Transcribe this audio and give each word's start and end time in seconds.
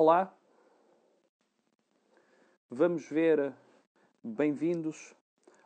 Olá, 0.00 0.32
vamos 2.70 3.08
ver, 3.08 3.52
bem-vindos 4.22 5.12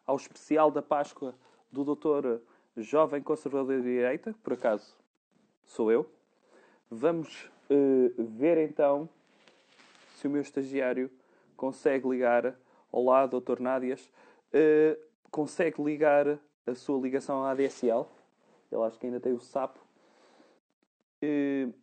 ao 0.07 0.17
especial 0.17 0.71
da 0.71 0.81
Páscoa 0.81 1.35
do 1.71 1.85
Doutor 1.85 2.41
Jovem 2.75 3.23
Conservador 3.23 3.77
de 3.77 3.83
Direita, 3.83 4.35
por 4.43 4.55
acaso 4.55 4.97
sou 5.67 5.93
eu. 5.93 6.11
Vamos 6.91 7.45
uh, 7.69 8.25
ver 8.25 8.57
então 8.57 9.07
se 10.15 10.27
o 10.27 10.31
meu 10.31 10.41
estagiário 10.41 11.11
consegue 11.55 12.09
ligar. 12.09 12.59
Olá, 12.91 13.27
Doutor 13.27 13.61
Nádias. 13.61 14.11
Uh, 14.49 14.99
consegue 15.31 15.83
ligar 15.83 16.39
a 16.67 16.75
sua 16.75 16.99
ligação 16.99 17.45
à 17.45 17.51
ADSL? 17.51 18.07
Ele 18.71 18.83
acha 18.83 18.99
que 18.99 19.05
ainda 19.05 19.21
tem 19.21 19.35
o 19.35 19.41
sapo. 19.41 19.79
Uh, 21.23 21.82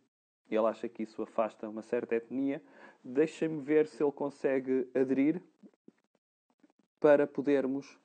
ele 0.56 0.66
acha 0.66 0.88
que 0.88 1.02
isso 1.02 1.22
afasta 1.22 1.68
uma 1.68 1.82
certa 1.82 2.14
etnia. 2.14 2.62
Deixem-me 3.02 3.60
ver 3.60 3.86
se 3.86 4.02
ele 4.02 4.12
consegue 4.12 4.88
aderir 4.94 5.42
para 6.98 7.26
podermos 7.26 7.98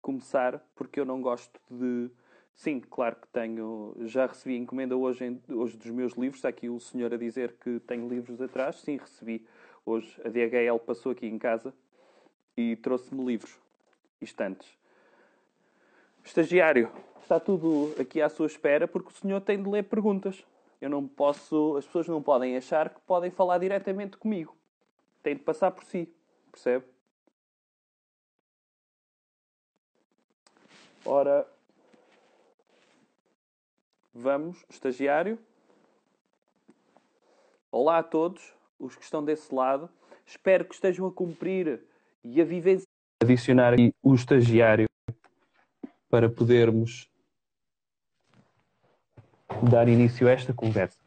começar, 0.00 0.58
porque 0.74 0.98
eu 0.98 1.04
não 1.04 1.20
gosto 1.20 1.60
de. 1.70 2.10
Sim, 2.54 2.80
claro 2.80 3.16
que 3.16 3.28
tenho. 3.28 3.94
Já 4.00 4.26
recebi 4.26 4.56
encomenda 4.56 4.96
hoje, 4.96 5.40
hoje 5.48 5.76
dos 5.76 5.90
meus 5.90 6.12
livros. 6.14 6.38
Está 6.38 6.48
aqui 6.48 6.68
o 6.68 6.80
senhor 6.80 7.14
a 7.14 7.16
dizer 7.16 7.54
que 7.54 7.80
tenho 7.80 8.08
livros 8.08 8.40
atrás. 8.40 8.76
Sim, 8.76 8.96
recebi 8.96 9.46
hoje. 9.86 10.20
A 10.24 10.28
DHL 10.28 10.78
passou 10.84 11.12
aqui 11.12 11.26
em 11.26 11.38
casa 11.38 11.72
e 12.56 12.76
trouxe-me 12.76 13.24
livros. 13.24 13.58
Estantes. 14.20 14.81
Estagiário, 16.24 16.90
está 17.20 17.38
tudo 17.40 17.94
aqui 18.00 18.20
à 18.20 18.28
sua 18.28 18.46
espera 18.46 18.86
porque 18.86 19.08
o 19.08 19.12
senhor 19.12 19.40
tem 19.40 19.62
de 19.62 19.68
ler 19.68 19.82
perguntas. 19.84 20.44
Eu 20.80 20.88
não 20.88 21.06
posso, 21.06 21.76
as 21.76 21.84
pessoas 21.84 22.08
não 22.08 22.22
podem 22.22 22.56
achar 22.56 22.90
que 22.90 23.00
podem 23.00 23.30
falar 23.30 23.58
diretamente 23.58 24.16
comigo. 24.16 24.56
Tem 25.22 25.36
de 25.36 25.42
passar 25.42 25.70
por 25.70 25.84
si, 25.84 26.12
percebe? 26.50 26.84
Ora, 31.04 31.46
vamos, 34.14 34.64
estagiário. 34.70 35.38
Olá 37.70 37.98
a 37.98 38.02
todos 38.02 38.54
os 38.78 38.94
que 38.94 39.02
estão 39.02 39.24
desse 39.24 39.54
lado. 39.54 39.88
Espero 40.24 40.64
que 40.64 40.74
estejam 40.74 41.06
a 41.06 41.12
cumprir 41.12 41.80
e 42.22 42.40
a 42.40 42.44
vivenciar. 42.44 42.86
Adicionar 43.22 43.74
aqui 43.74 43.92
o 44.02 44.14
estagiário 44.14 44.86
para 46.12 46.28
podermos 46.28 47.10
dar 49.70 49.88
início 49.88 50.28
a 50.28 50.32
esta 50.32 50.52
conversa. 50.52 50.98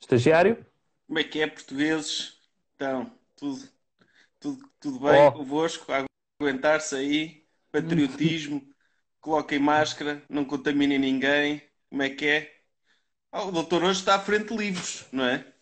Estagiário? 0.00 0.64
Como 1.08 1.18
é 1.18 1.24
que 1.24 1.40
é, 1.40 1.48
portugueses? 1.48 2.40
Então, 2.76 3.12
tudo, 3.34 3.68
tudo, 4.38 4.70
tudo 4.78 5.00
bem 5.00 5.26
oh. 5.26 5.32
convosco? 5.32 5.92
Aguentar-se 6.40 6.94
aí? 6.94 7.48
Patriotismo? 7.72 8.62
Coloquem 9.20 9.58
máscara? 9.58 10.22
Não 10.28 10.44
contaminem 10.44 11.00
ninguém? 11.00 11.68
Como 11.90 12.02
é 12.04 12.10
que 12.10 12.26
é? 12.26 12.62
Oh, 13.32 13.48
o 13.48 13.50
doutor 13.50 13.82
hoje 13.82 13.98
está 13.98 14.14
à 14.14 14.20
frente 14.20 14.50
de 14.50 14.56
livros, 14.56 15.04
não 15.10 15.24
é? 15.24 15.52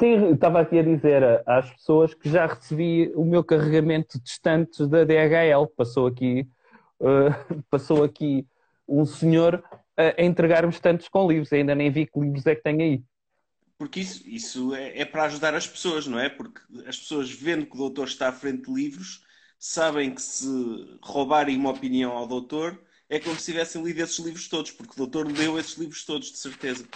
Sim, 0.00 0.32
estava 0.32 0.60
aqui 0.60 0.78
a 0.78 0.82
dizer 0.82 1.42
às 1.44 1.70
pessoas 1.70 2.14
que 2.14 2.30
já 2.30 2.46
recebi 2.46 3.12
o 3.16 3.24
meu 3.24 3.42
carregamento 3.42 4.20
de 4.20 4.28
estantes 4.28 4.86
da 4.86 5.04
DHL. 5.04 5.66
Passou 5.76 6.06
aqui, 6.06 6.46
uh, 7.00 7.62
passou 7.68 8.04
aqui 8.04 8.46
um 8.86 9.04
senhor 9.04 9.62
a 9.96 10.22
entregar-me 10.22 10.72
estantes 10.72 11.08
com 11.08 11.28
livros. 11.28 11.52
Ainda 11.52 11.74
nem 11.74 11.90
vi 11.90 12.06
que 12.06 12.20
livros 12.20 12.46
é 12.46 12.54
que 12.54 12.62
tem 12.62 12.80
aí. 12.80 13.02
Porque 13.76 14.00
isso, 14.00 14.28
isso 14.28 14.74
é, 14.74 15.00
é, 15.00 15.04
para 15.04 15.24
ajudar 15.24 15.54
as 15.54 15.66
pessoas, 15.66 16.06
não 16.06 16.18
é? 16.18 16.28
Porque 16.28 16.60
as 16.86 16.96
pessoas 16.96 17.30
vendo 17.30 17.66
que 17.66 17.74
o 17.74 17.78
doutor 17.78 18.06
está 18.06 18.28
à 18.28 18.32
frente 18.32 18.66
de 18.66 18.72
livros 18.72 19.24
sabem 19.58 20.14
que 20.14 20.22
se 20.22 20.46
roubarem 21.02 21.56
uma 21.56 21.70
opinião 21.70 22.12
ao 22.12 22.26
doutor 22.26 22.80
é 23.08 23.18
como 23.18 23.36
se 23.36 23.46
tivessem 23.46 23.82
lido 23.82 24.00
esses 24.00 24.18
livros 24.18 24.48
todos, 24.48 24.70
porque 24.70 24.92
o 24.92 24.96
doutor 24.96 25.26
leu 25.26 25.58
esses 25.58 25.76
livros 25.76 26.04
todos, 26.04 26.30
de 26.30 26.38
certeza. 26.38 26.86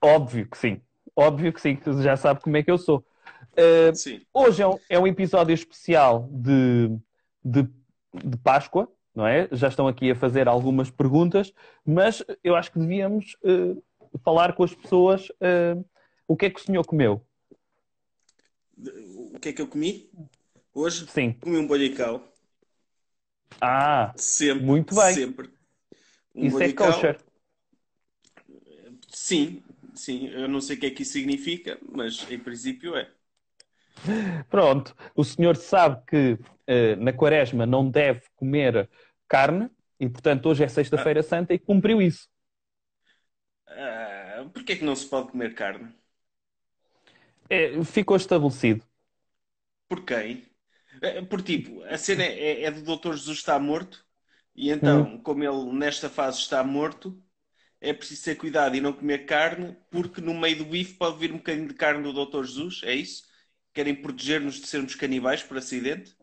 Óbvio 0.00 0.48
que 0.48 0.58
sim. 0.58 0.80
Óbvio 1.16 1.50
que 1.50 1.60
sim, 1.60 1.74
que 1.74 1.90
já 2.02 2.14
sabe 2.14 2.40
como 2.40 2.58
é 2.58 2.62
que 2.62 2.70
eu 2.70 2.76
sou. 2.76 3.02
Uh, 3.52 4.20
hoje 4.34 4.62
é 4.62 4.68
um, 4.68 4.78
é 4.90 4.98
um, 4.98 5.06
episódio 5.06 5.54
especial 5.54 6.28
de, 6.30 6.88
de, 7.42 7.62
de, 8.22 8.36
Páscoa, 8.44 8.86
não 9.14 9.26
é? 9.26 9.48
Já 9.50 9.68
estão 9.68 9.88
aqui 9.88 10.10
a 10.10 10.14
fazer 10.14 10.46
algumas 10.46 10.90
perguntas, 10.90 11.54
mas 11.82 12.22
eu 12.44 12.54
acho 12.54 12.70
que 12.70 12.78
devíamos 12.78 13.34
uh, 13.42 13.82
falar 14.22 14.52
com 14.52 14.62
as 14.62 14.74
pessoas 14.74 15.30
uh, 15.30 15.82
o 16.28 16.36
que 16.36 16.46
é 16.46 16.50
que 16.50 16.60
o 16.60 16.62
senhor 16.62 16.84
comeu. 16.84 17.24
O 18.76 19.38
que 19.40 19.48
é 19.48 19.52
que 19.54 19.62
eu 19.62 19.68
comi? 19.68 20.10
Hoje? 20.74 21.06
Sim. 21.06 21.32
Comi 21.40 21.56
um 21.56 21.66
bolhicau. 21.66 22.22
Ah, 23.58 24.12
sempre, 24.16 24.66
muito 24.66 24.94
bem. 24.94 25.14
Sempre. 25.14 25.50
Um 26.34 26.46
Isso 26.46 26.60
é 26.62 26.72
kosher. 26.74 27.18
Sim, 29.08 29.62
Sim, 29.96 30.28
eu 30.28 30.46
não 30.46 30.60
sei 30.60 30.76
o 30.76 30.80
que 30.80 30.86
é 30.86 30.90
que 30.90 31.02
isso 31.02 31.12
significa, 31.12 31.78
mas 31.90 32.30
em 32.30 32.38
princípio 32.38 32.94
é. 32.96 33.10
Pronto, 34.50 34.94
o 35.14 35.24
senhor 35.24 35.56
sabe 35.56 36.04
que 36.06 36.32
uh, 36.32 36.96
na 36.98 37.12
quaresma 37.12 37.64
não 37.64 37.88
deve 37.90 38.22
comer 38.36 38.88
carne 39.26 39.70
e, 39.98 40.08
portanto, 40.08 40.46
hoje 40.46 40.64
é 40.64 40.68
Sexta-feira 40.68 41.20
ah. 41.20 41.22
Santa 41.22 41.54
e 41.54 41.58
cumpriu 41.58 42.00
isso. 42.02 42.28
Uh, 43.68 44.50
Porquê 44.50 44.74
é 44.74 44.76
que 44.76 44.84
não 44.84 44.94
se 44.94 45.06
pode 45.06 45.30
comer 45.30 45.54
carne? 45.54 45.92
É, 47.48 47.82
ficou 47.84 48.16
estabelecido. 48.16 48.84
Por 49.88 50.04
quem? 50.04 50.44
Eh, 51.00 51.22
por 51.22 51.42
tipo, 51.42 51.82
a 51.84 51.96
cena 51.96 52.24
é, 52.24 52.64
é 52.64 52.70
do 52.70 52.82
Doutor 52.82 53.14
Jesus 53.16 53.38
estar 53.38 53.58
morto 53.58 54.04
e 54.54 54.70
então, 54.70 55.02
hum. 55.02 55.22
como 55.22 55.44
ele 55.44 55.72
nesta 55.72 56.08
fase 56.08 56.38
está 56.38 56.64
morto, 56.64 57.22
é 57.80 57.92
preciso 57.92 58.24
ter 58.24 58.34
cuidado 58.36 58.76
e 58.76 58.80
não 58.80 58.92
comer 58.92 59.26
carne, 59.26 59.76
porque 59.90 60.20
no 60.20 60.34
meio 60.34 60.58
do 60.58 60.64
bife 60.64 60.94
pode 60.94 61.18
vir 61.18 61.32
um 61.32 61.36
bocadinho 61.36 61.68
de 61.68 61.74
carne 61.74 62.02
do 62.02 62.26
Dr. 62.26 62.44
Jesus, 62.44 62.80
é 62.84 62.94
isso? 62.94 63.24
Querem 63.72 63.94
proteger-nos 63.94 64.60
de 64.60 64.66
sermos 64.66 64.94
canibais 64.94 65.42
por 65.42 65.58
acidente? 65.58 66.16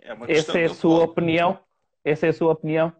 É 0.00 0.14
uma 0.14 0.30
Essa 0.30 0.58
é 0.58 0.64
a 0.64 0.74
sua 0.74 1.00
pode. 1.00 1.10
opinião? 1.10 1.60
Essa 2.04 2.26
é 2.26 2.28
a 2.30 2.32
sua 2.32 2.52
opinião? 2.52 2.92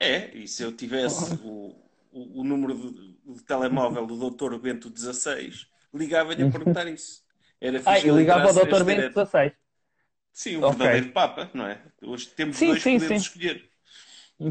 É, 0.00 0.36
e 0.36 0.48
se 0.48 0.62
eu 0.62 0.72
tivesse 0.72 1.34
o, 1.42 1.76
o, 2.10 2.40
o 2.40 2.44
número 2.44 2.74
de, 2.74 3.34
de, 3.34 3.44
telemóvel 3.44 4.06
do 4.06 4.30
Dr. 4.30 4.58
Bento 4.58 4.92
XVI, 4.94 5.52
ligava-lhe 5.92 6.42
a 6.42 6.50
perguntar 6.50 6.86
isso. 6.88 7.22
Era 7.60 7.80
ah, 7.86 8.00
eu 8.00 8.16
ligava 8.16 8.48
ao 8.48 8.54
Dr. 8.54 8.84
Bento 8.84 9.26
XVI. 9.26 9.52
Sim, 10.32 10.56
o 10.56 10.66
okay. 10.66 10.78
verdadeiro 10.78 11.12
Papa, 11.12 11.48
não 11.54 11.66
é? 11.66 11.80
Hoje 12.02 12.26
temos 12.26 12.56
sim, 12.56 12.66
dois 12.66 12.82
sim, 12.82 12.98
podemos 12.98 13.22
sim. 13.22 13.28
escolher. 13.28 13.70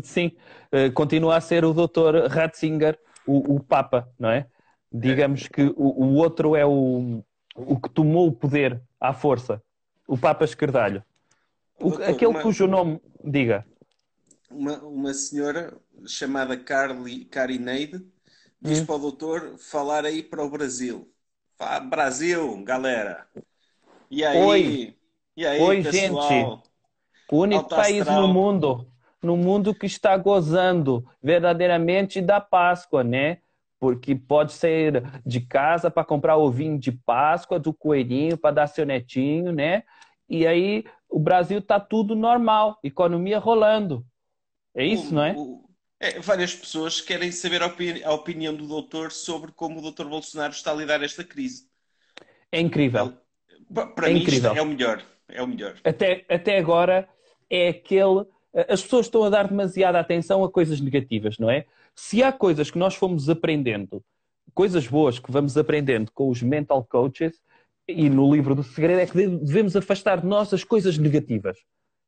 Sim, 0.02 0.32
uh, 0.72 0.92
continua 0.94 1.38
a 1.38 1.42
ser 1.42 1.66
o 1.66 1.74
Dr. 1.74 2.28
Ratzinger, 2.30 2.98
o, 3.28 3.56
o, 3.56 3.60
Papa, 3.60 4.10
não 4.18 4.30
é? 4.30 4.48
Digamos 4.92 5.48
que 5.48 5.64
o, 5.64 6.06
o, 6.06 6.16
outro 6.16 6.56
é 6.56 6.66
o, 6.66 7.24
o 7.56 7.80
que 7.80 7.90
tomou 7.90 8.28
o 8.28 8.32
poder 8.32 8.82
à 9.00 9.14
força, 9.14 9.62
o 10.08 10.18
Papa 10.18 10.46
Esquerdalho. 10.46 11.04
O, 11.80 11.90
Doutor, 11.90 12.10
aquele 12.10 12.32
uma, 12.32 12.42
cujo 12.42 12.68
nome, 12.68 13.02
diga. 13.24 13.66
Uma, 14.50 14.78
uma 14.84 15.14
senhora 15.14 15.76
chamada 16.06 16.56
Carly, 16.58 17.26
Carineide 17.26 18.06
diz 18.62 18.80
hum. 18.80 18.86
para 18.86 18.96
o 18.96 19.00
doutor 19.00 19.58
falar 19.58 20.06
aí 20.06 20.24
para 20.24 20.44
o 20.44 20.50
Brasil. 20.50 21.12
Fala, 21.58 21.80
Brasil, 21.82 22.64
galera. 22.64 23.28
E 24.10 24.24
aí? 24.24 24.42
Oi, 24.42 24.98
e 25.36 25.46
aí, 25.46 25.62
Oi 25.62 25.84
pessoal? 25.84 26.30
gente. 26.30 26.70
O 27.32 27.38
único 27.40 27.68
país 27.68 28.06
no 28.06 28.28
mundo 28.28 28.93
no 29.24 29.38
mundo 29.38 29.74
que 29.74 29.86
está 29.86 30.16
gozando 30.18 31.08
verdadeiramente 31.22 32.22
da 32.22 32.42
Páscoa, 32.42 33.04
né? 33.04 33.40
Porque 33.80 34.14
pode 34.14 34.54
ser 34.54 35.04
de 35.26 35.42
casa 35.42 35.90
para 35.90 36.04
comprar 36.04 36.38
ovinho 36.38 36.78
de 36.78 36.92
Páscoa, 36.92 37.60
do 37.60 37.74
coelhinho 37.74 38.38
para 38.38 38.56
dar 38.56 38.68
seu 38.68 38.86
netinho, 38.86 39.52
né? 39.54 39.84
E 40.30 40.46
aí 40.46 40.84
o 41.10 41.20
Brasil 41.20 41.62
tá 41.62 41.80
tudo 41.80 42.16
normal, 42.16 42.80
economia 42.84 43.40
rolando. 43.40 44.06
É 44.76 44.86
isso, 44.86 45.12
o, 45.12 45.14
não 45.14 45.24
é? 45.24 45.34
O, 45.38 45.64
é? 46.00 46.20
Várias 46.20 46.54
pessoas 46.54 47.00
querem 47.00 47.32
saber 47.32 47.62
a, 47.62 47.68
opini 47.68 48.04
a, 48.04 48.12
opinião 48.12 48.54
do 48.54 48.68
doutor 48.68 49.12
sobre 49.12 49.52
como 49.54 49.80
o 49.80 49.82
doutor 49.82 50.10
Bolsonaro 50.10 50.52
está 50.52 50.72
a 50.72 50.76
lidar 50.76 51.02
esta 51.02 51.24
crise. 51.24 51.68
É 52.52 52.60
incrível. 52.60 53.14
Para 53.96 54.10
é 54.10 54.14
mim, 54.14 54.22
incrível. 54.22 54.54
é 54.54 54.62
o 54.62 54.66
melhor. 54.66 55.04
É 55.30 55.42
o 55.42 55.48
melhor. 55.48 55.76
Até, 55.84 56.26
até 56.30 56.58
agora 56.58 57.08
é 57.50 57.70
aquele 57.70 58.26
as 58.54 58.84
pessoas 58.84 59.08
estão 59.08 59.24
a 59.24 59.30
dar 59.30 59.48
demasiada 59.48 60.00
atenção 60.00 60.44
a 60.44 60.52
coisas 60.52 60.80
negativas, 60.80 61.38
não 61.38 61.50
é? 61.50 61.66
Se 61.96 62.22
há 62.22 62.32
coisas 62.32 62.70
que 62.70 62.78
nós 62.78 62.96
fomos 62.96 63.30
aprendendo, 63.30 64.04
coisas 64.54 64.88
boas 64.88 65.18
que 65.18 65.32
vamos 65.32 65.58
aprendendo 65.58 66.12
com 66.14 66.30
os 66.30 66.42
mental 66.42 66.84
coaches 66.84 67.40
e 67.88 68.10
no 68.10 68.34
livro 68.34 68.56
do 68.56 68.64
segredo, 68.64 69.00
é 69.00 69.06
que 69.06 69.28
devemos 69.28 69.76
afastar 69.76 70.22
de 70.22 70.28
nós 70.28 70.54
as 70.54 70.64
coisas 70.64 70.98
negativas, 70.98 71.58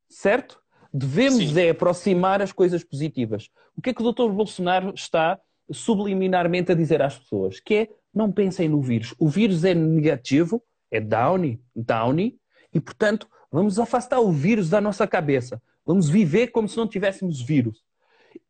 certo? 0.07 0.59
Devemos 0.93 1.49
Sim. 1.49 1.59
é 1.59 1.69
aproximar 1.71 2.41
as 2.41 2.53
coisas 2.53 2.83
positivas. 2.83 3.49
O 3.75 3.81
que 3.81 3.89
é 3.89 3.93
que 3.93 4.01
o 4.01 4.11
Dr. 4.13 4.29
Bolsonaro 4.31 4.93
está 4.95 5.37
subliminarmente 5.69 6.71
a 6.71 6.75
dizer 6.75 7.01
às 7.01 7.17
pessoas? 7.17 7.59
Que 7.59 7.75
é, 7.75 7.89
não 8.13 8.31
pensem 8.31 8.69
no 8.69 8.81
vírus. 8.81 9.13
O 9.19 9.27
vírus 9.27 9.65
é 9.65 9.73
negativo, 9.73 10.63
é 10.89 11.01
downy, 11.01 11.61
downy, 11.75 12.37
e 12.73 12.79
portanto, 12.79 13.27
vamos 13.51 13.77
afastar 13.77 14.19
o 14.19 14.31
vírus 14.31 14.69
da 14.69 14.79
nossa 14.79 15.05
cabeça. 15.05 15.61
Vamos 15.85 16.09
viver 16.09 16.47
como 16.47 16.67
se 16.67 16.77
não 16.77 16.87
tivéssemos 16.87 17.41
vírus. 17.41 17.83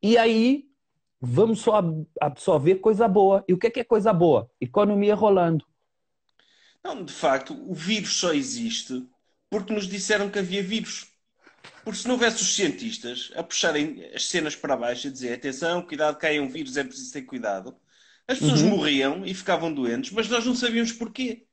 E 0.02 0.18
aí, 0.18 0.66
vamos 1.20 1.60
só 1.60 1.82
absorver 2.22 2.76
coisa 2.76 3.08
boa. 3.08 3.44
E 3.48 3.54
o 3.54 3.58
que 3.58 3.68
é 3.68 3.70
que 3.70 3.80
é 3.80 3.84
coisa 3.84 4.14
boa? 4.14 4.50
Economia 4.60 5.16
rolando. 5.16 5.66
Não, 6.84 7.04
de 7.04 7.12
facto, 7.12 7.54
o 7.70 7.74
vírus 7.74 8.14
só 8.16 8.34
existe 8.34 9.06
porque 9.50 9.74
nos 9.74 9.88
disseram 9.88 10.30
que 10.30 10.40
havia 10.40 10.62
vírus. 10.62 11.08
Porque 11.84 12.00
se 12.00 12.08
não 12.08 12.16
houvesse 12.16 12.42
os 12.42 12.56
cientistas 12.56 13.32
a 13.36 13.44
puxarem 13.44 14.06
as 14.14 14.28
cenas 14.28 14.56
para 14.56 14.78
baixo 14.78 15.08
e 15.08 15.12
dizer 15.12 15.34
atenção, 15.34 15.82
cuidado, 15.82 16.18
cai 16.18 16.40
um 16.40 16.50
vírus, 16.50 16.78
é 16.78 16.84
preciso 16.84 17.12
ter 17.12 17.24
cuidado, 17.24 17.76
as 18.28 18.40
pessoas 18.40 18.62
uhum. 18.62 18.70
morriam 18.70 19.26
e 19.26 19.34
ficavam 19.34 19.74
doentes, 19.74 20.12
mas 20.12 20.28
nós 20.28 20.46
não 20.46 20.56
sabíamos 20.56 20.92
porquê. 20.92 21.46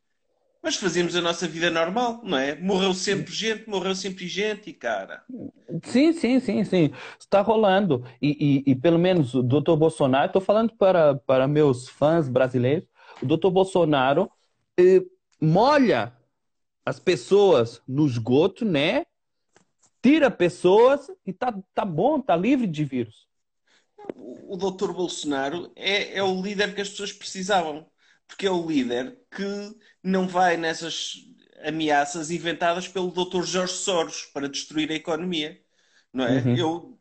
Mas 0.63 0.77
fazíamos 0.77 1.17
a 1.17 1.21
nossa 1.21 1.49
vida 1.49 1.71
normal, 1.71 2.21
não 2.23 2.39
é? 2.39 2.55
Morreu 2.55 2.95
sempre 2.95 3.33
gente, 3.33 3.69
morreu 3.69 3.97
sempre 3.97 4.29
gente 4.29 4.71
e 4.71 4.73
cara. 4.73 5.25
Sim, 5.83 6.13
sim, 6.13 6.39
sim, 6.39 6.65
sim. 6.65 6.93
Está 7.19 7.41
rolando. 7.41 8.05
E, 8.21 8.63
e, 8.67 8.71
e 8.71 8.75
pelo 8.77 8.99
menos 8.99 9.35
o 9.35 9.43
doutor 9.43 9.77
Bolsonaro, 9.77 10.27
estou 10.27 10.41
falando 10.41 10.73
para, 10.77 11.17
para 11.17 11.49
meus 11.49 11.89
fãs 11.89 12.29
brasileiros, 12.29 12.87
o 13.21 13.27
doutor 13.27 13.51
Bolsonaro 13.51 14.31
eh, 14.79 15.03
molha 15.41 16.17
as 16.87 17.01
pessoas 17.01 17.83
no 17.87 18.07
esgoto, 18.07 18.65
né? 18.65 19.05
Tira 20.01 20.31
pessoas 20.31 21.11
e 21.27 21.33
tá, 21.33 21.53
tá 21.75 21.85
bom, 21.85 22.21
tá 22.21 22.37
livre 22.37 22.67
de 22.67 22.85
vírus. 22.85 23.27
O, 24.49 24.57
doutor 24.57 24.93
Bolsonaro 24.93 25.71
é, 25.77 26.19
é 26.19 26.23
o 26.23 26.43
líder 26.43 26.75
que 26.75 26.81
as 26.81 26.89
pessoas 26.89 27.13
precisavam 27.13 27.87
porque 28.33 28.47
é 28.47 28.51
o 28.51 28.67
líder 28.67 29.19
que 29.31 29.77
não 30.03 30.27
vai 30.27 30.57
nessas 30.57 31.17
ameaças 31.65 32.31
inventadas 32.31 32.89
pelo 32.89 33.11
Dr. 33.11 33.43
Jorge 33.43 33.75
Soros 33.75 34.25
para 34.33 34.49
destruir 34.49 34.91
a 34.91 34.95
economia. 34.95 35.61
Não 36.13 36.25
é? 36.25 36.39
Uhum. 36.39 36.57
Eu, 36.57 36.99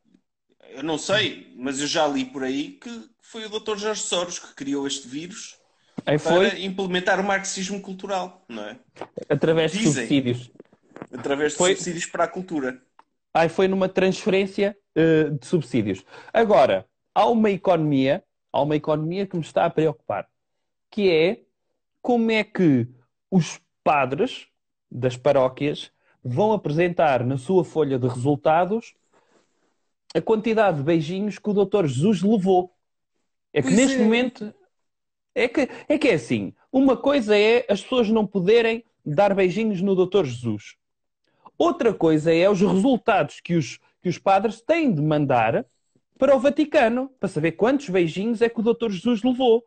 eu 0.72 0.83
não 0.83 0.98
sei, 0.98 1.54
mas 1.57 1.80
eu 1.80 1.88
já 1.88 2.06
li 2.06 2.25
por 2.25 2.44
aí 2.44 2.72
que 2.72 3.10
foi 3.22 3.45
o 3.45 3.50
Dr. 3.50 3.78
Jorge 3.78 4.01
Soros 4.01 4.39
que 4.39 4.54
criou 4.54 4.86
este 4.86 5.07
vírus 5.07 5.57
aí 6.06 6.19
para 6.19 6.50
foi... 6.50 6.63
implementar 6.63 7.19
o 7.19 7.24
marxismo 7.24 7.81
cultural, 7.81 8.45
não 8.48 8.66
é? 8.66 8.78
Através 9.30 9.72
Dizem, 9.72 9.88
de 9.88 9.94
subsídios. 9.94 10.51
Através 11.13 11.54
de 11.54 11.57
foi... 11.57 11.75
subsídios 11.75 12.06
para 12.06 12.25
a 12.25 12.28
cultura. 12.28 12.81
Aí 13.33 13.48
foi 13.48 13.69
numa 13.69 13.88
transferência 13.88 14.78
uh, 14.98 15.31
de 15.31 15.48
subsídios. 15.48 16.04
Agora, 16.33 16.86
há 17.16 17.25
uma 17.25 17.50
economia, 17.50 18.22
há 18.51 18.62
uma 18.62 18.75
economia 18.75 19.25
que 19.25 19.38
me 19.38 19.44
está 19.44 19.66
a 19.66 19.69
preocupar 19.69 20.28
que 20.92 21.10
é 21.10 21.42
como 22.02 22.30
é 22.30 22.44
que 22.44 22.88
os 23.32 23.60
padres 23.84 24.48
das 24.92 25.16
paróquias 25.16 25.92
vão 26.24 26.52
apresentar 26.52 27.26
na 27.26 27.38
sua 27.38 27.64
folha 27.64 27.98
de 27.98 28.08
resultados 28.08 28.94
a 30.14 30.22
quantidade 30.22 30.78
de 30.78 30.84
beijinhos 30.84 31.40
que 31.40 31.50
o 31.50 31.54
Doutor 31.54 31.88
Jesus 31.88 32.22
levou. 32.22 32.76
É 33.54 33.62
que 33.62 33.70
pois 33.70 33.78
neste 33.78 33.98
é. 33.98 34.04
momento 34.04 34.54
é 35.34 35.48
que, 35.48 35.70
é 35.88 35.98
que 35.98 36.10
é 36.10 36.14
assim. 36.14 36.54
Uma 36.72 36.98
coisa 36.98 37.38
é 37.38 37.66
as 37.70 37.82
pessoas 37.82 38.10
não 38.10 38.28
poderem 38.28 38.84
dar 39.06 39.34
beijinhos 39.34 39.82
no 39.82 39.96
Doutor 39.96 40.26
Jesus. 40.26 40.76
Outra 41.58 41.94
coisa 41.94 42.34
é 42.34 42.50
os 42.50 42.60
resultados 42.60 43.40
que 43.40 43.56
os, 43.56 43.80
que 44.02 44.10
os 44.10 44.18
padres 44.18 44.62
têm 44.62 44.94
de 44.94 45.02
mandar 45.02 45.66
para 46.18 46.36
o 46.36 46.40
Vaticano, 46.40 47.10
para 47.20 47.30
saber 47.30 47.54
quantos 47.54 47.90
beijinhos 47.90 48.42
é 48.42 48.50
que 48.50 48.60
o 48.60 48.64
Doutor 48.64 48.92
Jesus 48.92 49.24
levou. 49.24 49.66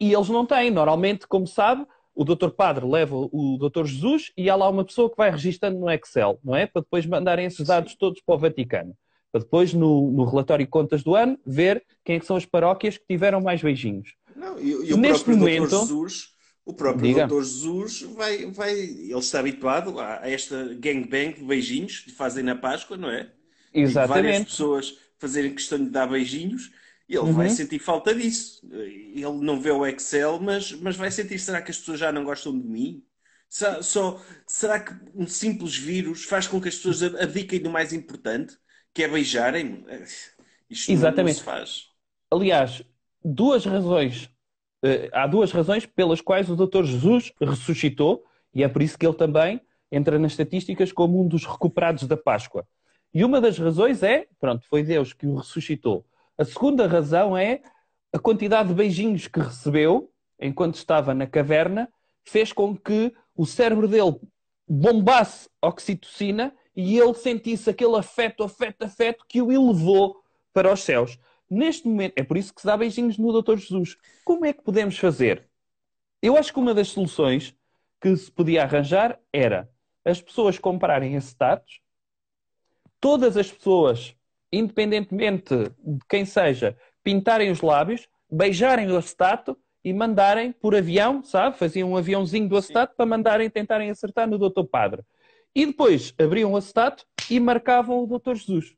E 0.00 0.12
eles 0.12 0.28
não 0.28 0.46
têm. 0.46 0.70
Normalmente, 0.70 1.26
como 1.26 1.46
sabe, 1.46 1.86
o 2.14 2.24
doutor 2.24 2.50
padre 2.50 2.84
leva 2.84 3.14
o 3.16 3.56
doutor 3.58 3.86
Jesus 3.86 4.32
e 4.36 4.50
há 4.50 4.56
lá 4.56 4.68
uma 4.68 4.84
pessoa 4.84 5.08
que 5.08 5.16
vai 5.16 5.30
registando 5.30 5.78
no 5.78 5.88
Excel, 5.88 6.38
não 6.42 6.56
é? 6.56 6.66
Para 6.66 6.82
depois 6.82 7.06
mandarem 7.06 7.46
esses 7.46 7.66
dados 7.66 7.94
todos 7.94 8.20
para 8.20 8.34
o 8.34 8.38
Vaticano. 8.38 8.96
Para 9.30 9.42
depois, 9.42 9.72
no, 9.72 10.10
no, 10.10 10.24
relatório 10.24 10.64
de 10.64 10.70
contas 10.70 11.02
do 11.04 11.14
ano, 11.14 11.38
ver 11.46 11.84
quem 12.04 12.16
é 12.16 12.20
que 12.20 12.26
são 12.26 12.36
as 12.36 12.44
paróquias 12.44 12.98
que 12.98 13.04
tiveram 13.08 13.40
mais 13.40 13.62
beijinhos. 13.62 14.14
Não, 14.34 14.58
e, 14.58 14.70
e 14.70 14.92
o 14.92 14.96
Neste 14.96 15.24
próprio 15.24 15.36
momento, 15.36 15.70
doutor 15.70 15.86
Jesus, 15.86 16.24
o 16.64 16.72
próprio 16.74 17.06
diga. 17.06 17.26
doutor 17.26 17.44
Jesus 17.44 18.02
vai, 18.16 18.46
vai, 18.46 18.72
ele 18.72 19.14
está 19.14 19.38
habituado 19.38 20.00
a, 20.00 20.20
a 20.22 20.30
esta 20.30 20.74
gangbang 20.74 21.34
de 21.34 21.44
beijinhos 21.44 22.00
que 22.00 22.10
fazem 22.10 22.42
na 22.42 22.56
Páscoa, 22.56 22.96
não 22.96 23.10
é? 23.10 23.30
Exatamente. 23.72 24.18
E 24.18 24.22
várias 24.22 24.44
pessoas 24.44 24.98
fazerem 25.18 25.54
questão 25.54 25.78
de 25.78 25.90
dar 25.90 26.06
beijinhos 26.08 26.70
e 27.08 27.14
ele 27.14 27.24
uhum. 27.24 27.32
vai 27.32 27.48
sentir 27.48 27.78
falta 27.78 28.14
disso. 28.14 28.60
Ele 28.70 29.40
não 29.40 29.60
vê 29.60 29.70
o 29.70 29.86
Excel, 29.86 30.38
mas, 30.40 30.72
mas 30.72 30.96
vai 30.96 31.10
sentir: 31.10 31.38
será 31.38 31.62
que 31.62 31.70
as 31.70 31.78
pessoas 31.78 31.98
já 31.98 32.12
não 32.12 32.24
gostam 32.24 32.52
de 32.52 32.66
mim? 32.66 33.02
Só, 33.48 33.80
só, 33.80 34.22
será 34.46 34.78
que 34.78 34.92
um 35.14 35.26
simples 35.26 35.74
vírus 35.74 36.24
faz 36.24 36.46
com 36.46 36.60
que 36.60 36.68
as 36.68 36.76
pessoas 36.76 37.02
abdiquem 37.02 37.60
do 37.60 37.70
mais 37.70 37.94
importante, 37.94 38.54
que 38.92 39.02
é 39.02 39.08
beijarem? 39.08 39.86
Isto 40.68 40.92
Exatamente. 40.92 41.36
não, 41.36 41.38
se 41.38 41.44
faz. 41.44 41.86
Aliás, 42.30 42.82
duas 43.24 43.64
razões. 43.64 44.24
Uh, 44.84 45.08
há 45.12 45.26
duas 45.26 45.50
razões 45.50 45.86
pelas 45.86 46.20
quais 46.20 46.50
o 46.50 46.54
Dr. 46.54 46.84
Jesus 46.84 47.32
ressuscitou, 47.40 48.22
e 48.54 48.62
é 48.62 48.68
por 48.68 48.82
isso 48.82 48.98
que 48.98 49.06
ele 49.06 49.16
também 49.16 49.60
entra 49.90 50.18
nas 50.18 50.32
estatísticas 50.32 50.92
como 50.92 51.22
um 51.22 51.26
dos 51.26 51.46
recuperados 51.46 52.06
da 52.06 52.18
Páscoa. 52.18 52.68
E 53.14 53.24
uma 53.24 53.40
das 53.40 53.58
razões 53.58 54.02
é, 54.02 54.26
pronto, 54.38 54.66
foi 54.68 54.82
Deus 54.82 55.14
que 55.14 55.26
o 55.26 55.36
ressuscitou. 55.36 56.04
A 56.38 56.44
segunda 56.44 56.86
razão 56.86 57.36
é 57.36 57.60
a 58.12 58.18
quantidade 58.18 58.68
de 58.68 58.74
beijinhos 58.74 59.26
que 59.26 59.40
recebeu 59.40 60.12
enquanto 60.40 60.76
estava 60.76 61.12
na 61.12 61.26
caverna 61.26 61.92
fez 62.24 62.52
com 62.52 62.76
que 62.76 63.12
o 63.34 63.44
cérebro 63.44 63.88
dele 63.88 64.20
bombasse 64.68 65.48
oxitocina 65.60 66.54
e 66.76 66.96
ele 66.96 67.14
sentisse 67.14 67.68
aquele 67.68 67.96
afeto, 67.96 68.44
afeto, 68.44 68.84
afeto 68.84 69.24
que 69.28 69.42
o 69.42 69.50
elevou 69.50 70.22
para 70.52 70.72
os 70.72 70.80
céus. 70.80 71.18
Neste 71.50 71.88
momento, 71.88 72.12
é 72.16 72.22
por 72.22 72.36
isso 72.36 72.54
que 72.54 72.60
se 72.60 72.66
dá 72.68 72.76
beijinhos 72.76 73.18
no 73.18 73.32
Doutor 73.32 73.58
Jesus. 73.58 73.96
Como 74.24 74.44
é 74.44 74.52
que 74.52 74.62
podemos 74.62 74.96
fazer? 74.96 75.48
Eu 76.22 76.36
acho 76.36 76.52
que 76.52 76.60
uma 76.60 76.72
das 76.72 76.88
soluções 76.88 77.52
que 78.00 78.16
se 78.16 78.30
podia 78.30 78.62
arranjar 78.62 79.18
era 79.32 79.68
as 80.04 80.22
pessoas 80.22 80.56
comprarem 80.56 81.16
acetatos, 81.16 81.80
todas 83.00 83.36
as 83.36 83.50
pessoas 83.50 84.14
independentemente 84.52 85.54
de 85.54 86.04
quem 86.08 86.24
seja, 86.24 86.76
pintarem 87.02 87.50
os 87.50 87.60
lábios, 87.60 88.08
beijarem 88.30 88.90
o 88.90 88.96
acetato 88.96 89.56
e 89.84 89.92
mandarem 89.92 90.52
por 90.52 90.74
avião, 90.74 91.22
sabe? 91.22 91.56
Faziam 91.56 91.92
um 91.92 91.96
aviãozinho 91.96 92.48
do 92.48 92.56
acetato 92.56 92.94
para 92.96 93.06
mandarem, 93.06 93.48
tentarem 93.48 93.90
acertar 93.90 94.28
no 94.28 94.38
Doutor 94.38 94.66
Padre. 94.66 95.02
E 95.54 95.66
depois 95.66 96.14
abriam 96.18 96.52
o 96.52 96.56
acetato 96.56 97.06
e 97.30 97.40
marcavam 97.40 98.02
o 98.02 98.06
Doutor 98.06 98.36
Jesus. 98.36 98.74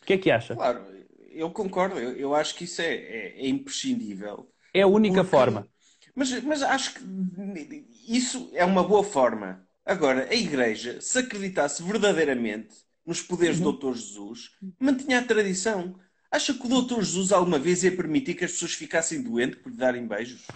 O 0.00 0.04
que 0.06 0.12
é 0.12 0.18
que 0.18 0.30
acha? 0.30 0.54
Claro, 0.54 0.84
eu 1.30 1.50
concordo. 1.50 1.98
Eu, 1.98 2.12
eu 2.16 2.34
acho 2.34 2.54
que 2.54 2.64
isso 2.64 2.80
é, 2.80 2.94
é, 2.94 3.40
é, 3.40 3.48
imprescindível. 3.48 4.50
É 4.72 4.82
a 4.82 4.86
única 4.86 5.22
porque... 5.22 5.30
forma. 5.30 5.68
Mas, 6.14 6.42
mas 6.42 6.62
acho 6.62 6.94
que 6.94 7.86
isso 8.08 8.50
é 8.54 8.64
uma 8.64 8.82
boa 8.82 9.04
forma. 9.04 9.66
Agora, 9.84 10.28
a 10.28 10.34
Igreja, 10.34 11.00
se 11.00 11.18
acreditasse 11.18 11.82
verdadeiramente 11.82 12.74
nos 13.08 13.22
poderes 13.22 13.58
uhum. 13.58 13.72
do 13.72 13.78
Dr. 13.78 13.96
Jesus, 13.96 14.50
mantinha 14.78 15.20
a 15.20 15.24
tradição. 15.24 15.98
Acha 16.30 16.52
que 16.52 16.66
o 16.66 16.82
Dr. 16.82 17.00
Jesus 17.00 17.32
alguma 17.32 17.58
vez 17.58 17.82
ia 17.82 17.96
permitir 17.96 18.34
que 18.34 18.44
as 18.44 18.52
pessoas 18.52 18.74
ficassem 18.74 19.22
doentes 19.22 19.62
por 19.62 19.72
lhe 19.72 19.78
darem 19.78 20.06
beijos? 20.06 20.46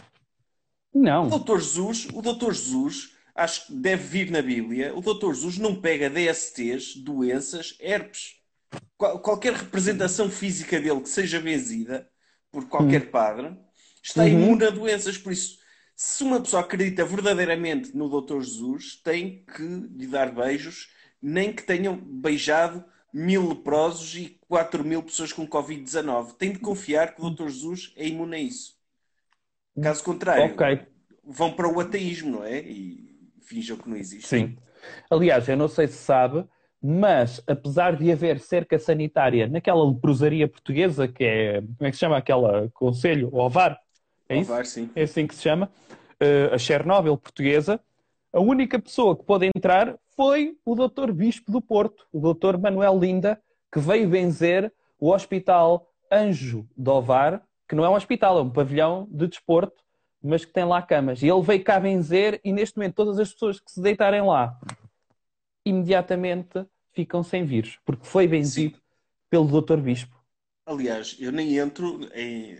Não. 0.95 1.29
O 1.29 1.39
Dr. 1.39 1.59
Jesus, 1.59 2.09
o 2.13 2.21
Dr. 2.21 2.53
Jesus, 2.53 3.17
acho 3.35 3.67
que 3.67 3.73
deve 3.73 4.03
vir 4.07 4.31
na 4.31 4.43
Bíblia, 4.43 4.95
o 4.95 5.01
Dr. 5.01 5.33
Jesus 5.33 5.57
não 5.57 5.81
pega 5.81 6.11
DSTs, 6.11 6.97
doenças, 6.97 7.75
herpes. 7.81 8.35
Qual, 8.99 9.19
qualquer 9.21 9.55
representação 9.55 10.31
física 10.31 10.79
dele 10.79 11.01
que 11.01 11.09
seja 11.09 11.41
benzida 11.41 12.07
por 12.51 12.69
qualquer 12.69 13.05
uhum. 13.05 13.11
padre 13.11 13.57
está 14.03 14.25
uhum. 14.25 14.29
imune 14.29 14.67
a 14.67 14.71
doenças. 14.71 15.17
Por 15.17 15.33
isso, 15.33 15.57
se 15.97 16.23
uma 16.23 16.39
pessoa 16.39 16.61
acredita 16.61 17.03
verdadeiramente 17.03 17.97
no 17.97 18.11
Dr. 18.11 18.43
Jesus, 18.43 18.97
tem 19.03 19.43
que 19.43 19.63
lhe 19.63 20.07
dar 20.07 20.31
beijos 20.35 20.91
nem 21.23 21.53
que 21.53 21.63
tenham 21.63 21.97
beijado 21.97 22.85
mil 23.13 23.49
leprosos 23.49 24.15
e 24.17 24.41
4 24.49 24.85
mil 24.85 25.03
pessoas 25.03 25.33
com 25.33 25.47
Covid-19. 25.47 26.33
Tem 26.33 26.53
de 26.53 26.59
confiar 26.59 27.15
que 27.15 27.23
o 27.23 27.31
Dr. 27.31 27.49
Jesus 27.49 27.93
é 27.97 28.09
imune 28.09 28.37
a 28.37 28.41
isso. 28.41 28.75
Caso 29.81 30.03
contrário, 30.03 30.53
okay. 30.53 30.81
vão 31.25 31.53
para 31.53 31.69
o 31.69 31.81
ateísmo, 31.81 32.33
não 32.33 32.45
é? 32.45 32.61
E 32.61 33.31
fingam 33.41 33.77
que 33.77 33.89
não 33.89 33.97
existe. 33.97 34.29
Sim. 34.29 34.57
Aliás, 35.11 35.49
eu 35.49 35.57
não 35.57 35.69
sei 35.69 35.87
se 35.87 35.99
sabe, 35.99 36.45
mas 36.83 37.43
apesar 37.47 37.97
de 37.97 38.11
haver 38.11 38.41
cerca 38.41 38.79
sanitária 38.79 39.47
naquela 39.47 39.87
leprosaria 39.87 40.49
portuguesa, 40.49 41.07
que 41.07 41.25
é, 41.25 41.61
como 41.61 41.77
é 41.81 41.91
que 41.91 41.97
se 41.97 42.01
chama 42.01 42.17
aquela 42.17 42.69
conselho? 42.75 43.31
O 43.33 43.39
OVAR? 43.39 43.79
É 44.29 44.37
OVAR, 44.39 44.63
isso? 44.63 44.73
sim. 44.73 44.91
É 44.95 45.03
assim 45.03 45.27
que 45.27 45.35
se 45.35 45.43
chama. 45.43 45.71
Uh, 46.21 46.55
a 46.55 46.59
Chernobyl 46.59 47.17
portuguesa, 47.17 47.81
a 48.33 48.41
única 48.41 48.79
pessoa 48.79 49.17
que 49.17 49.25
pode 49.25 49.51
entrar 49.55 49.97
foi 50.17 50.57
o 50.65 50.75
doutor 50.75 51.13
Bispo 51.13 51.51
do 51.51 51.61
Porto, 51.61 52.07
o 52.13 52.21
doutor 52.21 52.59
Manuel 52.59 52.99
Linda, 52.99 53.41
que 53.73 53.81
veio 53.81 54.09
benzer 54.09 54.73
o 54.99 55.11
Hospital 55.11 55.89
Anjo 56.11 56.69
de 56.77 56.91
Ovar, 56.91 57.43
que 57.69 57.75
não 57.75 57.85
é 57.85 57.89
um 57.89 57.95
hospital, 57.95 58.39
é 58.39 58.43
um 58.43 58.51
pavilhão 58.51 59.09
de 59.11 59.27
desporto, 59.27 59.83
mas 60.23 60.45
que 60.45 60.53
tem 60.53 60.65
lá 60.65 60.81
camas. 60.83 61.23
E 61.23 61.29
ele 61.29 61.43
veio 61.43 61.65
cá 61.65 61.81
benzer 61.81 62.41
e 62.45 62.53
neste 62.53 62.77
momento 62.77 62.95
todas 62.95 63.19
as 63.19 63.33
pessoas 63.33 63.59
que 63.59 63.71
se 63.71 63.81
deitarem 63.81 64.23
lá 64.23 64.59
imediatamente 65.65 66.67
ficam 66.93 67.23
sem 67.23 67.45
vírus, 67.45 67.79
porque 67.85 68.05
foi 68.05 68.29
benzido 68.29 68.77
Sim. 68.77 68.83
pelo 69.31 69.61
Dr. 69.61 69.79
Bispo. 69.79 70.15
Aliás, 70.67 71.17
eu 71.19 71.33
nem 71.33 71.57
entro 71.57 72.09
em. 72.15 72.57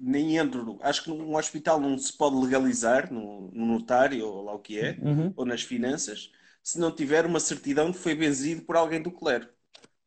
Nem 0.00 0.36
entro. 0.36 0.78
Acho 0.82 1.04
que 1.04 1.10
num 1.10 1.36
hospital 1.36 1.80
não 1.80 1.96
se 1.96 2.12
pode 2.16 2.36
legalizar, 2.36 3.12
no, 3.12 3.50
no 3.52 3.66
notário 3.66 4.26
ou 4.26 4.44
lá 4.44 4.54
o 4.54 4.58
que 4.58 4.78
é, 4.78 4.96
uhum. 5.00 5.32
ou 5.36 5.46
nas 5.46 5.62
finanças, 5.62 6.30
se 6.64 6.80
não 6.80 6.90
tiver 6.90 7.26
uma 7.26 7.38
certidão 7.38 7.90
de 7.90 7.98
que 7.98 8.02
foi 8.02 8.14
benzido 8.14 8.62
por 8.62 8.74
alguém 8.74 9.00
do 9.00 9.12
clero. 9.12 9.46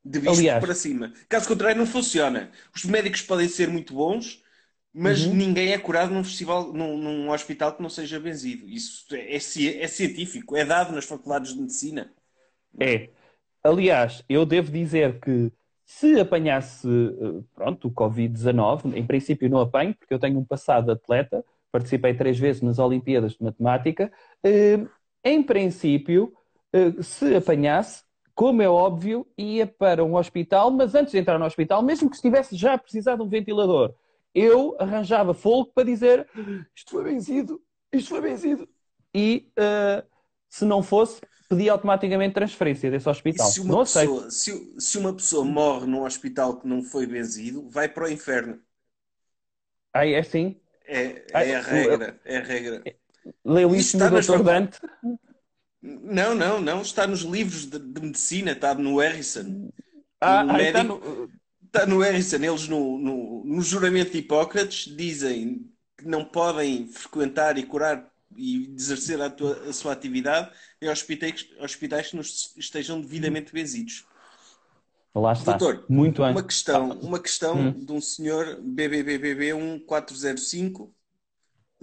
De 0.03 0.19
bispo 0.19 0.37
Aliás, 0.37 0.63
para 0.63 0.73
cima. 0.73 1.13
Caso 1.29 1.47
contrário, 1.47 1.77
não 1.77 1.85
funciona. 1.85 2.49
Os 2.75 2.83
médicos 2.83 3.21
podem 3.21 3.47
ser 3.47 3.69
muito 3.69 3.93
bons, 3.93 4.43
mas 4.91 5.23
uhum. 5.23 5.35
ninguém 5.35 5.71
é 5.71 5.77
curado 5.77 6.13
num 6.13 6.23
festival, 6.23 6.73
num, 6.73 6.97
num, 6.97 7.29
hospital 7.29 7.75
que 7.75 7.83
não 7.83 7.89
seja 7.89 8.19
benzido. 8.19 8.67
Isso 8.67 9.05
é, 9.13 9.33
é, 9.33 9.35
é, 9.35 9.87
científico, 9.87 10.55
é 10.55 10.65
dado 10.65 10.93
nas 10.93 11.05
faculdades 11.05 11.53
de 11.53 11.59
medicina. 11.59 12.11
É. 12.79 13.09
Aliás, 13.63 14.23
eu 14.27 14.45
devo 14.45 14.71
dizer 14.71 15.19
que 15.19 15.51
se 15.85 16.19
apanhasse 16.19 16.87
eh, 16.87 17.43
pronto, 17.53 17.87
o 17.87 17.91
Covid-19, 17.91 18.95
em 18.95 19.05
princípio 19.05 19.49
não 19.49 19.59
apanho, 19.59 19.93
porque 19.93 20.13
eu 20.13 20.19
tenho 20.19 20.39
um 20.39 20.45
passado 20.45 20.85
de 20.85 20.91
atleta, 20.91 21.43
participei 21.71 22.13
três 22.13 22.39
vezes 22.39 22.61
nas 22.61 22.79
Olimpíadas 22.79 23.33
de 23.33 23.43
Matemática. 23.43 24.11
Eh, 24.43 24.79
em 25.23 25.43
princípio, 25.43 26.33
se 27.01 27.36
apanhasse, 27.36 28.03
como 28.34 28.62
é 28.62 28.69
óbvio, 28.69 29.25
ia 29.38 29.65
para 29.65 30.03
um 30.03 30.15
hospital, 30.15 30.69
mas 30.69 30.93
antes 30.93 31.12
de 31.12 31.17
entrar 31.17 31.39
no 31.39 31.46
hospital, 31.46 31.81
mesmo 31.81 32.10
que 32.10 32.15
estivesse 32.15 32.55
já 32.55 32.74
a 32.74 32.77
precisar 32.77 33.15
de 33.15 33.24
um 33.24 33.29
ventilador, 33.29 33.96
eu 34.34 34.75
arranjava 34.79 35.34
fogo 35.34 35.72
para 35.74 35.84
dizer 35.84 36.27
isto 36.75 36.91
foi 36.91 37.03
vencido, 37.03 37.60
isto 37.91 38.10
foi 38.10 38.22
vencido. 38.22 38.69
E 39.13 39.51
uh, 39.57 40.05
se 40.48 40.65
não 40.65 40.84
fosse, 40.84 41.19
pedia 41.50 41.72
automaticamente 41.72 42.36
transferência 42.36 42.91
desse 42.91 43.10
hospital. 43.10 43.48
Se 43.48 43.60
uma, 43.60 43.79
pessoa, 43.79 44.29
se, 44.29 44.75
se, 44.79 44.98
uma 44.98 45.13
pessoa 45.13 45.43
morre 45.43 45.88
num 45.88 46.03
hospital 46.03 46.60
que 46.60 46.67
não 46.67 46.84
foi 46.84 47.07
benzido, 47.07 47.67
vai 47.69 47.89
para 47.89 48.05
o 48.05 48.12
inferno. 48.12 48.60
Aí 49.93 50.13
é 50.13 50.19
assim? 50.19 50.60
É, 50.86 51.25
é 51.34 51.55
a 51.55 51.62
regra. 51.62 52.19
É 52.24 52.38
a 52.38 52.43
regra. 52.43 52.84
Leu 53.43 53.75
isso, 53.75 53.98
no 53.98 54.10
Dr. 54.10 54.43
Dante? 54.43 54.79
Não, 55.81 56.34
não, 56.34 56.60
não. 56.60 56.81
Está 56.81 57.05
nos 57.07 57.22
livros 57.22 57.65
de, 57.65 57.79
de 57.79 58.01
medicina, 58.01 58.51
está 58.51 58.74
no 58.74 58.98
Harrison. 58.98 59.69
Ah, 60.19 60.43
no 60.43 60.53
médico, 60.53 60.77
está 60.77 60.84
no... 60.84 61.31
Está 61.65 61.86
no 61.86 62.00
Harrison. 62.00 62.38
Eles, 62.38 62.67
no, 62.67 62.98
no, 62.98 63.43
no 63.46 63.62
juramento 63.62 64.12
de 64.12 64.19
Hipócrates, 64.19 64.96
dizem 64.96 65.69
que 65.98 66.07
não 66.07 66.24
podem 66.24 66.88
frequentar 66.88 67.57
e 67.57 67.63
curar 67.63 68.10
e 68.36 68.74
exercer 68.75 69.19
a, 69.22 69.29
tua, 69.29 69.53
a 69.67 69.74
sua 69.74 69.91
atividade 69.93 70.51
em 70.81 70.89
hospitais, 70.89 71.48
hospitais 71.60 72.10
que 72.10 72.15
não 72.15 72.22
estejam 72.22 73.01
devidamente 73.01 73.51
benzidos. 73.51 74.05
Lá 75.15 75.34
está. 75.34 75.57
Doutor, 75.57 75.86
Muito 75.89 76.22
uma 76.22 76.43
questão, 76.43 76.91
uma 77.00 77.19
questão 77.19 77.57
hum. 77.57 77.72
de 77.72 77.91
um 77.91 78.00
senhor 78.00 78.60
BBBBB 78.62 79.53
1405, 79.53 80.93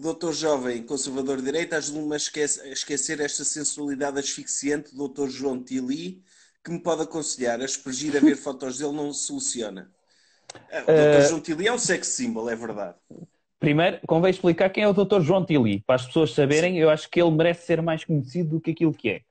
doutor 0.02 0.32
jovem 0.32 0.82
conservador 0.82 1.38
de 1.38 1.44
direita, 1.44 1.76
ajuda-me 1.76 2.14
a, 2.14 2.16
a 2.16 2.68
esquecer 2.72 3.20
esta 3.20 3.44
sensualidade 3.44 4.18
asfixiante 4.18 4.90
do 4.90 4.98
doutor 4.98 5.30
João 5.30 5.62
Tili, 5.62 6.22
que 6.64 6.70
me 6.70 6.80
pode 6.80 7.02
aconselhar 7.02 7.60
a 7.60 7.64
espergir 7.64 8.16
a 8.16 8.20
ver 8.20 8.36
fotos 8.36 8.78
dele 8.78 8.92
não 8.92 9.12
soluciona. 9.12 9.90
O 10.54 10.86
doutor 10.86 11.20
uh... 11.20 11.28
João 11.28 11.40
Tili 11.40 11.68
é 11.68 11.72
um 11.72 11.78
sex 11.78 12.08
symbol, 12.08 12.48
é 12.48 12.56
verdade. 12.56 12.96
Primeiro, 13.58 13.98
convém 14.06 14.30
explicar 14.30 14.68
quem 14.68 14.84
é 14.84 14.88
o 14.88 14.92
Dr. 14.92 15.20
João 15.20 15.44
Tili. 15.44 15.82
Para 15.86 15.94
as 15.96 16.06
pessoas 16.06 16.34
saberem, 16.34 16.78
eu 16.78 16.90
acho 16.90 17.08
que 17.08 17.20
ele 17.20 17.30
merece 17.30 17.66
ser 17.66 17.80
mais 17.80 18.04
conhecido 18.04 18.50
do 18.50 18.60
que 18.60 18.72
aquilo 18.72 18.92
que 18.92 19.08
é. 19.08 19.22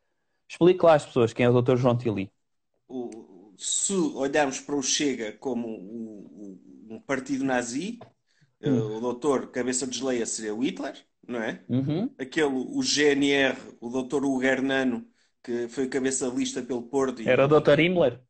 Explique 0.49 0.83
lá 0.83 0.95
às 0.95 1.05
pessoas 1.05 1.33
quem 1.33 1.45
é 1.45 1.49
o 1.49 1.61
Dr. 1.61 1.75
João 1.75 1.97
Tili. 1.97 2.31
O, 2.87 3.53
se 3.57 3.93
olharmos 3.93 4.59
para 4.59 4.75
o 4.75 4.81
Chega 4.81 5.33
como 5.33 5.67
um, 5.67 6.59
um 6.89 6.99
partido 6.99 7.43
nazi, 7.43 7.99
eh, 8.63 8.69
hum. 8.69 8.97
o 8.97 8.99
doutor 9.01 9.51
Cabeça 9.51 9.85
de 9.85 9.97
Geleia 9.97 10.25
seria 10.25 10.55
o 10.55 10.63
Hitler, 10.63 10.95
não 11.27 11.41
é? 11.41 11.61
Uhum. 11.67 12.09
Aquele, 12.17 12.47
o 12.47 12.81
GNR, 12.81 13.57
o 13.81 13.89
doutor 13.89 14.23
Hugo 14.23 14.41
Hernano, 14.41 15.05
que 15.43 15.67
foi 15.67 15.87
cabeça 15.87 16.29
de 16.31 16.37
lista 16.37 16.61
pelo 16.61 16.83
Porto. 16.83 17.21
Era 17.27 17.45
o 17.45 17.47
doutor 17.47 17.79
Himmler? 17.79 18.21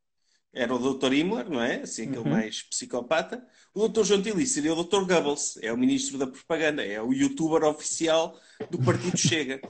Era 0.52 0.74
o 0.74 0.80
doutor 0.80 1.14
Himmler, 1.14 1.50
não 1.50 1.62
é? 1.62 1.82
Assim, 1.82 2.04
aquele 2.04 2.18
uhum. 2.18 2.30
mais 2.32 2.64
psicopata. 2.64 3.46
O 3.74 3.80
doutor 3.80 4.04
João 4.04 4.24
seria 4.46 4.74
o 4.74 4.76
doutor 4.76 5.06
Goebbels, 5.06 5.58
é 5.62 5.72
o 5.72 5.78
ministro 5.78 6.18
da 6.18 6.28
propaganda, 6.28 6.84
é 6.84 7.02
o 7.02 7.14
youtuber 7.14 7.64
oficial 7.64 8.40
do 8.70 8.78
Partido 8.80 9.18
Chega, 9.18 9.62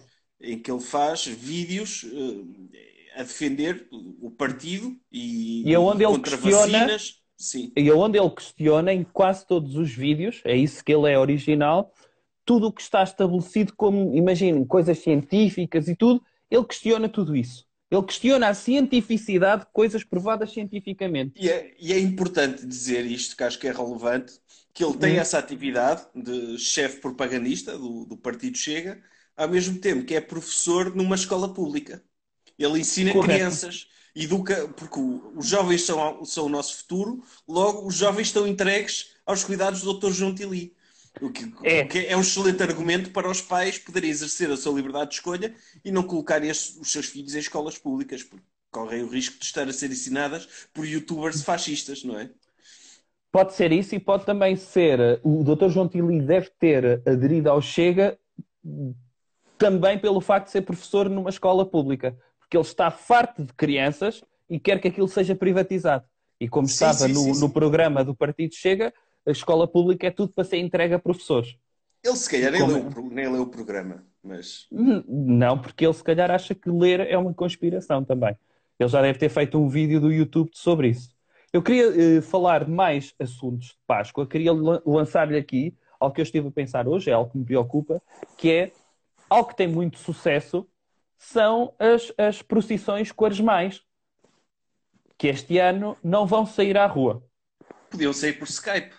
em 0.41 0.60
que 0.60 0.70
ele 0.70 0.82
faz 0.82 1.25
vídeos 1.25 2.03
uh, 2.03 2.70
a 3.15 3.24
defender 3.24 3.88
o 3.91 4.29
partido 4.32 4.93
e, 5.10 5.70
e 5.70 5.77
onde 5.77 6.03
ele 6.03 6.20
questiona, 6.20 6.79
vacinas. 6.79 7.23
Sim. 7.38 7.72
E 7.75 7.92
onde 7.92 8.18
ele 8.18 8.30
questiona 8.30 8.94
em 8.94 9.04
quase 9.04 9.46
todos 9.46 9.75
os 9.75 9.94
vídeos, 9.94 10.42
é 10.46 10.56
isso 10.56 10.84
que 10.84 10.94
ele 10.94 11.12
é 11.12 11.18
original, 11.18 11.94
tudo 12.46 12.68
o 12.68 12.72
que 12.72 12.82
está 12.82 13.04
estabelecido 13.04 13.74
como, 13.75 14.16
imaginem, 14.16 14.66
coisas 14.66 15.00
científicas 15.00 15.88
e 15.88 15.96
tudo, 15.96 16.24
ele 16.50 16.66
questiona 16.66 17.10
tudo 17.10 17.36
isso. 17.36 17.66
Ele 17.90 18.04
questiona 18.04 18.48
a 18.48 18.54
cientificidade 18.54 19.66
de 19.66 19.72
coisas 19.72 20.04
provadas 20.04 20.52
cientificamente. 20.52 21.34
E 21.40 21.48
é, 21.48 21.75
e 21.80 21.94
é, 21.94 22.00
importante 22.00 22.66
dizer 22.66 23.06
isto, 23.06 23.38
que 23.38 23.44
acho 23.44 23.60
que 23.60 23.68
é 23.68 23.72
relevante, 23.72 24.34
que 24.74 24.84
ele 24.84 24.98
tem 24.98 25.18
hum. 25.18 25.20
essa 25.20 25.38
atividade 25.38 26.04
de 26.16 26.58
chefe 26.58 27.00
propagandista 27.00 27.78
do, 27.78 28.06
do, 28.06 28.18
Partido 28.18 28.58
Chega, 28.58 29.00
ao 29.38 29.48
mesmo 29.48 29.80
tempo 29.80 30.06
que 30.06 30.16
é 30.16 30.22
professor 30.22 30.96
numa 30.96 31.16
escola 31.16 31.54
pública. 31.54 32.04
Ele 32.58 32.80
ensina 32.80 33.12
Correto. 33.12 33.32
crianças, 33.32 33.88
educa, 34.15 34.67
porque 34.75 35.00
os 35.36 35.48
jovens 35.48 35.82
são, 35.84 36.24
são 36.25 36.46
o 36.46 36.50
nosso 36.50 36.77
futuro, 36.77 37.24
logo 37.48 37.88
os 37.88 37.96
jovens 37.96 38.27
estão 38.27 38.48
entregues 38.48 39.15
aos 39.25 39.43
cuidados 39.43 39.82
do 39.82 39.93
Dr. 39.93 40.12
João 40.12 40.36
Tili. 40.36 40.75
O 41.22 41.29
que, 41.29 41.53
é. 41.63 41.84
O 41.84 41.88
que 41.88 42.05
é 42.08 42.17
um 42.17 42.22
excelente 42.22 42.63
argumento 42.63 43.12
para 43.12 43.29
os 43.29 43.41
pais 43.41 43.77
poderem 43.77 44.10
exercer 44.10 44.50
a 44.50 44.58
sua 44.58 44.74
liberdade 44.74 45.12
de 45.12 45.15
escolha 45.15 45.53
e 45.86 45.91
não 45.91 46.03
colocarem 46.03 46.50
os 46.50 46.82
seus 46.86 47.05
filhos 47.05 47.36
em 47.36 47.39
escolas 47.39 47.77
públicas, 47.77 48.24
porque 48.24 48.46
correm 48.72 49.03
o 49.03 49.08
risco 49.08 49.38
de 49.38 49.46
estar 49.46 49.67
a 49.67 49.74
ser 49.74 49.91
ensinadas 49.91 50.48
por 50.74 50.86
youtubers 50.86 51.43
fascistas, 51.43 52.03
não 52.03 52.20
é? 52.20 52.29
Pode 53.32 53.53
ser 53.53 53.72
isso 53.72 53.96
e 53.96 54.00
pode 54.00 54.25
também 54.25 54.55
ser. 54.55 55.20
O 55.24 55.43
Dr. 55.43 55.70
João 55.70 55.88
Tili 55.88 56.22
deve 56.22 56.50
ter 56.60 57.01
aderido 57.08 57.50
ao 57.50 57.62
Chega 57.62 58.17
também 59.58 59.98
pelo 59.98 60.20
facto 60.20 60.48
de 60.48 60.51
ser 60.51 60.62
professor 60.62 61.10
numa 61.10 61.29
escola 61.29 61.65
pública, 61.65 62.17
porque 62.53 62.57
ele 62.57 62.65
está 62.65 62.91
farto 62.91 63.43
de 63.43 63.53
crianças 63.53 64.24
e 64.48 64.60
quer 64.60 64.79
que 64.79 64.88
aquilo 64.88 65.07
seja 65.07 65.36
privatizado. 65.36 66.05
E 66.39 66.48
como 66.48 66.67
sim, 66.67 66.74
estava 66.74 67.07
sim, 67.07 67.13
no, 67.13 67.33
sim, 67.33 67.41
no 67.41 67.50
programa 67.50 68.03
do 68.03 68.13
Partido 68.13 68.53
Chega, 68.53 68.93
a 69.25 69.31
escola 69.31 69.67
pública 69.67 70.05
é 70.05 70.12
tudo 70.12 70.33
para 70.33 70.43
ser 70.43 70.57
entregue 70.57 70.93
a 70.93 71.00
professores. 71.00 71.57
Ele 72.03 72.15
se 72.15 72.29
calhar 72.29 72.51
nem, 72.51 72.62
Como... 72.62 72.74
leu, 72.74 73.10
nem 73.10 73.31
leu 73.31 73.43
o 73.43 73.48
programa, 73.48 74.03
mas. 74.22 74.67
Não, 74.69 75.57
porque 75.57 75.86
ele 75.86 75.93
se 75.93 76.03
calhar 76.03 76.29
acha 76.29 76.53
que 76.53 76.69
ler 76.69 77.00
é 77.00 77.17
uma 77.17 77.33
conspiração 77.33 78.03
também. 78.03 78.38
Ele 78.77 78.89
já 78.89 79.01
deve 79.01 79.17
ter 79.17 79.29
feito 79.29 79.57
um 79.57 79.67
vídeo 79.67 80.00
do 80.00 80.12
YouTube 80.12 80.51
sobre 80.53 80.89
isso. 80.89 81.12
Eu 81.51 81.63
queria 81.63 82.19
uh, 82.19 82.22
falar 82.22 82.65
de 82.65 82.72
mais 82.72 83.15
assuntos 83.19 83.69
de 83.69 83.77
Páscoa, 83.88 84.27
queria 84.27 84.51
lançar-lhe 84.86 85.38
aqui 85.38 85.75
algo 86.00 86.13
que 86.13 86.22
eu 86.22 86.24
estive 86.24 86.50
a 86.50 86.51
pensar 86.51 86.88
hoje, 86.88 87.10
é 87.10 87.13
algo 87.13 87.31
que 87.31 87.38
me 87.38 87.45
preocupa, 87.45 88.01
que 88.38 88.51
é 88.51 88.72
algo 89.29 89.50
que 89.50 89.55
tem 89.55 89.67
muito 89.67 89.98
sucesso, 89.98 90.67
são 91.24 91.74
as, 91.80 92.12
as 92.18 92.42
procissões 92.42 93.12
quaresmais, 93.12 93.82
que 95.18 95.27
este 95.27 95.58
ano 95.58 95.98
não 96.03 96.25
vão 96.25 96.46
sair 96.46 96.77
à 96.77 96.86
rua. 96.86 97.24
Podiam 97.89 98.12
sair 98.12 98.34
por 98.34 98.48
Skype. 98.48 98.94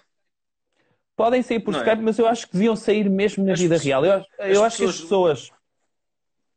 Podem 1.14 1.43
sair 1.43 1.61
por 1.61 1.73
não 1.73 1.81
é? 1.81 1.83
Skype, 1.83 2.00
é? 2.00 2.04
mas 2.04 2.19
eu 2.19 2.26
acho 2.26 2.47
que 2.47 2.54
deviam 2.54 2.75
sair 2.75 3.11
mesmo 3.11 3.45
na 3.45 3.52
as 3.52 3.61
vida 3.61 3.76
real. 3.76 4.04
Eu, 4.04 4.25
eu 4.38 4.64
acho 4.64 4.78
pessoas... 4.78 4.78
que 4.78 4.85
as 4.85 5.00
pessoas. 5.00 5.50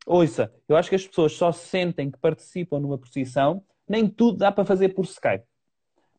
Ouça, 0.05 0.53
eu 0.69 0.77
acho 0.77 0.89
que 0.89 0.95
as 0.95 1.05
pessoas 1.05 1.33
só 1.33 1.51
sentem 1.51 2.09
que 2.09 2.17
participam 2.17 2.79
numa 2.79 2.97
procissão, 2.97 3.61
nem 3.87 4.07
tudo 4.07 4.37
dá 4.37 4.51
para 4.51 4.63
fazer 4.63 4.93
por 4.95 5.03
Skype. 5.03 5.43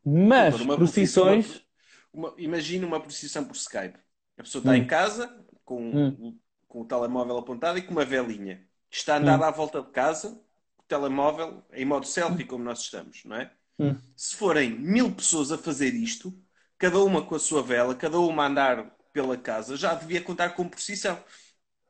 Mas 0.05 0.63
procissões. 0.63 1.65
Uma, 2.13 2.29
uma, 2.29 2.41
imagina 2.41 2.87
uma 2.87 3.01
procissão 3.01 3.45
por 3.47 3.57
Skype. 3.57 3.99
A 4.37 4.43
pessoa 4.43 4.61
está 4.61 4.73
hum. 4.73 4.75
em 4.75 4.87
casa 4.87 5.45
com, 5.65 5.81
hum. 5.81 6.39
com 6.67 6.83
o 6.83 6.85
telemóvel 6.85 7.39
apontado 7.39 7.79
e 7.79 7.83
com 7.83 7.93
uma 7.93 8.05
velinha. 8.05 8.68
Está 8.91 9.15
a 9.15 9.19
andar 9.19 9.41
hum. 9.41 9.45
à 9.45 9.51
volta 9.51 9.83
de 9.83 9.91
casa, 9.91 10.31
o 10.79 10.83
telemóvel 10.89 11.63
em 11.73 11.85
modo 11.85 12.07
selfie, 12.07 12.45
como 12.45 12.65
nós 12.65 12.81
estamos, 12.81 13.25
não 13.25 13.37
é? 13.37 13.53
Hum. 13.79 13.97
Se 14.17 14.37
forem 14.37 14.71
mil 14.71 15.13
pessoas 15.15 15.53
a 15.53 15.59
fazer 15.59 15.95
isto, 15.95 16.33
cada 16.79 16.99
uma 16.99 17.25
com 17.25 17.35
a 17.35 17.39
sua 17.39 17.63
vela, 17.63 17.95
cada 17.95 18.19
uma 18.19 18.45
a 18.45 18.47
andar 18.47 18.97
pela 19.13 19.37
casa, 19.37 19.77
já 19.77 19.95
devia 19.95 20.23
contar 20.23 20.51
com 20.51 20.69
procissão. 20.69 21.23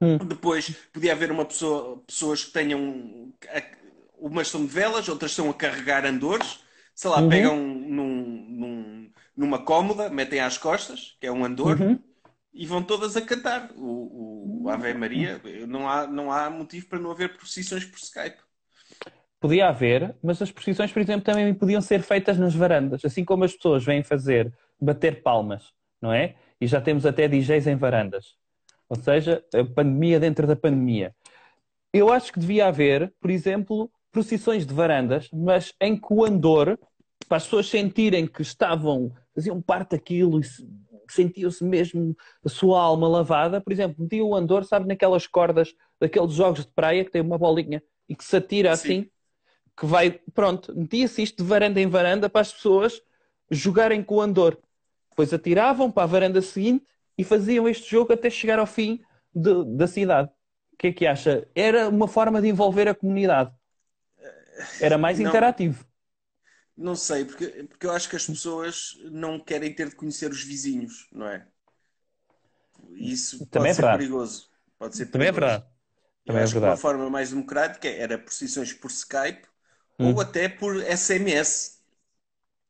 Hum. 0.01 0.19
Depois 0.19 0.71
podia 0.93 1.13
haver 1.13 1.31
uma 1.33 1.45
pessoa, 1.45 2.03
pessoas 2.07 2.45
que 2.45 2.53
tenham. 2.53 3.33
Umas 4.19 4.49
são 4.49 4.67
de 4.67 4.73
velas, 4.73 5.09
outras 5.09 5.33
estão 5.33 5.49
a 5.51 5.55
carregar 5.55 6.05
andores. 6.05 6.59
sei 6.95 7.11
lá, 7.11 7.21
uhum. 7.21 7.29
pegam 7.29 7.57
num, 7.57 8.47
num, 8.49 9.13
numa 9.37 9.65
cómoda, 9.65 10.11
metem 10.11 10.41
às 10.41 10.59
costas, 10.59 11.17
que 11.21 11.27
é 11.27 11.33
um 11.33 11.45
andor, 11.45 11.81
uhum. 11.81 11.99
E 12.59 12.67
vão 12.67 12.83
todas 12.83 13.17
a 13.17 13.23
cantar 13.23 13.71
o, 13.77 14.65
o 14.65 14.69
Ave 14.69 14.93
Maria. 14.93 15.41
Não 15.69 15.89
há, 15.89 16.09
não 16.09 16.33
há 16.33 16.51
motivo 16.51 16.89
para 16.89 16.99
não 16.99 17.13
haver 17.13 17.37
procissões 17.37 17.85
por 17.85 17.97
Skype. 17.99 18.39
Podia 19.39 19.69
haver, 19.69 20.17
mas 20.21 20.43
as 20.43 20.51
procissões, 20.51 20.93
por 20.93 21.01
exemplo, 21.01 21.23
também 21.23 21.55
podiam 21.55 21.81
ser 21.81 22.03
feitas 22.03 22.37
nas 22.37 22.57
varandas, 22.57 23.05
assim 23.05 23.25
como 23.25 23.45
as 23.45 23.55
pessoas 23.55 23.85
vêm 23.85 24.03
fazer 24.03 24.53
bater 24.81 25.23
palmas, 25.23 25.73
não 26.03 26.13
é? 26.13 26.35
E 26.61 26.67
já 26.67 26.81
temos 26.81 27.07
até 27.07 27.29
DJs 27.29 27.69
em 27.69 27.77
varandas. 27.77 28.35
Ou 28.89 28.97
seja, 28.97 29.45
a 29.55 29.65
pandemia 29.65 30.19
dentro 30.19 30.45
da 30.45 30.57
pandemia. 30.57 31.15
Eu 31.93 32.13
acho 32.13 32.33
que 32.33 32.41
devia 32.41 32.67
haver, 32.67 33.15
por 33.21 33.31
exemplo, 33.31 33.89
procissões 34.11 34.67
de 34.67 34.75
varandas, 34.75 35.29
mas 35.33 35.73
em 35.81 35.97
que 35.97 36.13
o 36.13 36.25
andor, 36.25 36.77
para 37.29 37.37
as 37.37 37.45
pessoas 37.45 37.71
sentirem 37.71 38.27
que 38.27 38.43
estavam, 38.43 39.13
faziam 39.33 39.63
parte 39.63 39.93
daquilo 39.93 40.41
e 40.41 40.43
sentiam-se 41.13 41.65
mesmo 41.65 42.17
a 42.45 42.49
sua 42.49 42.81
alma 42.81 43.09
lavada, 43.09 43.61
por 43.61 43.73
exemplo, 43.73 44.03
metia 44.03 44.25
o 44.25 44.35
andor, 44.35 44.65
sabe, 44.65 44.87
naquelas 44.87 45.27
cordas 45.27 45.75
daqueles 46.01 46.33
jogos 46.33 46.65
de 46.65 46.73
praia 46.73 47.05
que 47.05 47.11
tem 47.11 47.23
uma 47.23 47.39
bolinha 47.39 47.83
e 48.09 48.15
que 48.15 48.25
se 48.25 48.37
atira 48.37 48.75
Sim. 48.77 48.83
assim 48.83 49.11
que 49.79 49.87
vai, 49.87 50.11
pronto, 50.35 50.77
metia-se 50.77 51.23
isto 51.23 51.43
de 51.43 51.49
varanda 51.49 51.81
em 51.81 51.87
varanda 51.87 52.29
para 52.29 52.41
as 52.41 52.53
pessoas 52.53 53.01
jogarem 53.51 54.03
com 54.03 54.17
o 54.17 54.21
andor. 54.21 54.59
Depois 55.11 55.33
atiravam 55.33 55.91
para 55.91 56.03
a 56.03 56.07
varanda 56.07 56.43
seguinte 56.43 56.85
e 57.17 57.23
faziam 57.23 57.69
este 57.69 57.91
jogo 57.91 58.13
até 58.13 58.29
chegar 58.29 58.59
ao 58.59 58.67
fim 58.67 59.01
de, 59.35 59.65
da 59.77 59.87
cidade. 59.87 60.29
O 60.73 60.77
que 60.77 60.89
é 60.89 60.93
que 60.93 61.07
acha? 61.07 61.47
Era 61.55 61.89
uma 61.89 62.09
forma 62.09 62.41
de 62.41 62.49
envolver 62.49 62.89
a 62.89 62.95
comunidade. 62.95 63.53
Era 64.81 64.99
mais 64.99 65.19
não, 65.19 65.29
interativo. 65.29 65.85
Não 66.79 66.95
sei, 66.95 67.25
porque, 67.25 67.65
porque 67.65 67.87
eu 67.87 67.91
acho 67.91 68.09
que 68.09 68.15
as 68.15 68.25
pessoas 68.25 68.97
não 69.11 69.41
querem 69.41 69.75
ter 69.75 69.89
de 69.89 69.97
conhecer 69.97 70.31
os 70.31 70.45
vizinhos, 70.45 71.09
não 71.11 71.27
é? 71.27 71.45
Isso 72.91 73.45
Também 73.47 73.51
pode 73.51 73.69
é 73.69 73.75
ser 73.75 73.83
verdade. 73.83 73.99
perigoso. 73.99 74.49
Pode 74.79 74.97
ser 74.97 75.07
perigoso. 75.07 75.13
Também 75.13 75.29
é 75.29 75.33
verdade. 75.33 75.65
Também 76.25 76.39
eu 76.39 76.41
é 76.41 76.45
acho 76.45 76.53
verdade. 76.53 76.71
que 76.71 76.77
uma 76.77 76.77
forma 76.77 77.11
mais 77.11 77.31
democrática 77.31 77.89
era 77.89 78.17
procissões 78.17 78.73
por 78.73 78.93
Skype 78.93 79.43
hum. 79.99 80.15
ou 80.15 80.21
até 80.21 80.49
por 80.49 80.77
SMS. 80.85 81.81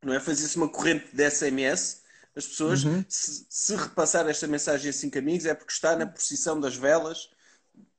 Não 0.03 0.15
é? 0.15 0.21
Fazia-se 0.21 0.57
uma 0.57 0.71
corrente 0.71 1.15
de 1.15 1.31
SMS. 1.31 2.03
As 2.35 2.47
pessoas, 2.47 2.85
uhum. 2.85 3.05
se, 3.07 3.47
se, 3.51 3.77
repassar 3.77 4.27
esta 4.27 4.47
mensagem 4.47 4.89
a 4.89 4.93
cinco 4.93 5.19
amigos, 5.19 5.45
é 5.45 5.55
porque 5.55 5.73
está 5.73 5.95
na 5.97 6.07
procissão 6.07 6.59
das 6.59 6.77
velas 6.77 7.29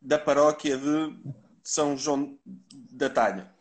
da 0.01 0.17
paróquia 0.17 0.75
de 0.75 1.19
São 1.61 1.95
João 1.95 2.39
da 2.73 3.09
Talha. 3.11 3.58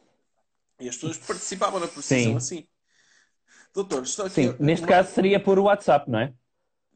E 0.81 0.89
as 0.89 0.95
pessoas 0.95 1.19
participavam 1.19 1.81
na 1.81 1.89
procissão 1.89 2.19
Sim. 2.19 2.37
assim. 2.37 2.69
Doutor, 3.75 4.03
estou 4.03 4.27
aqui. 4.27 4.49
Sim, 4.49 4.57
neste 4.59 4.85
uma... 4.85 4.89
caso 4.89 5.13
seria 5.13 5.39
por 5.39 5.59
WhatsApp, 5.59 6.11
não 6.11 6.21
é? 6.21 6.33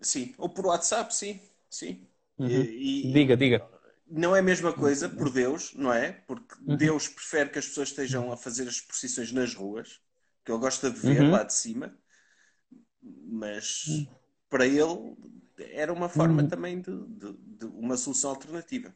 Sim, 0.01 0.35
ou 0.39 0.49
por 0.49 0.67
WhatsApp, 0.67 1.15
sim. 1.15 1.41
sim. 1.69 2.07
Uhum. 2.39 2.49
E, 2.49 3.09
e... 3.09 3.13
Diga, 3.13 3.37
diga 3.37 3.73
não 4.15 4.37
é 4.37 4.41
a 4.41 4.43
mesma 4.43 4.75
coisa 4.75 5.09
por 5.09 5.31
Deus, 5.31 5.73
não 5.75 5.91
é? 5.91 6.13
Porque 6.13 6.55
uhum. 6.67 6.77
Deus 6.77 7.09
prefere 7.09 7.49
que 7.49 7.59
as 7.59 7.67
pessoas 7.67 7.89
estejam 7.89 8.31
a 8.31 8.37
fazer 8.37 8.69
as 8.69 8.79
procissões 8.79 9.33
nas 9.33 9.55
ruas, 9.55 10.01
que 10.45 10.53
ele 10.53 10.61
gosta 10.61 10.91
de 10.91 11.01
ver 11.01 11.23
uhum. 11.23 11.31
lá 11.31 11.43
de 11.43 11.55
cima, 11.55 11.97
mas 13.03 14.07
para 14.51 14.67
ele 14.67 15.17
era 15.73 15.91
uma 15.91 16.11
forma 16.11 16.43
uhum. 16.43 16.49
também 16.49 16.83
de, 16.83 16.93
de, 17.07 17.33
de, 17.33 17.65
uma 17.67 17.97
solução 17.97 18.31
alternativa. 18.31 18.95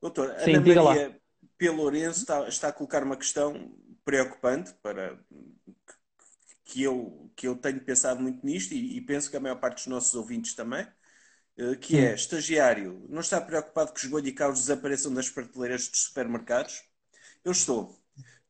Doutor, 0.00 0.32
Sim, 0.38 0.54
Ana 0.54 0.82
Maria 0.82 1.20
P. 1.58 1.70
Lourenço 1.70 2.20
está, 2.20 2.48
está, 2.48 2.68
a 2.68 2.72
colocar 2.72 3.02
uma 3.02 3.16
questão 3.16 3.74
preocupante 4.04 4.72
para 4.82 5.18
que 6.64 6.82
eu, 6.82 7.30
que 7.36 7.46
eu 7.46 7.56
tenho 7.56 7.80
pensado 7.80 8.20
muito 8.20 8.44
nisto 8.44 8.74
e, 8.74 8.96
e 8.96 9.00
penso 9.00 9.30
que 9.30 9.36
a 9.36 9.40
maior 9.40 9.56
parte 9.60 9.76
dos 9.76 9.86
nossos 9.86 10.14
ouvintes 10.14 10.54
também 10.54 10.86
eh, 11.56 11.76
que 11.76 11.96
é 11.98 12.14
estagiário, 12.14 13.04
não 13.08 13.20
está 13.20 13.40
preocupado 13.40 13.92
que 13.92 14.00
os 14.04 14.10
bolhicaus 14.10 14.60
desapareçam 14.60 15.12
das 15.14 15.30
prateleiras 15.30 15.88
dos 15.88 16.00
supermercados? 16.04 16.82
Eu 17.44 17.52
estou. 17.52 17.96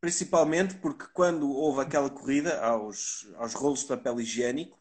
Principalmente 0.00 0.76
porque 0.76 1.06
quando 1.12 1.50
houve 1.50 1.82
aquela 1.82 2.08
corrida 2.10 2.60
aos, 2.62 3.26
aos 3.36 3.54
rolos 3.54 3.80
de 3.80 3.88
papel 3.88 4.20
higiênico, 4.20 4.78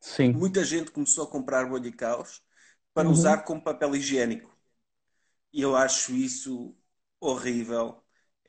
Sim. 0.00 0.32
muita 0.32 0.64
gente 0.64 0.90
começou 0.90 1.24
a 1.24 1.30
comprar 1.30 1.68
bolhicaus 1.68 2.42
para 2.94 3.08
uhum. 3.08 3.14
usar 3.14 3.38
como 3.44 3.62
papel 3.62 3.94
higiênico. 3.94 4.56
E 5.52 5.60
eu 5.60 5.76
acho 5.76 6.12
isso 6.14 6.74
horrível. 7.20 7.99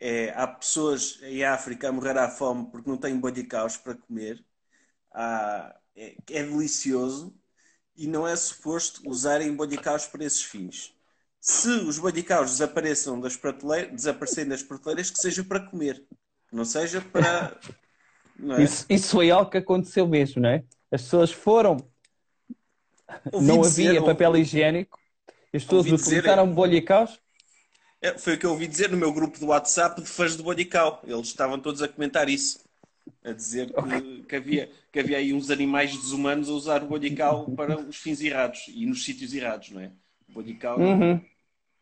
É, 0.03 0.33
há 0.35 0.47
pessoas 0.47 1.19
em 1.21 1.43
África 1.43 1.87
a 1.87 1.91
morrer 1.91 2.17
à 2.17 2.27
fome 2.27 2.65
porque 2.71 2.89
não 2.89 2.97
têm 2.97 3.19
bolhicaus 3.19 3.77
para 3.77 3.93
comer. 3.93 4.43
Ah, 5.13 5.75
é, 5.95 6.15
é 6.31 6.43
delicioso 6.43 7.31
e 7.95 8.07
não 8.07 8.27
é 8.27 8.35
suposto 8.35 9.07
usarem 9.07 9.55
bodicaus 9.55 10.07
para 10.07 10.25
esses 10.25 10.41
fins. 10.41 10.91
Se 11.39 11.69
os 11.69 11.99
bodicaus 11.99 12.51
desapareçam 12.51 13.19
das 13.19 13.35
prateleiras, 13.35 13.91
desaparecerem 13.93 14.49
das 14.49 14.63
prateleiras, 14.63 15.11
que 15.11 15.19
seja 15.19 15.43
para 15.43 15.59
comer, 15.59 16.03
não 16.51 16.65
seja 16.65 16.99
para. 17.01 17.59
Não 18.37 18.55
é? 18.55 18.63
isso, 18.63 18.85
isso 18.89 19.11
foi 19.11 19.29
algo 19.29 19.51
que 19.51 19.57
aconteceu 19.57 20.07
mesmo, 20.07 20.41
não 20.41 20.49
é? 20.49 20.63
As 20.91 21.03
pessoas 21.03 21.31
foram. 21.31 21.77
Ouvi 23.31 23.45
não 23.45 23.63
havia 23.63 24.03
papel 24.03 24.37
higiênico, 24.37 24.97
as 25.53 25.63
pessoas 25.63 25.85
utilizaram 25.85 26.45
dizer, 26.45 26.55
bodicaus. 26.55 27.19
É, 28.01 28.17
foi 28.17 28.33
o 28.33 28.39
que 28.39 28.45
eu 28.45 28.51
ouvi 28.51 28.67
dizer 28.67 28.89
no 28.89 28.97
meu 28.97 29.13
grupo 29.13 29.39
do 29.39 29.47
WhatsApp 29.47 30.01
de 30.01 30.07
fãs 30.07 30.35
de 30.35 30.41
bodical. 30.41 31.01
Eles 31.05 31.27
estavam 31.27 31.59
todos 31.59 31.81
a 31.81 31.87
comentar 31.87 32.27
isso 32.27 32.59
a 33.23 33.31
dizer 33.31 33.71
que, 33.71 34.23
que, 34.23 34.35
havia, 34.35 34.71
que 34.91 34.99
havia 34.99 35.17
aí 35.17 35.33
uns 35.33 35.49
animais 35.49 35.95
desumanos 35.95 36.49
a 36.49 36.53
usar 36.53 36.83
o 36.83 36.87
bodical 36.87 37.45
para 37.51 37.79
os 37.79 37.97
fins 37.97 38.21
errados 38.21 38.65
e 38.69 38.85
nos 38.85 39.05
sítios 39.05 39.33
errados, 39.33 39.69
não 39.69 39.81
é? 39.81 39.91
O 40.29 40.33
bodical 40.33 40.79
uhum. 40.79 40.97
não, 40.97 41.25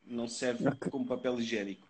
não, 0.05 0.27
serve 0.27 0.67
okay. 0.67 0.89
como 0.89 1.05
papel 1.05 1.39
higiênico. 1.39 1.87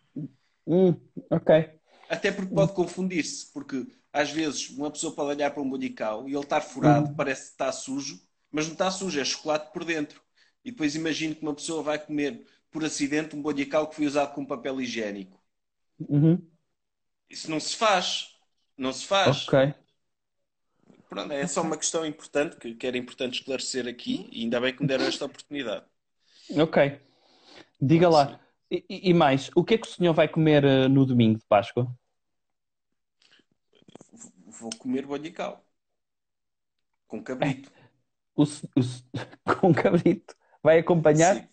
Hum, 0.67 0.95
ok. 1.29 1.69
Até 2.07 2.31
porque 2.31 2.53
pode 2.53 2.73
confundir-se, 2.73 3.51
porque 3.51 3.87
às 4.13 4.31
vezes 4.31 4.69
uma 4.69 4.91
pessoa 4.91 5.13
pode 5.13 5.31
olhar 5.31 5.51
para 5.51 5.63
um 5.63 5.69
bodical 5.69 6.27
e 6.27 6.33
ele 6.33 6.43
estar 6.43 6.61
furado, 6.61 7.09
uhum. 7.09 7.15
parece 7.15 7.45
que 7.45 7.51
está 7.51 7.71
sujo, 7.71 8.21
mas 8.51 8.65
não 8.65 8.73
está 8.73 8.91
sujo, 8.91 9.19
é 9.19 9.25
chocolate 9.25 9.71
por 9.71 9.83
dentro. 9.83 10.21
E 10.63 10.71
depois 10.71 10.95
imagino 10.95 11.33
que 11.33 11.41
uma 11.41 11.53
pessoa 11.53 11.81
vai 11.81 11.97
comer 11.97 12.45
por 12.71 12.83
acidente 12.83 13.35
um 13.35 13.41
bodical 13.41 13.87
que 13.87 13.95
foi 13.95 14.05
usado 14.05 14.33
como 14.33 14.47
papel 14.47 14.79
higiênico. 14.81 15.41
Uhum. 15.99 16.41
Isso 17.29 17.49
não 17.49 17.59
se 17.59 17.75
faz. 17.75 18.35
Não 18.77 18.93
se 18.93 19.05
faz. 19.05 19.47
Ok. 19.47 19.73
Pronto, 21.09 21.33
é 21.33 21.45
só 21.47 21.61
uma 21.61 21.75
questão 21.75 22.05
importante 22.05 22.55
que, 22.55 22.75
que 22.75 22.85
era 22.85 22.97
importante 22.97 23.39
esclarecer 23.39 23.87
aqui 23.87 24.29
e 24.31 24.43
ainda 24.43 24.61
bem 24.61 24.75
que 24.75 24.81
me 24.81 24.87
deram 24.87 25.05
esta 25.05 25.25
oportunidade. 25.25 25.83
Ok. 26.55 26.99
Diga 27.81 28.09
lá. 28.09 28.39
E, 28.71 29.09
e, 29.09 29.13
mais, 29.13 29.49
o 29.55 29.63
que 29.63 29.73
é 29.73 29.77
que 29.77 29.87
o 29.87 29.89
senhor 29.89 30.13
vai 30.13 30.27
comer 30.27 30.63
uh, 30.63 30.87
no 30.87 31.05
domingo 31.05 31.39
de 31.39 31.45
Páscoa? 31.45 31.91
Vou 34.45 34.69
comer 34.77 35.05
bodical. 35.05 35.65
Com 37.07 37.23
cabrito. 37.23 37.71
O, 38.35 38.43
o, 38.43 39.55
com 39.59 39.73
cabrito. 39.73 40.33
Vai 40.63 40.79
acompanhar? 40.79 41.35
Sim, 41.35 41.49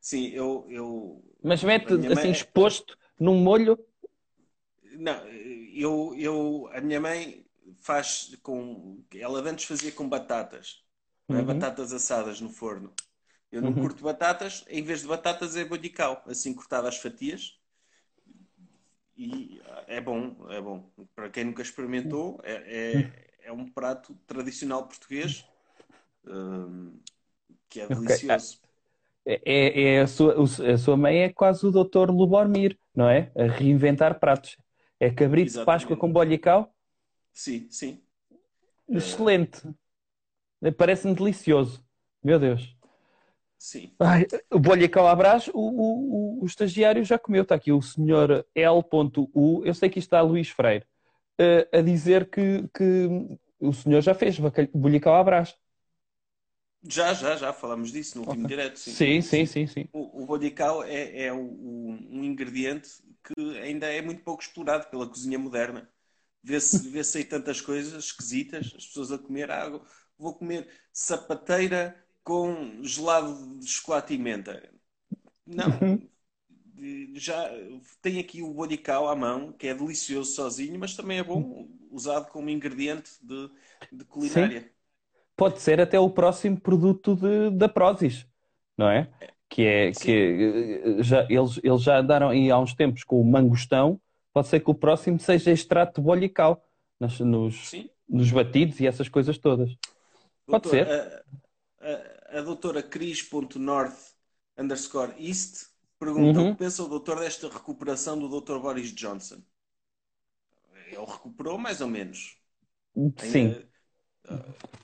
Sim 0.00 0.28
eu, 0.28 0.66
eu. 0.68 1.22
Mas 1.42 1.62
mete 1.62 1.92
assim 1.92 2.14
mãe... 2.14 2.30
exposto 2.30 2.96
num 3.18 3.36
molho? 3.36 3.78
Não, 4.96 5.26
eu, 5.28 6.14
eu, 6.16 6.70
a 6.72 6.80
minha 6.80 7.00
mãe 7.00 7.46
faz 7.80 8.36
com. 8.42 9.02
Ela 9.14 9.40
antes 9.40 9.66
fazia 9.66 9.92
com 9.92 10.08
batatas, 10.08 10.82
é? 11.28 11.34
uhum. 11.34 11.44
batatas 11.44 11.92
assadas 11.92 12.40
no 12.40 12.48
forno. 12.48 12.92
Eu 13.52 13.60
não 13.60 13.70
uhum. 13.70 13.80
curto 13.82 14.02
batatas, 14.02 14.64
em 14.68 14.82
vez 14.82 15.00
de 15.00 15.08
batatas 15.08 15.56
é 15.56 15.64
bodical, 15.64 16.22
assim 16.26 16.54
cortada 16.54 16.88
às 16.88 16.98
fatias. 16.98 17.58
E 19.16 19.60
é 19.86 20.00
bom, 20.00 20.46
é 20.48 20.60
bom. 20.60 20.90
Para 21.14 21.28
quem 21.28 21.44
nunca 21.44 21.60
experimentou, 21.60 22.40
é, 22.42 22.54
é, 22.54 23.42
é 23.48 23.52
um 23.52 23.66
prato 23.68 24.14
tradicional 24.26 24.86
português 24.86 25.44
um, 26.24 26.98
que 27.68 27.80
é 27.80 27.86
delicioso. 27.86 28.56
Okay. 28.56 28.69
É, 29.26 29.40
é, 29.44 29.82
é 29.94 30.00
a, 30.00 30.06
sua, 30.06 30.34
a 30.42 30.78
sua 30.78 30.96
mãe 30.96 31.22
é 31.22 31.28
quase 31.32 31.66
o 31.66 31.70
doutor 31.70 32.10
Lubormir, 32.10 32.78
não 32.94 33.08
é? 33.08 33.30
A 33.36 33.44
reinventar 33.44 34.18
pratos. 34.18 34.56
É 34.98 35.10
cabrito 35.10 35.48
Exatamente. 35.48 35.60
de 35.60 35.66
Páscoa 35.66 35.96
com 35.96 36.12
bollicau? 36.12 36.72
Sim, 37.32 37.66
sim. 37.70 38.02
Excelente. 38.88 39.62
Parece-me 40.76 41.14
delicioso. 41.14 41.82
Meu 42.22 42.38
Deus. 42.38 42.76
Sim. 43.56 43.92
Ai, 43.98 44.26
o 44.50 44.58
bollicau 44.58 45.06
à 45.06 45.14
brás, 45.14 45.48
o, 45.48 45.52
o, 45.54 46.42
o, 46.42 46.46
estagiário 46.46 47.04
já 47.04 47.18
comeu. 47.18 47.42
Está 47.42 47.54
aqui 47.54 47.72
o 47.72 47.82
senhor 47.82 48.46
L.U. 48.54 49.62
Eu 49.64 49.74
sei 49.74 49.88
que 49.90 49.98
está 49.98 50.20
Luís 50.22 50.48
Freire 50.48 50.86
uh, 51.38 51.78
a 51.78 51.82
dizer 51.82 52.28
que, 52.30 52.66
que 52.74 53.08
o 53.60 53.72
senhor 53.72 54.00
já 54.00 54.14
fez 54.14 54.38
bollicau 54.72 55.14
à 55.14 55.22
brás. 55.22 55.54
Já, 56.82 57.12
já, 57.12 57.36
já 57.36 57.52
falamos 57.52 57.92
disso 57.92 58.16
no 58.16 58.24
último 58.24 58.44
okay. 58.44 58.56
direto. 58.56 58.78
Sim, 58.78 58.92
sim, 58.92 59.20
sim. 59.20 59.46
sim, 59.46 59.66
sim. 59.66 59.88
O, 59.92 60.22
o 60.22 60.26
bodical 60.26 60.82
é, 60.84 61.24
é 61.24 61.32
um 61.32 62.24
ingrediente 62.24 62.88
que 63.22 63.58
ainda 63.58 63.86
é 63.86 64.00
muito 64.00 64.22
pouco 64.22 64.42
explorado 64.42 64.86
pela 64.86 65.06
cozinha 65.06 65.38
moderna. 65.38 65.88
Vê-se 66.42 66.78
vê 66.88 67.02
aí 67.14 67.24
tantas 67.24 67.60
coisas 67.60 68.04
esquisitas, 68.04 68.72
as 68.76 68.86
pessoas 68.86 69.12
a 69.12 69.18
comer 69.18 69.50
água. 69.50 69.84
Vou 70.18 70.34
comer 70.34 70.68
sapateira 70.92 71.96
com 72.24 72.82
gelado 72.82 73.58
de 73.58 73.66
chocolate 73.68 74.14
e 74.14 74.18
menta. 74.18 74.62
Não. 75.46 75.70
Uhum. 75.82 76.08
Já 77.14 77.50
tem 78.00 78.18
aqui 78.18 78.42
o 78.42 78.54
bolicau 78.54 79.08
à 79.08 79.14
mão, 79.14 79.52
que 79.52 79.66
é 79.66 79.74
delicioso 79.74 80.32
sozinho, 80.34 80.78
mas 80.78 80.96
também 80.96 81.18
é 81.18 81.24
bom 81.24 81.68
usado 81.90 82.30
como 82.30 82.48
ingrediente 82.48 83.10
de, 83.22 83.50
de 83.92 84.04
culinária. 84.04 84.62
Sim. 84.62 84.79
Pode 85.40 85.58
ser 85.62 85.80
até 85.80 85.98
o 85.98 86.10
próximo 86.10 86.60
produto 86.60 87.16
de, 87.16 87.48
da 87.56 87.66
Prozis, 87.66 88.26
não 88.76 88.90
é? 88.90 89.08
Que 89.48 89.62
é 89.62 89.92
Sim. 89.94 90.04
que 90.04 91.02
já, 91.02 91.26
eles, 91.30 91.58
eles 91.64 91.80
já 91.80 91.98
andaram 91.98 92.28
aí 92.28 92.50
há 92.50 92.58
uns 92.58 92.74
tempos 92.74 93.04
com 93.04 93.18
o 93.18 93.24
mangostão, 93.24 93.98
pode 94.34 94.48
ser 94.48 94.60
que 94.60 94.70
o 94.70 94.74
próximo 94.74 95.18
seja 95.18 95.50
extrato 95.50 95.98
de 95.98 96.06
bolical 96.06 96.62
nos, 97.00 97.20
nos, 97.20 97.72
nos 98.06 98.30
batidos 98.30 98.80
e 98.80 98.86
essas 98.86 99.08
coisas 99.08 99.38
todas. 99.38 99.74
Pode 100.44 100.64
Doutor, 100.64 100.70
ser. 100.70 100.86
A, 100.86 102.36
a, 102.36 102.38
a 102.40 102.42
doutora 102.42 102.82
Cris.north 102.82 103.96
underscore 104.58 105.14
East 105.18 105.70
pergunta 105.98 106.38
uhum. 106.38 106.50
o 106.50 106.52
que 106.52 106.58
pensa 106.58 106.82
o 106.82 106.88
doutor 106.88 107.18
desta 107.18 107.48
recuperação 107.48 108.18
do 108.18 108.28
doutor 108.28 108.60
Boris 108.60 108.92
Johnson? 108.94 109.40
Ele 110.86 111.06
recuperou 111.06 111.56
mais 111.56 111.80
ou 111.80 111.88
menos. 111.88 112.36
Sim. 113.16 113.46
Ainda, 113.46 113.69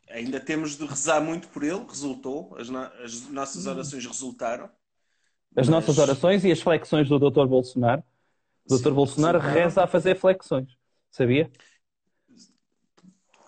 ainda 0.09 0.41
temos 0.41 0.77
de 0.77 0.87
rezar 0.87 1.21
muito 1.21 1.49
por 1.49 1.63
ele, 1.63 1.85
resultou, 1.89 2.57
as, 2.59 2.69
no, 2.69 2.79
as 2.79 3.29
nossas 3.29 3.67
orações 3.67 4.05
resultaram. 4.05 4.65
As 5.55 5.67
mas... 5.67 5.69
nossas 5.69 5.99
orações 5.99 6.45
e 6.45 6.51
as 6.51 6.61
flexões 6.61 7.09
do 7.09 7.19
doutor 7.19 7.47
Bolsonaro. 7.47 8.03
O 8.65 8.69
doutor 8.71 8.95
Bolsonaro 8.95 9.39
reza 9.39 9.85
a 9.85 9.87
fazer 9.87 10.17
flexões. 10.17 10.77
Sabia? 11.11 11.51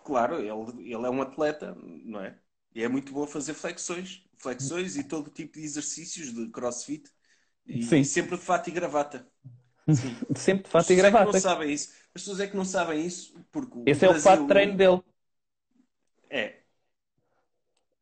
Claro, 0.05 0.37
ele, 0.37 0.93
ele 0.93 1.07
é 1.07 1.11
um 1.11 1.21
atleta, 1.21 1.77
não 2.05 2.21
é? 2.21 2.39
E 2.75 2.83
é 2.83 2.89
muito 2.89 3.13
bom 3.13 3.27
fazer 3.27 3.55
flexões, 3.55 4.23
flexões 4.39 4.97
e 4.97 5.05
todo 5.05 5.31
tipo 5.31 5.59
de 5.59 5.65
exercícios 5.65 6.33
de 6.33 6.49
crossfit. 6.49 7.11
E, 7.67 7.83
Sim. 7.83 8.05
sempre 8.05 8.37
de 8.37 8.43
fato 8.43 8.69
e 8.69 8.71
gravata. 8.71 9.27
Sim. 9.89 10.17
Sempre 10.35 10.65
de 10.65 10.71
fato 10.71 10.93
e 10.93 10.97
gravata. 10.97 11.25
É 11.25 11.27
que 11.27 11.33
não 11.33 11.41
sabem 11.41 11.73
isso. 11.73 11.89
As 12.15 12.23
pessoas 12.23 12.41
é 12.41 12.47
que 12.47 12.57
não 12.57 12.65
sabem 12.65 13.05
isso 13.05 13.35
porque 13.51 13.79
Esse 13.85 14.07
é 14.07 14.11
o 14.11 14.15
fato 14.15 14.43
de 14.43 14.49
treino 14.49 14.77
dele. 14.77 15.03
É. 16.31 16.61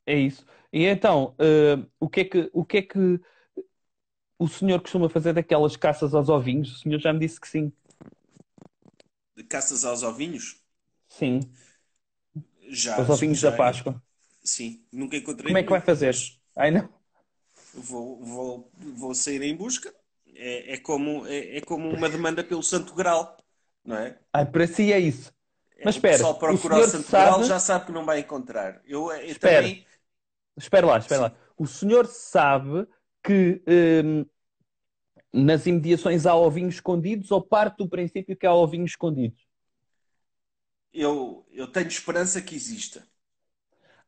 É 0.07 0.17
isso. 0.17 0.47
E 0.73 0.85
então, 0.85 1.35
uh, 1.41 1.85
o, 1.99 2.09
que 2.09 2.21
é 2.21 2.25
que, 2.25 2.51
o 2.53 2.65
que 2.65 2.77
é 2.79 2.83
que 2.83 3.21
o 4.39 4.47
senhor 4.47 4.81
costuma 4.81 5.09
fazer 5.09 5.33
daquelas 5.33 5.77
caças 5.77 6.15
aos 6.15 6.29
ovinhos? 6.29 6.77
O 6.77 6.79
senhor 6.81 7.01
já 7.01 7.13
me 7.13 7.19
disse 7.19 7.41
que 7.41 7.49
sim. 7.49 7.73
De 9.35 9.43
caças 9.45 9.85
aos 9.85 10.03
ovinhos? 10.03 10.63
Sim. 11.09 11.41
Já. 12.69 13.01
Os 13.01 13.09
ovinhos 13.09 13.39
já, 13.39 13.51
da 13.51 13.57
Páscoa. 13.57 14.03
Sim, 14.43 14.85
nunca 14.93 15.17
encontrei. 15.17 15.47
Como 15.47 15.59
é 15.59 15.63
que 15.63 15.71
vai 15.71 15.81
fazer? 15.81 16.15
Ai 16.57 16.71
não. 16.71 16.89
Vou, 17.75 18.25
vou, 18.25 18.71
vou 18.95 19.15
sair 19.15 19.43
em 19.43 19.57
busca. 19.57 19.93
É, 20.35 20.75
é, 20.75 20.79
como, 20.79 21.27
é, 21.27 21.57
é 21.57 21.61
como 21.63 21.89
uma 21.89 22.09
demanda 22.09 22.45
pelo 22.45 22.63
Santo 22.63 22.95
Grau, 22.95 23.37
não 23.85 23.97
é? 23.97 24.19
Ai, 24.33 24.45
para 24.45 24.67
si 24.67 24.93
é 24.93 25.01
isso. 25.01 25.36
Mas 25.85 25.97
espera. 25.97 26.15
O 26.15 26.19
pessoal 26.19 26.39
procura 26.39 26.77
o, 26.77 26.81
o 26.81 26.87
Santo 26.87 27.09
sabe... 27.09 27.45
Já 27.45 27.59
sabe 27.59 27.87
que 27.87 27.93
não 27.93 28.05
vai 28.05 28.21
encontrar. 28.21 28.81
Eu, 28.87 29.11
eu 29.13 29.27
espera. 29.27 29.63
também. 29.63 29.87
Espera 30.57 30.87
lá, 30.87 30.99
espera 30.99 31.29
Sim. 31.29 31.35
lá. 31.35 31.37
O 31.57 31.67
senhor 31.67 32.07
sabe 32.07 32.87
que 33.23 33.63
hum, 34.05 34.25
nas 35.33 35.67
imediações 35.67 36.25
há 36.25 36.35
ovinhos 36.35 36.77
escondidos 36.77 37.31
ou 37.31 37.43
parte 37.43 37.79
do 37.79 37.89
princípio 37.89 38.37
que 38.37 38.47
há 38.47 38.55
ovinhos 38.55 38.93
escondidos? 38.93 39.47
Eu, 40.93 41.47
eu 41.53 41.67
tenho 41.67 41.89
esperança 41.89 42.41
que 42.41 42.55
exista. 42.55 43.07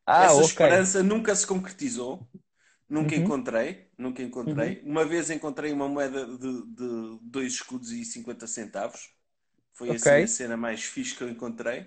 Ah, 0.07 0.25
Essa 0.25 0.35
okay. 0.37 0.47
esperança 0.47 1.03
nunca 1.03 1.35
se 1.35 1.47
concretizou. 1.47 2.27
Nunca 2.89 3.15
uhum. 3.15 3.23
encontrei. 3.23 3.91
Nunca 3.99 4.23
encontrei. 4.23 4.81
Uhum. 4.81 4.91
Uma 4.91 5.05
vez 5.05 5.29
encontrei 5.29 5.71
uma 5.71 5.87
moeda 5.87 6.27
de, 6.27 6.63
de 6.67 7.19
2 7.23 7.53
escudos 7.53 7.93
e 7.93 8.03
50 8.05 8.47
centavos. 8.47 9.11
Foi 9.79 9.91
okay. 9.91 9.97
assim 9.97 10.23
a 10.25 10.27
cena 10.27 10.57
mais 10.57 10.83
fixe 10.83 11.15
que 11.15 11.23
eu 11.23 11.29
encontrei. 11.29 11.87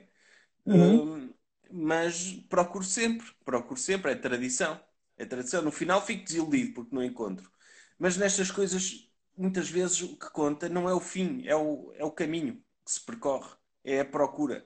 Uhum. 0.66 1.16
Um, 1.16 1.34
mas 1.70 2.32
procuro 2.48 2.86
sempre. 2.86 3.28
Procuro 3.44 3.78
sempre. 3.78 4.14
É 4.14 4.16
tradição. 4.16 4.80
É 5.18 5.26
tradição. 5.26 5.62
No 5.62 5.74
final 5.74 6.02
fico 6.02 6.24
desiludido 6.24 6.74
porque 6.74 6.96
não 6.96 7.04
encontro. 7.04 7.52
Mas 8.00 8.16
nestas 8.16 8.50
coisas, 8.50 9.12
muitas 9.38 9.70
vezes 9.70 10.02
o 10.02 10.18
que 10.18 10.32
conta 10.32 10.70
não 10.70 10.88
é 10.88 10.94
o 10.94 11.02
fim, 11.02 11.46
é 11.46 11.54
o, 11.54 11.92
é 11.98 12.06
o 12.06 12.12
caminho 12.12 12.64
que 12.86 12.92
se 12.94 13.02
percorre. 13.02 13.52
É 13.84 14.00
a 14.00 14.06
procura. 14.06 14.66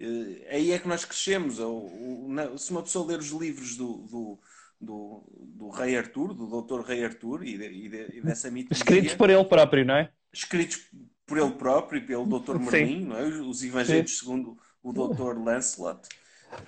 Uh, 0.00 0.42
aí 0.48 0.72
é 0.72 0.78
que 0.78 0.88
nós 0.88 1.04
crescemos. 1.04 1.58
Ou, 1.58 1.84
ou, 1.84 2.56
se 2.56 2.70
uma 2.70 2.82
pessoa 2.82 3.06
ler 3.06 3.18
os 3.18 3.28
livros 3.28 3.76
do, 3.76 4.06
do, 4.06 4.40
do, 4.80 5.24
do 5.38 5.68
Rei 5.68 5.98
Arthur, 5.98 6.32
do 6.32 6.62
Dr. 6.62 6.80
Rei 6.80 7.04
Arthur 7.04 7.44
e, 7.44 7.58
de, 7.58 7.66
e, 7.66 7.88
de, 7.90 8.16
e 8.16 8.20
dessa 8.22 8.50
mitologia... 8.50 8.82
Escritos 8.82 9.14
por 9.16 9.28
ele 9.28 9.44
próprio, 9.44 9.84
não 9.84 9.96
é? 9.96 10.10
Escritos 10.32 10.90
por 11.26 11.38
ele 11.38 11.52
próprio 11.52 11.98
e 11.98 12.06
pelo 12.06 12.26
Dr. 12.26 12.58
Merlin, 12.58 13.06
não 13.06 13.16
é? 13.16 13.24
os 13.24 13.62
Evangelhos 13.62 14.12
Sim. 14.12 14.18
segundo 14.18 14.58
o 14.82 14.92
Dr. 14.92 15.38
Lancelot. 15.38 16.08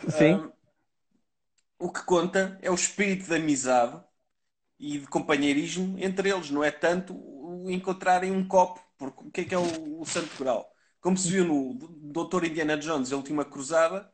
Sim. 0.09 0.35
Um, 0.35 0.53
o 1.79 1.93
que 1.93 2.03
conta 2.05 2.59
é 2.63 2.71
o 2.71 2.75
espírito 2.75 3.27
de 3.27 3.35
amizade 3.35 4.01
e 4.79 4.99
de 4.99 5.07
companheirismo 5.07 5.97
entre 5.99 6.31
eles, 6.31 6.51
não 6.51 6.65
é 6.65 6.71
tanto 6.71 7.15
encontrarem 7.69 8.33
um 8.33 8.47
copo, 8.47 8.81
porque 8.97 9.25
o 9.25 9.31
que 9.31 9.41
é 9.43 9.45
que 9.45 9.55
é 9.55 9.59
o, 9.59 10.01
o 10.01 10.07
Santo 10.07 10.31
Grau? 10.39 10.67
Como 11.01 11.17
se 11.17 11.31
viu 11.31 11.45
no 11.45 11.75
Dr. 11.75 12.45
Indiana 12.45 12.77
Jones, 12.77 13.13
a 13.13 13.17
última 13.17 13.45
cruzada, 13.45 14.11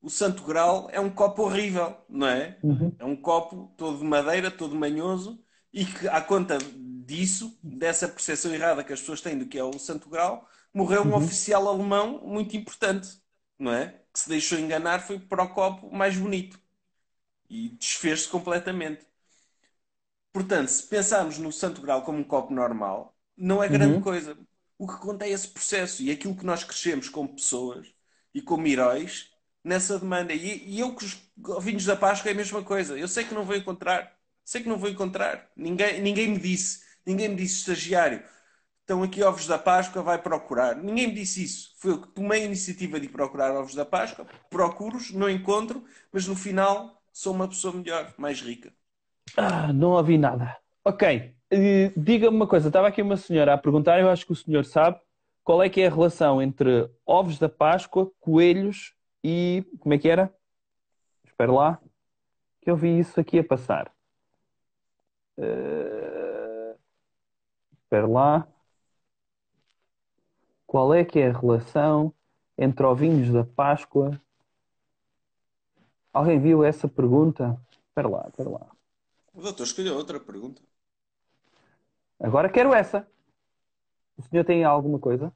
o 0.00 0.10
Santo 0.10 0.42
Grau 0.42 0.88
é 0.90 1.00
um 1.00 1.10
copo 1.10 1.42
horrível, 1.42 1.96
não 2.08 2.26
é? 2.26 2.58
Uhum. 2.62 2.94
É 2.98 3.04
um 3.04 3.16
copo 3.16 3.72
todo 3.76 3.98
de 3.98 4.04
madeira, 4.04 4.50
todo 4.50 4.74
manhoso, 4.74 5.42
e 5.72 5.84
que, 5.84 6.08
à 6.08 6.20
conta 6.20 6.58
disso, 7.04 7.58
dessa 7.62 8.08
percepção 8.08 8.54
errada 8.54 8.84
que 8.84 8.92
as 8.92 9.00
pessoas 9.00 9.20
têm 9.20 9.38
do 9.38 9.46
que 9.46 9.58
é 9.58 9.64
o 9.64 9.78
Santo 9.78 10.08
Grau, 10.08 10.48
morreu 10.72 11.02
um 11.02 11.10
uhum. 11.10 11.16
oficial 11.16 11.68
alemão 11.68 12.20
muito 12.24 12.56
importante, 12.56 13.08
não 13.58 13.72
é? 13.72 14.00
Que 14.12 14.18
se 14.18 14.28
deixou 14.28 14.58
enganar 14.58 15.00
foi 15.00 15.18
para 15.18 15.42
o 15.42 15.54
copo 15.54 15.94
mais 15.94 16.16
bonito 16.16 16.58
e 17.48 17.70
desfez-se 17.70 18.28
completamente. 18.28 19.06
Portanto, 20.32 20.68
se 20.68 20.82
pensarmos 20.86 21.38
no 21.38 21.52
Santo 21.52 21.80
Grau 21.80 22.02
como 22.02 22.18
um 22.18 22.24
copo 22.24 22.52
normal, 22.52 23.16
não 23.36 23.62
é 23.62 23.68
grande 23.68 23.94
uhum. 23.94 24.00
coisa. 24.00 24.36
O 24.76 24.88
que 24.88 24.98
conta 24.98 25.24
é 25.24 25.30
esse 25.30 25.48
processo 25.48 26.02
e 26.02 26.10
aquilo 26.10 26.34
que 26.34 26.44
nós 26.44 26.64
crescemos 26.64 27.08
como 27.08 27.34
pessoas 27.34 27.94
e 28.34 28.42
como 28.42 28.66
heróis 28.66 29.30
nessa 29.62 29.98
demanda. 29.98 30.32
E, 30.32 30.68
e 30.68 30.80
eu 30.80 30.92
com 30.92 31.04
os 31.04 31.64
vinhos 31.64 31.84
da 31.84 31.96
Páscoa 31.96 32.30
é 32.30 32.34
a 32.34 32.36
mesma 32.36 32.62
coisa. 32.62 32.98
Eu 32.98 33.08
sei 33.08 33.24
que 33.24 33.34
não 33.34 33.44
vou 33.44 33.56
encontrar. 33.56 34.12
Sei 34.44 34.62
que 34.62 34.68
não 34.68 34.76
vou 34.76 34.90
encontrar. 34.90 35.50
Ninguém, 35.56 36.02
ninguém 36.02 36.28
me 36.28 36.38
disse. 36.38 36.83
Ninguém 37.06 37.28
me 37.28 37.36
disse, 37.36 37.56
estagiário, 37.56 38.22
estão 38.80 39.02
aqui 39.02 39.22
ovos 39.22 39.46
da 39.46 39.58
Páscoa, 39.58 40.02
vai 40.02 40.20
procurar. 40.20 40.76
Ninguém 40.76 41.08
me 41.08 41.14
disse 41.14 41.42
isso. 41.42 41.72
Foi 41.78 41.92
eu 41.92 42.00
que 42.02 42.08
tomei 42.08 42.42
a 42.42 42.46
iniciativa 42.46 43.00
de 43.00 43.08
procurar 43.08 43.54
ovos 43.56 43.74
da 43.74 43.84
Páscoa, 43.84 44.26
procuro-os, 44.50 45.10
não 45.12 45.28
encontro, 45.28 45.84
mas 46.12 46.26
no 46.26 46.36
final 46.36 47.02
sou 47.12 47.34
uma 47.34 47.48
pessoa 47.48 47.74
melhor, 47.74 48.12
mais 48.18 48.40
rica. 48.40 48.72
Ah, 49.36 49.72
não 49.72 49.92
ouvi 49.92 50.18
nada. 50.18 50.56
Ok, 50.84 51.34
uh, 51.52 52.00
diga-me 52.00 52.36
uma 52.36 52.46
coisa. 52.46 52.68
Estava 52.68 52.88
aqui 52.88 53.00
uma 53.00 53.16
senhora 53.16 53.54
a 53.54 53.58
perguntar, 53.58 54.00
eu 54.00 54.10
acho 54.10 54.26
que 54.26 54.32
o 54.32 54.36
senhor 54.36 54.64
sabe, 54.64 55.00
qual 55.42 55.62
é 55.62 55.68
que 55.68 55.80
é 55.80 55.86
a 55.86 55.90
relação 55.90 56.42
entre 56.42 56.90
ovos 57.06 57.38
da 57.38 57.48
Páscoa, 57.48 58.10
coelhos 58.20 58.94
e... 59.22 59.64
como 59.80 59.94
é 59.94 59.98
que 59.98 60.08
era? 60.08 60.34
Espera 61.24 61.52
lá, 61.52 61.80
que 62.60 62.70
eu 62.70 62.76
vi 62.76 62.98
isso 62.98 63.18
aqui 63.18 63.38
a 63.38 63.44
passar. 63.44 63.90
Uh... 65.38 66.23
Espera 67.94 68.08
lá. 68.08 68.48
Qual 70.66 70.92
é 70.92 71.04
que 71.04 71.20
é 71.20 71.30
a 71.30 71.38
relação 71.38 72.12
entre 72.58 72.84
ovinhos 72.84 73.32
da 73.32 73.44
Páscoa 73.44 74.20
Alguém 76.12 76.40
viu 76.40 76.64
essa 76.64 76.88
pergunta? 76.88 77.56
Espera 77.88 78.08
lá, 78.08 78.26
espera 78.28 78.50
lá. 78.50 78.66
O 79.32 79.40
doutor 79.40 79.62
escolheu 79.62 79.94
outra 79.94 80.18
pergunta. 80.18 80.60
Agora 82.18 82.48
quero 82.48 82.74
essa. 82.74 83.06
O 84.16 84.22
senhor 84.22 84.44
tem 84.44 84.64
alguma 84.64 84.98
coisa? 84.98 85.32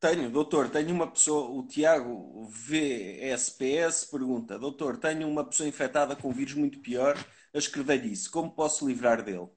Tenho, 0.00 0.30
doutor. 0.30 0.68
Tenho 0.68 0.90
uma 0.90 1.10
pessoa, 1.10 1.50
o 1.50 1.66
Tiago 1.66 2.46
VSPS 2.50 4.10
pergunta: 4.10 4.58
Doutor, 4.58 4.98
tenho 4.98 5.26
uma 5.26 5.44
pessoa 5.44 5.68
infectada 5.68 6.14
com 6.16 6.28
um 6.28 6.32
vírus 6.32 6.54
muito 6.54 6.80
pior 6.80 7.16
a 7.54 7.58
escrever 7.58 8.04
isso. 8.04 8.30
Como 8.30 8.50
posso 8.50 8.86
livrar 8.86 9.22
dele? 9.22 9.48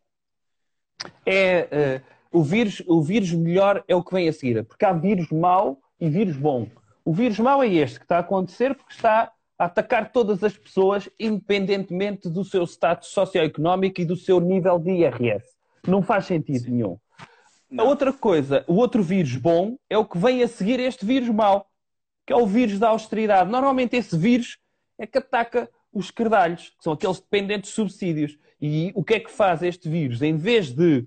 É, 1.25 2.01
uh, 2.01 2.39
o, 2.39 2.43
vírus, 2.43 2.81
o 2.87 3.01
vírus 3.01 3.31
melhor 3.31 3.83
é 3.87 3.95
o 3.95 4.03
que 4.03 4.13
vem 4.13 4.27
a 4.27 4.33
seguir, 4.33 4.63
porque 4.63 4.85
há 4.85 4.93
vírus 4.93 5.29
mau 5.29 5.79
e 5.99 6.09
vírus 6.09 6.35
bom. 6.35 6.67
O 7.05 7.13
vírus 7.13 7.39
mau 7.39 7.63
é 7.63 7.67
este 7.67 7.99
que 7.99 8.05
está 8.05 8.17
a 8.17 8.21
acontecer 8.21 8.75
porque 8.75 8.93
está 8.93 9.31
a 9.57 9.65
atacar 9.65 10.11
todas 10.11 10.43
as 10.43 10.57
pessoas, 10.57 11.09
independentemente 11.19 12.29
do 12.29 12.43
seu 12.43 12.63
status 12.65 13.09
socioeconómico 13.09 14.01
e 14.01 14.05
do 14.05 14.15
seu 14.15 14.39
nível 14.39 14.77
de 14.77 14.91
IRS. 14.91 15.45
Não 15.87 16.01
faz 16.01 16.25
sentido 16.25 16.65
Sim. 16.65 16.71
nenhum. 16.71 16.99
A 17.77 17.83
outra 17.83 18.13
coisa, 18.13 18.63
o 18.65 18.75
outro 18.75 19.03
vírus 19.03 19.35
bom 19.35 19.77
é 19.89 19.97
o 19.97 20.05
que 20.05 20.17
vem 20.17 20.41
a 20.41 20.47
seguir 20.47 20.79
este 20.79 21.05
vírus 21.05 21.29
mau, 21.29 21.67
que 22.25 22.31
é 22.31 22.35
o 22.35 22.45
vírus 22.47 22.79
da 22.79 22.89
austeridade. 22.89 23.51
Normalmente 23.51 23.95
esse 23.95 24.17
vírus 24.17 24.57
é 24.97 25.05
que 25.05 25.17
ataca 25.17 25.69
os 25.91 26.09
cardalhos, 26.09 26.69
que 26.69 26.83
são 26.83 26.93
aqueles 26.93 27.19
dependentes 27.19 27.69
de 27.69 27.75
subsídios. 27.75 28.37
E 28.61 28.91
o 28.95 29.03
que 29.03 29.15
é 29.15 29.19
que 29.19 29.31
faz 29.31 29.61
este 29.61 29.87
vírus? 29.87 30.21
Em 30.21 30.35
vez 30.35 30.71
de 30.71 31.05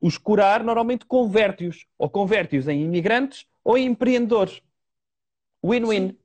os 0.00 0.18
curar, 0.18 0.62
normalmente 0.62 1.04
converte-os, 1.06 1.86
ou 1.98 2.08
converte-os 2.08 2.68
em 2.68 2.82
imigrantes 2.82 3.46
ou 3.64 3.76
em 3.76 3.86
empreendedores. 3.86 4.62
Win-win. 5.64 6.16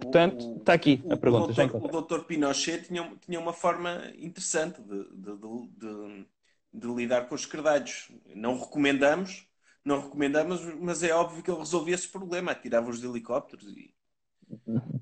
Portanto, 0.00 0.58
está 0.58 0.74
aqui 0.74 1.02
a 1.10 1.16
pergunta. 1.16 1.52
O 1.76 1.88
doutor, 1.88 2.20
o 2.20 2.24
Pinochet 2.24 2.86
tinha, 2.86 3.10
tinha 3.20 3.40
uma 3.40 3.52
forma 3.52 4.12
interessante 4.18 4.80
de, 4.82 5.04
de, 5.10 5.36
de, 5.38 6.26
de, 6.72 6.86
lidar 6.94 7.28
com 7.28 7.34
os 7.34 7.46
cardalhos. 7.46 8.10
Não 8.34 8.58
recomendamos, 8.58 9.46
não 9.84 10.00
recomendamos, 10.02 10.62
mas 10.80 11.02
é 11.02 11.14
óbvio 11.14 11.42
que 11.42 11.50
ele 11.50 11.58
resolvia 11.58 11.94
esse 11.94 12.08
problema. 12.08 12.54
Tirava 12.54 12.90
os 12.90 13.02
helicópteros 13.02 13.66
e. 13.68 13.94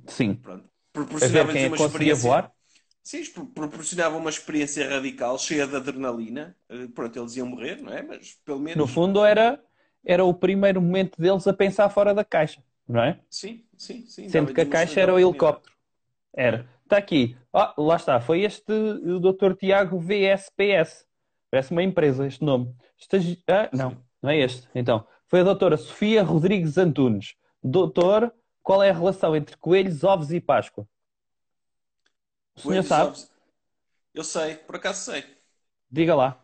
Sim. 0.07 0.35
Pronto. 0.37 0.69
Proporcionava-lhes 0.93 1.63
é 1.65 1.67
uma 1.67 1.77
experiência. 1.77 2.29
Voar? 2.29 2.53
Sim, 3.05 3.23
proporcionava 3.55 4.17
uma 4.17 4.31
experiência 4.31 4.89
radical, 4.89 5.39
cheia 5.39 5.67
de 5.67 5.77
adrenalina. 5.77 6.57
Eh, 6.71 6.87
pronto, 6.95 7.19
eles 7.19 7.37
iam 7.37 7.47
morrer, 7.47 7.77
não 7.83 7.93
é? 7.93 8.03
Mas 8.03 8.33
pelo 8.43 8.59
menos. 8.59 8.79
No 8.79 8.87
fundo, 8.87 9.23
era, 9.23 9.63
era 10.03 10.25
o 10.25 10.33
primeiro 10.33 10.81
momento 10.81 11.21
deles 11.21 11.47
a 11.47 11.53
pensar 11.53 11.91
fora 11.91 12.15
da 12.15 12.25
caixa, 12.25 12.65
não 12.89 13.03
é? 13.03 13.21
Sim, 13.29 13.63
sim, 13.77 14.07
sim. 14.07 14.31
Sendo 14.31 14.55
que 14.55 14.61
a 14.63 14.67
caixa 14.67 15.03
era 15.03 15.13
o 15.13 15.21
helicóptero. 15.21 15.75
Era. 16.33 16.67
Está 16.83 16.97
aqui. 16.97 17.37
Oh, 17.53 17.83
lá 17.83 17.97
está. 17.97 18.19
Foi 18.21 18.41
este 18.41 18.73
o 18.73 19.21
Dr. 19.21 19.53
Tiago 19.55 19.99
VSPS. 19.99 21.07
Parece 21.51 21.73
uma 21.73 21.83
empresa 21.83 22.27
este 22.27 22.43
nome. 22.43 22.75
Estagi... 22.99 23.39
Ah, 23.47 23.69
não, 23.71 23.99
não 24.23 24.31
é 24.31 24.39
este. 24.39 24.67
Então, 24.75 25.07
foi 25.27 25.41
a 25.41 25.45
doutora 25.45 25.77
Sofia 25.77 26.23
Rodrigues 26.23 26.79
Antunes. 26.79 27.35
Doutor, 27.63 28.33
qual 28.63 28.83
é 28.83 28.89
a 28.89 28.95
relação 28.95 29.37
entre 29.37 29.59
coelhos, 29.59 30.05
ovos 30.05 30.33
e 30.33 30.41
Páscoa? 30.41 30.89
O 32.57 32.61
senhor 32.61 32.83
sabe? 32.83 33.17
Eu 34.15 34.25
sei, 34.25 34.57
por 34.57 34.77
acaso 34.77 35.05
sei. 35.05 35.25
Diga 35.91 36.15
lá. 36.15 36.39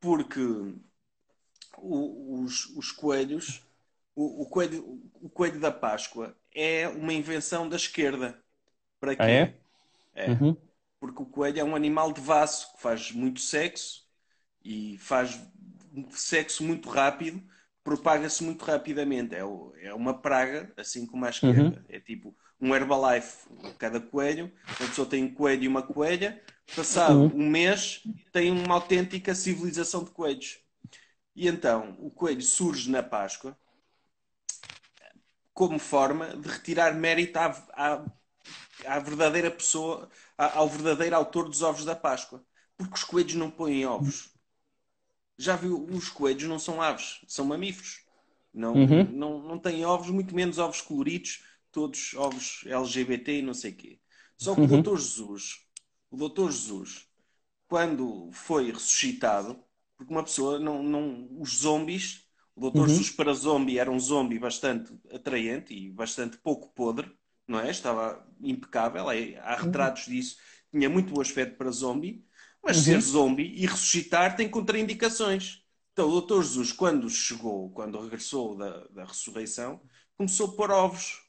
Porque 0.00 0.44
o- 1.78 2.42
os, 2.42 2.66
os 2.76 2.90
coelhos, 2.92 3.62
o, 4.14 4.42
o 4.42 4.46
coelho, 4.48 5.00
o 5.14 5.28
coelho 5.30 5.60
da 5.60 5.70
Páscoa 5.72 6.36
é 6.54 6.88
uma 6.88 7.12
invenção 7.12 7.68
da 7.68 7.76
esquerda. 7.76 8.42
Para 9.00 9.16
quê? 9.16 9.18
Ah, 9.18 9.28
é? 9.28 9.54
É. 10.14 10.42
Uhum. 10.42 10.56
Porque 11.00 11.22
o 11.22 11.26
coelho 11.26 11.60
é 11.60 11.64
um 11.64 11.76
animal 11.76 12.12
devasso 12.12 12.74
que 12.74 12.82
faz 12.82 13.12
muito 13.12 13.40
sexo 13.40 14.06
e 14.64 14.98
faz 14.98 15.40
sexo 16.12 16.64
muito 16.64 16.88
rápido, 16.90 17.42
propaga-se 17.84 18.44
muito 18.44 18.64
rapidamente. 18.64 19.34
É, 19.34 19.40
é 19.88 19.94
uma 19.94 20.20
praga, 20.20 20.72
assim 20.76 21.06
como 21.06 21.24
a 21.26 21.30
esquerda. 21.30 21.84
É 21.88 22.00
tipo 22.00 22.36
um 22.62 22.74
Herbalife 22.76 23.48
cada 23.78 24.00
coelho. 24.00 24.52
Uma 24.80 24.88
pessoa 24.88 25.08
tem 25.08 25.24
um 25.24 25.34
coelho 25.34 25.64
e 25.64 25.68
uma 25.68 25.82
coelha. 25.82 26.42
Passado 26.76 27.24
Uhum. 27.24 27.32
um 27.34 27.50
mês, 27.50 28.02
tem 28.32 28.50
uma 28.52 28.76
autêntica 28.76 29.34
civilização 29.34 30.04
de 30.04 30.12
coelhos. 30.12 30.60
E 31.36 31.48
então, 31.48 31.96
o 32.00 32.10
coelho 32.10 32.42
surge 32.42 32.90
na 32.90 33.02
Páscoa 33.02 33.56
como 35.54 35.78
forma 35.78 36.36
de 36.36 36.48
retirar 36.48 36.94
mérito 36.94 37.38
à, 37.38 37.46
à, 37.74 38.04
à 38.86 38.98
verdadeira 39.00 39.50
pessoa, 39.50 40.10
à- 40.38 40.58
ao 40.58 40.68
verdadeiro 40.68 41.16
autor 41.16 41.48
dos 41.48 41.62
ovos 41.62 41.84
da 41.84 41.96
Páscoa. 41.96 42.44
Porque 42.76 42.94
os 42.94 43.04
coelhos 43.04 43.34
não 43.34 43.50
põem 43.50 43.86
ovos. 43.86 44.30
Já 45.38 45.56
viu, 45.56 45.84
os 45.90 46.08
coelhos 46.08 46.44
não 46.44 46.58
são 46.58 46.80
aves, 46.80 47.20
são 47.26 47.44
mamíferos. 47.44 48.02
Não, 48.52 48.74
Uhum. 48.74 49.08
não, 49.10 49.42
não 49.42 49.58
têm 49.58 49.84
ovos, 49.84 50.10
muito 50.10 50.34
menos 50.34 50.58
ovos 50.58 50.80
coloridos, 50.80 51.42
todos 51.72 52.14
ovos 52.14 52.62
LGBT 52.66 53.38
e 53.38 53.42
não 53.42 53.54
sei 53.54 53.72
o 53.72 53.76
quê. 53.76 54.00
Só 54.36 54.56
que 54.56 54.64
o 54.64 54.68
Uhum. 54.68 54.68
Doutor 54.68 54.98
Jesus, 54.98 55.66
o 56.10 56.16
Doutor 56.16 56.50
Jesus, 56.52 57.08
quando 57.68 58.30
foi 58.32 58.70
ressuscitado, 58.72 59.62
porque 59.96 60.12
uma 60.12 60.22
pessoa 60.24 60.58
não, 60.58 60.82
não 60.82 61.28
os 61.40 61.58
zombies, 61.60 62.26
o 62.54 62.60
Doutor 62.60 62.88
Uhum. 62.88 62.88
Jesus 62.88 63.10
para 63.10 63.32
zombie 63.32 63.78
era 63.78 63.90
um 63.90 63.98
zombie 63.98 64.38
bastante 64.38 64.92
atraente 65.12 65.74
e 65.74 65.90
bastante 65.90 66.36
pouco 66.38 66.68
podre, 66.74 67.10
não 67.46 67.60
é? 67.60 67.70
Estava 67.70 68.26
impecável, 68.40 69.10
é- 69.10 69.36
há 69.38 69.56
retratos 69.56 70.04
disso, 70.06 70.36
tinha 70.70 70.88
muito 70.90 71.12
bom 71.14 71.20
aspecto 71.20 71.56
para 71.56 71.70
zombie, 71.70 72.24
mas 72.62 72.78
Uhum. 72.78 72.78
ser 72.78 73.00
zombie 73.00 73.44
e 73.56 73.66
ressuscitar 73.66 74.36
tem 74.36 74.48
contraindicações. 74.48 75.62
Então, 75.92 76.08
o 76.08 76.12
Doutor 76.12 76.42
Jesus, 76.42 76.72
quando 76.72 77.08
chegou, 77.10 77.70
quando 77.72 78.00
regressou 78.00 78.56
da, 78.56 78.86
da 78.88 79.04
ressurreição, 79.04 79.80
começou 80.16 80.48
a 80.50 80.56
pôr 80.56 80.70
ovos. 80.70 81.20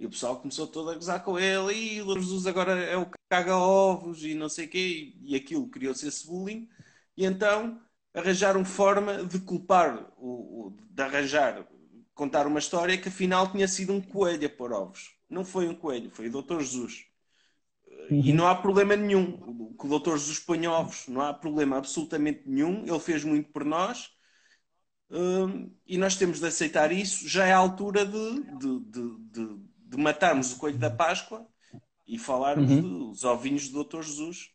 E 0.00 0.06
o 0.06 0.10
pessoal 0.10 0.38
começou 0.40 0.66
todo 0.68 0.90
a 0.90 0.96
gozar 0.96 1.24
com 1.24 1.38
ele. 1.38 1.74
E 1.98 2.02
o 2.02 2.14
Jesus 2.16 2.46
agora 2.48 2.72
é 2.84 2.96
o 2.98 3.06
que 3.06 3.18
caga 3.30 3.56
ovos 3.56 4.24
e 4.24 4.34
não 4.34 4.48
sei 4.50 4.66
o 4.66 4.70
quê. 4.70 5.14
E 5.22 5.36
aquilo 5.36 5.68
criou-se 5.70 6.08
esse 6.08 6.26
bullying. 6.26 6.68
E 7.16 7.26
então 7.26 7.80
arranjaram 8.14 8.64
forma 8.64 9.24
de 9.24 9.40
culpar, 9.40 10.12
o, 10.18 10.68
o- 10.68 10.76
de 10.90 11.02
arranjar, 11.02 11.66
contar 12.14 12.46
uma 12.48 12.58
história 12.60 12.98
que 12.98 13.08
afinal 13.08 13.52
tinha 13.52 13.68
sido 13.68 13.92
um 13.94 14.02
coelho 14.02 14.46
a 14.46 14.50
pôr 14.50 14.72
ovos. 14.72 15.12
Não 15.30 15.44
foi 15.44 15.68
um 15.68 15.76
coelho, 15.76 16.10
foi 16.10 16.28
o 16.28 16.32
Doutor 16.32 16.60
Jesus. 16.62 17.06
E 18.22 18.32
não 18.32 18.46
há 18.46 18.54
problema 18.54 18.96
nenhum 18.96 19.74
que 19.78 19.86
o 19.86 19.88
Doutor 19.88 20.18
Jesus 20.18 20.38
ponha 20.38 20.70
ovos. 20.70 21.06
Não 21.08 21.20
há 21.22 21.32
problema 21.32 21.78
absolutamente 21.78 22.42
nenhum. 22.46 22.84
Ele 22.86 23.00
fez 23.00 23.24
muito 23.24 23.50
por 23.50 23.64
nós. 23.64 24.10
Hum, 25.10 25.70
e 25.86 25.98
nós 25.98 26.16
temos 26.16 26.40
de 26.40 26.46
aceitar 26.46 26.92
isso. 26.92 27.28
Já 27.28 27.46
é 27.46 27.52
a 27.52 27.58
altura 27.58 28.06
de, 28.06 28.42
de, 28.58 28.80
de, 28.80 29.18
de 29.32 29.60
matarmos 30.00 30.52
o 30.52 30.58
coelho 30.58 30.78
da 30.78 30.90
Páscoa 30.90 31.46
e 32.06 32.18
falarmos 32.18 32.70
Uhum. 32.70 33.10
dos 33.10 33.24
ovinhos 33.24 33.68
do 33.68 33.74
Doutor 33.74 34.02
Jesus. 34.02 34.50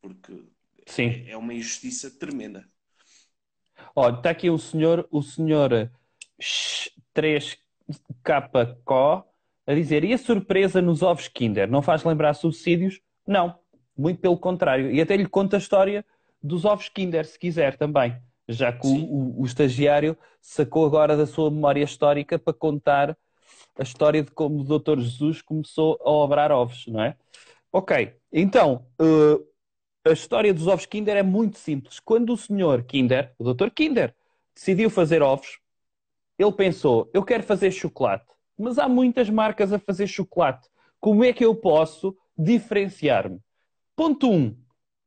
Porque 0.00 0.44
Sim. 0.86 1.24
é 1.28 1.36
uma 1.36 1.54
injustiça 1.54 2.10
tremenda. 2.10 2.64
Olha, 3.94 4.16
está 4.16 4.30
aqui 4.30 4.50
o 4.50 4.58
senhor, 4.58 5.06
o 5.10 5.22
senhor 5.22 5.90
3KCO 7.14 9.24
a 9.66 9.74
dizer: 9.74 10.04
e 10.04 10.12
a 10.14 10.18
surpresa 10.18 10.80
nos 10.80 11.02
ovos 11.02 11.28
Kinder? 11.28 11.70
Não 11.70 11.82
faz 11.82 12.04
lembrar 12.04 12.34
subsídios? 12.34 13.00
Não, 13.26 13.58
muito 13.96 14.20
pelo 14.20 14.38
contrário. 14.38 14.90
E 14.90 15.00
até 15.00 15.16
lhe 15.16 15.26
conta 15.26 15.56
a 15.56 15.58
história 15.58 16.04
dos 16.42 16.64
ovos 16.64 16.88
Kinder, 16.88 17.26
se 17.26 17.38
quiser 17.38 17.76
também. 17.76 18.16
Já 18.48 18.72
que 18.72 18.86
o, 18.86 19.04
o- 19.04 19.42
o 19.42 19.46
estagiário 19.46 20.16
sacou 20.40 20.86
agora 20.86 21.16
da 21.16 21.26
sua 21.26 21.50
memória 21.50 21.82
histórica 21.84 22.38
para 22.38 22.54
contar 22.54 23.16
a 23.78 23.82
história 23.82 24.22
de 24.22 24.30
como 24.30 24.60
o 24.60 24.64
Dr. 24.64 24.98
Jesus 24.98 25.40
começou 25.40 25.98
a 26.02 26.10
obrar 26.10 26.50
ovos, 26.50 26.86
não 26.88 27.02
é? 27.02 27.16
Ok, 27.72 28.14
então, 28.32 28.86
eh, 29.00 30.10
a 30.10 30.12
história 30.12 30.52
dos 30.52 30.66
ovos 30.66 30.86
Kinder 30.86 31.16
é 31.16 31.22
muito 31.22 31.58
simples. 31.58 32.00
Quando 32.00 32.32
o 32.32 32.36
senhor 32.36 32.82
Kinder, 32.82 33.34
o 33.38 33.52
Dr. 33.52 33.70
Kinder, 33.70 34.14
decidiu 34.54 34.90
fazer 34.90 35.22
ovos, 35.22 35.58
ele 36.38 36.52
pensou: 36.52 37.10
eu 37.12 37.22
quero 37.22 37.42
fazer 37.42 37.70
chocolate, 37.70 38.26
mas 38.58 38.78
há 38.78 38.88
muitas 38.88 39.30
marcas 39.30 39.72
a 39.72 39.78
fazer 39.78 40.06
chocolate. 40.06 40.68
Como 41.00 41.22
é 41.22 41.32
que 41.32 41.44
eu 41.44 41.54
posso 41.54 42.16
diferenciar-me? 42.36 43.38
Ponto 43.94 44.30
1. 44.30 44.34
Um, 44.34 44.56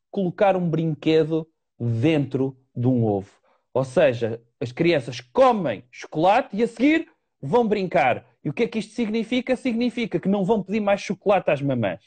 colocar 0.09 0.55
um 0.55 0.69
brinquedo 0.69 1.47
dentro 1.79 2.57
de 2.75 2.87
um 2.87 3.05
ovo. 3.05 3.31
Ou 3.73 3.83
seja, 3.83 4.41
as 4.59 4.71
crianças 4.71 5.19
comem 5.19 5.83
chocolate 5.89 6.55
e 6.55 6.63
a 6.63 6.67
seguir 6.67 7.09
vão 7.41 7.67
brincar. 7.67 8.25
E 8.43 8.49
o 8.49 8.53
que 8.53 8.63
é 8.63 8.67
que 8.67 8.79
isto 8.79 8.93
significa? 8.93 9.55
Significa 9.55 10.19
que 10.19 10.27
não 10.27 10.43
vão 10.43 10.63
pedir 10.63 10.79
mais 10.79 11.01
chocolate 11.01 11.51
às 11.51 11.61
mamãs. 11.61 12.01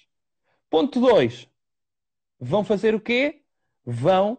Ponto 0.68 1.00
2 1.00 1.48
vão 2.40 2.64
fazer 2.64 2.94
o 2.94 3.00
quê? 3.00 3.42
Vão 3.84 4.38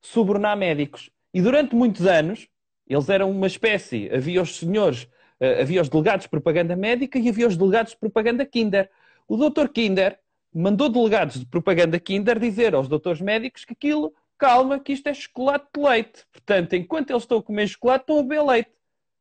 subornar 0.00 0.56
médicos. 0.56 1.10
E 1.32 1.40
durante 1.40 1.74
muitos 1.74 2.06
anos, 2.06 2.48
eles 2.86 3.08
eram 3.08 3.30
uma 3.30 3.46
espécie. 3.46 4.10
Havia 4.12 4.42
os 4.42 4.56
senhores, 4.56 5.08
eh, 5.38 5.62
havia 5.62 5.80
os 5.80 5.88
delegados 5.88 6.24
de 6.24 6.30
propaganda 6.30 6.74
médica 6.74 7.18
e 7.18 7.28
havia 7.28 7.46
os 7.46 7.56
delegados 7.56 7.92
de 7.92 7.98
propaganda 7.98 8.44
Kinder. 8.44 8.90
O 9.28 9.36
doutor 9.36 9.68
Kinder 9.68 10.18
mandou 10.52 10.88
delegados 10.88 11.38
de 11.38 11.46
propaganda 11.46 11.98
Kinder 11.98 12.38
dizer 12.38 12.74
aos 12.74 12.88
doutores 12.88 13.20
médicos 13.20 13.64
que 13.64 13.72
aquilo, 13.72 14.14
calma, 14.36 14.78
que 14.78 14.92
isto 14.92 15.06
é 15.06 15.14
chocolate 15.14 15.66
de 15.74 15.80
leite. 15.80 16.26
Portanto, 16.32 16.74
enquanto 16.74 17.10
eles 17.10 17.22
estão 17.22 17.38
a 17.38 17.42
comer 17.42 17.68
chocolate, 17.68 18.02
estão 18.02 18.18
a 18.18 18.22
beber 18.22 18.42
leite. 18.42 18.70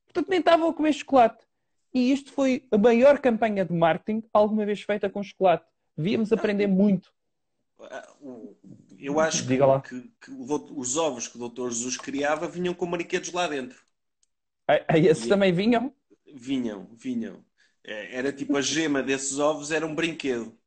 Portanto, 0.05 0.29
nem 0.29 0.39
estavam 0.39 0.69
a 0.69 0.73
comer 0.73 0.93
chocolate. 0.93 1.45
E 1.93 2.11
isto 2.11 2.31
foi 2.31 2.65
a 2.71 2.77
maior 2.77 3.19
campanha 3.19 3.65
de 3.65 3.73
marketing 3.73 4.23
alguma 4.33 4.65
vez 4.65 4.81
feita 4.81 5.09
com 5.09 5.23
chocolate. 5.23 5.65
Devíamos 5.97 6.31
aprender 6.31 6.67
muito. 6.67 7.11
Ah, 7.79 8.07
Eu 8.99 9.19
acho 9.19 9.45
que, 9.47 9.57
que- 9.83 10.11
que 10.21 10.31
os 10.31 10.95
ovos 10.97 11.27
que 11.27 11.35
o 11.37 11.39
Doutor 11.39 11.71
Jesus 11.71 11.97
criava 11.97 12.47
vinham 12.47 12.73
com 12.73 12.89
brinquedos 12.89 13.31
lá 13.33 13.47
dentro. 13.47 13.81
Aí 14.67 14.83
aí 14.87 15.07
esses 15.07 15.27
também 15.27 15.53
vinham? 15.53 15.93
Vinham, 16.33 16.87
vinham. 16.93 17.43
É, 17.83 18.15
Era 18.17 18.31
tipo 18.31 18.55
a 18.57 18.61
gema 18.61 19.01
desses 19.03 19.39
ovos, 19.39 19.71
era 19.71 19.85
um 19.85 19.95
brinquedo. 19.95 20.57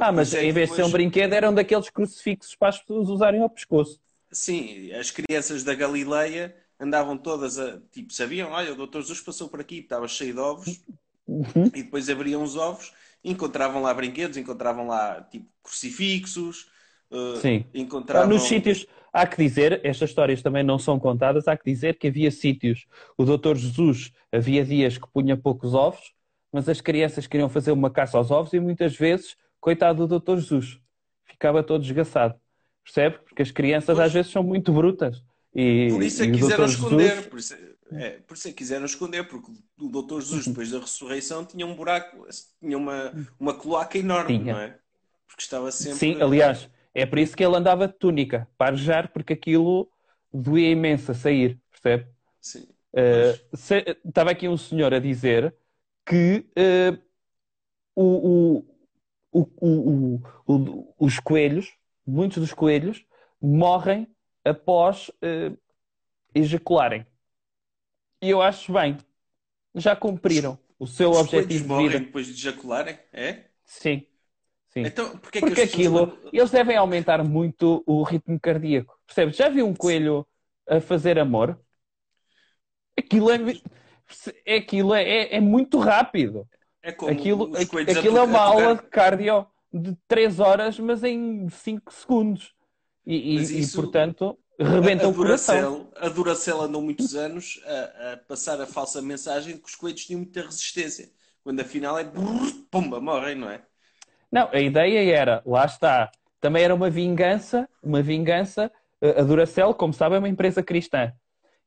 Ah, 0.00 0.12
mas 0.12 0.34
é 0.34 0.44
em 0.44 0.52
vez 0.52 0.70
de 0.70 0.76
ser 0.76 0.84
um 0.84 0.90
brinquedo, 0.90 1.32
eram 1.32 1.54
daqueles 1.54 1.90
crucifixos 1.90 2.54
para 2.54 2.68
as 2.68 2.78
pessoas 2.78 3.08
usarem 3.08 3.40
ao 3.42 3.50
pescoço. 3.50 4.00
Sim, 4.32 4.92
as 4.92 5.10
crianças 5.10 5.64
da 5.64 5.74
Galileia 5.74 6.54
andavam 6.80 7.16
todas 7.16 7.58
a. 7.58 7.80
Tipo, 7.92 8.12
sabiam, 8.12 8.50
olha, 8.50 8.72
o 8.72 8.76
doutor 8.76 9.02
Jesus 9.02 9.20
passou 9.20 9.48
por 9.48 9.60
aqui, 9.60 9.78
estava 9.78 10.06
cheio 10.08 10.34
de 10.34 10.40
ovos, 10.40 10.80
Uhum. 11.26 11.66
e 11.74 11.82
depois 11.82 12.08
abriam 12.08 12.42
os 12.42 12.56
ovos, 12.56 12.92
encontravam 13.22 13.82
lá 13.82 13.92
brinquedos, 13.92 14.36
encontravam 14.38 14.86
lá, 14.86 15.22
tipo, 15.30 15.46
crucifixos, 15.62 16.70
uh, 17.10 17.36
Sim. 17.36 17.64
Encontravam. 17.74 18.28
Nos 18.28 18.42
sítios, 18.44 18.86
há 19.12 19.26
que 19.26 19.36
dizer, 19.36 19.80
estas 19.84 20.08
histórias 20.08 20.40
também 20.40 20.62
não 20.62 20.78
são 20.78 20.98
contadas, 20.98 21.46
há 21.46 21.56
que 21.56 21.64
dizer 21.70 21.98
que 21.98 22.06
havia 22.08 22.30
sítios, 22.30 22.86
o 23.16 23.24
doutor 23.24 23.56
Jesus 23.56 24.10
havia 24.32 24.64
dias 24.64 24.96
que 24.96 25.06
punha 25.12 25.36
poucos 25.36 25.74
ovos, 25.74 26.12
mas 26.50 26.66
as 26.66 26.80
crianças 26.80 27.26
queriam 27.26 27.48
fazer 27.48 27.72
uma 27.72 27.90
caça 27.90 28.16
aos 28.16 28.30
ovos 28.30 28.54
e 28.54 28.60
muitas 28.60 28.96
vezes, 28.96 29.36
coitado 29.60 29.98
do 29.98 30.06
doutor 30.08 30.38
Jesus, 30.38 30.80
ficava 31.26 31.62
todo 31.62 31.82
desgaçado. 31.82 32.40
Percebe? 32.82 33.18
Porque 33.18 33.42
as 33.42 33.50
crianças 33.50 33.96
Pois. 33.96 34.06
às 34.06 34.12
vezes 34.14 34.32
são 34.32 34.42
muito 34.42 34.72
brutas. 34.72 35.22
E, 35.60 35.88
Por 35.90 36.04
isso 36.04 36.22
é 36.22 36.26
que 36.26 36.32
quiseram 36.38 36.66
esconder. 36.66 37.08
Jesus- 37.08 37.26
Por 37.26 37.38
isso, 37.40 37.54
é, 37.90 38.10
por 38.20 38.34
isso 38.36 38.46
é 38.46 38.50
que 38.52 38.56
quiseram 38.58 38.84
esconder, 38.84 39.26
porque 39.26 39.50
o 39.80 39.88
Doutor 39.88 40.20
Jesus, 40.20 40.46
depois 40.46 40.70
da 40.70 40.78
ressurreição, 40.78 41.44
tinha 41.44 41.66
um 41.66 41.74
buraco, 41.74 42.24
tinha 42.60 42.78
uma, 42.78 43.12
uma 43.40 43.52
cloaca 43.58 43.98
enorme, 43.98 44.38
Tinha. 44.38 44.52
não 44.52 44.60
é? 44.60 44.78
Porque 45.26 45.42
estava 45.42 45.72
sempre. 45.72 45.98
Sim, 45.98 46.22
aliás, 46.22 46.70
é 46.94 47.04
por 47.04 47.18
isso 47.18 47.36
que 47.36 47.44
ele 47.44 47.56
andava 47.56 47.88
de 47.88 47.94
túnica, 47.94 48.46
para 48.56 48.68
arejar, 48.68 49.08
porque 49.12 49.32
aquilo 49.32 49.90
doía 50.32 50.70
imenso 50.70 51.10
a 51.10 51.14
sair, 51.14 51.60
percebe? 51.72 52.06
Sim. 52.40 52.68
Uh, 52.92 53.56
se- 53.56 53.98
estava 54.06 54.30
aqui 54.30 54.48
um 54.48 54.56
senhor 54.56 54.94
a 54.94 55.00
dizer 55.00 55.52
que 56.06 56.46
uh, 56.56 57.02
o, 57.96 58.64
o- 59.32 60.20
o- 60.46 60.94
os 61.00 61.18
coelhos, 61.18 61.74
muitos 62.06 62.38
dos 62.38 62.54
coelhos, 62.54 63.04
morrem 63.42 64.06
após 64.48 65.08
uh, 65.08 65.56
ejacularem. 66.34 67.06
E 68.20 68.30
eu 68.30 68.42
acho 68.42 68.72
bem. 68.72 68.96
Já 69.74 69.94
cumpriram 69.94 70.58
o 70.78 70.86
seu 70.86 71.10
Os 71.10 71.18
objetivo 71.18 71.78
de 71.78 71.88
vida. 71.88 72.00
depois 72.00 72.26
de 72.26 72.32
ejacularem? 72.32 72.98
É? 73.12 73.44
Sim. 73.64 74.06
Sim. 74.70 74.82
Então, 74.82 75.16
porque 75.18 75.38
é 75.38 75.40
que 75.40 75.46
Porque 75.46 75.60
pessoas 75.66 75.74
aquilo, 76.02 76.30
eles 76.32 76.50
devem 76.50 76.76
aumentar 76.76 77.22
muito 77.24 77.82
o 77.86 78.02
ritmo 78.02 78.38
cardíaco. 78.40 78.98
Percebes? 79.06 79.36
Já 79.36 79.48
viu 79.48 79.66
um 79.66 79.74
coelho 79.74 80.26
a 80.68 80.80
fazer 80.80 81.18
amor? 81.18 81.58
Aquilo 82.98 83.30
é, 83.30 83.36
é, 84.44 84.56
aquilo 84.56 84.94
é, 84.94 85.02
é, 85.02 85.36
é 85.36 85.40
muito 85.40 85.78
rápido. 85.78 86.46
É 86.82 86.92
como 86.92 87.10
Aquilo, 87.10 87.56
aquilo 87.56 88.18
é 88.18 88.22
uma 88.22 88.26
tocar- 88.26 88.40
aula 88.40 88.76
de 88.76 88.82
cardio 88.82 89.46
de 89.72 89.96
3 90.06 90.40
horas, 90.40 90.78
mas 90.78 91.02
em 91.04 91.48
5 91.48 91.92
segundos. 91.92 92.54
E, 93.08 93.32
e- 93.32 93.34
Mas 93.36 93.50
e, 93.50 93.60
isso- 93.60 93.80
portanto, 93.80 94.38
rebenta 94.60 95.06
a 95.06 95.08
o 95.08 95.14
coração. 95.14 95.56
Duracell, 95.56 95.92
a 95.96 96.08
Duracell 96.10 96.60
andou 96.60 96.82
muitos 96.82 97.14
anos 97.14 97.58
a, 97.64 98.12
a 98.12 98.16
passar 98.18 98.60
a 98.60 98.66
falsa 98.66 99.00
mensagem 99.00 99.54
de 99.54 99.60
que 99.62 99.68
os 99.68 99.74
coelhos 99.74 100.04
tinham 100.04 100.20
muita 100.20 100.42
resistência. 100.42 101.10
Quando 101.42 101.60
afinal 101.60 101.98
é 101.98 102.04
brrr, 102.04 102.52
pumba, 102.70 103.00
morrem, 103.00 103.34
não 103.34 103.48
é? 103.48 103.62
Não, 104.30 104.50
a 104.52 104.60
ideia 104.60 105.10
era, 105.16 105.42
lá 105.46 105.64
está, 105.64 106.10
também 106.38 106.62
era 106.62 106.74
uma 106.74 106.90
vingança, 106.90 107.66
uma 107.82 108.02
vingança. 108.02 108.70
A 109.00 109.22
Duracell, 109.22 109.72
como 109.72 109.94
sabe, 109.94 110.16
é 110.16 110.18
uma 110.18 110.28
empresa 110.28 110.62
cristã. 110.62 111.10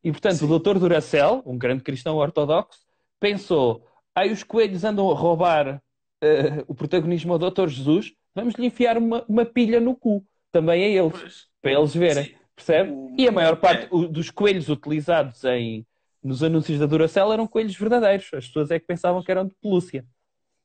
E, 0.03 0.11
portanto, 0.11 0.35
Sim. 0.37 0.45
o 0.45 0.59
Dr. 0.59 0.77
Duracell, 0.77 1.41
um 1.43 1.57
grande 1.57 1.81
cristão 1.83 2.17
ortodoxo, 2.17 2.79
pensou: 3.19 3.83
ai, 4.15 4.31
os 4.31 4.43
coelhos 4.43 4.83
andam 4.83 5.09
a 5.09 5.15
roubar 5.15 5.81
eh, 6.21 6.63
o 6.67 6.75
protagonismo 6.75 7.33
ao 7.33 7.39
Dr. 7.39 7.67
Jesus, 7.67 8.13
vamos 8.35 8.53
lhe 8.55 8.67
enfiar 8.67 8.97
uma, 8.97 9.25
uma 9.27 9.45
pilha 9.45 9.79
no 9.79 9.95
cu, 9.95 10.23
também 10.51 10.83
a 10.83 10.87
eles, 10.87 11.11
Pois. 11.19 11.47
para 11.61 11.71
eles 11.71 11.93
verem, 11.93 12.25
Sim. 12.25 12.35
percebe? 12.55 12.91
O- 12.91 13.15
E 13.17 13.27
a 13.27 13.31
maior 13.31 13.55
parte 13.57 13.85
é. 13.85 14.07
dos 14.09 14.29
coelhos 14.29 14.69
utilizados 14.69 15.43
em, 15.43 15.85
nos 16.23 16.43
anúncios 16.43 16.79
da 16.79 16.85
Duracell 16.85 17.31
eram 17.33 17.47
coelhos 17.47 17.75
verdadeiros. 17.75 18.29
As 18.33 18.47
pessoas 18.47 18.71
é 18.71 18.79
que 18.79 18.85
pensavam 18.85 19.23
que 19.23 19.31
eram 19.31 19.45
de 19.47 19.53
pelúcia. 19.61 20.05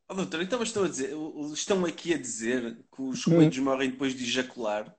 Oh, 0.09 0.15
doutor, 0.15 0.41
então 0.43 0.63
estão 0.63 0.85
a 0.85 0.89
dizer, 0.89 1.11
estão 1.53 1.85
aqui 1.85 2.15
a 2.15 2.19
dizer 2.19 2.79
que 2.95 3.03
os 3.03 3.27
Hum. 3.27 3.35
coelhos 3.37 3.59
morrem 3.59 3.91
depois 3.91 4.15
de 4.15 4.23
ejacular. 4.25 4.95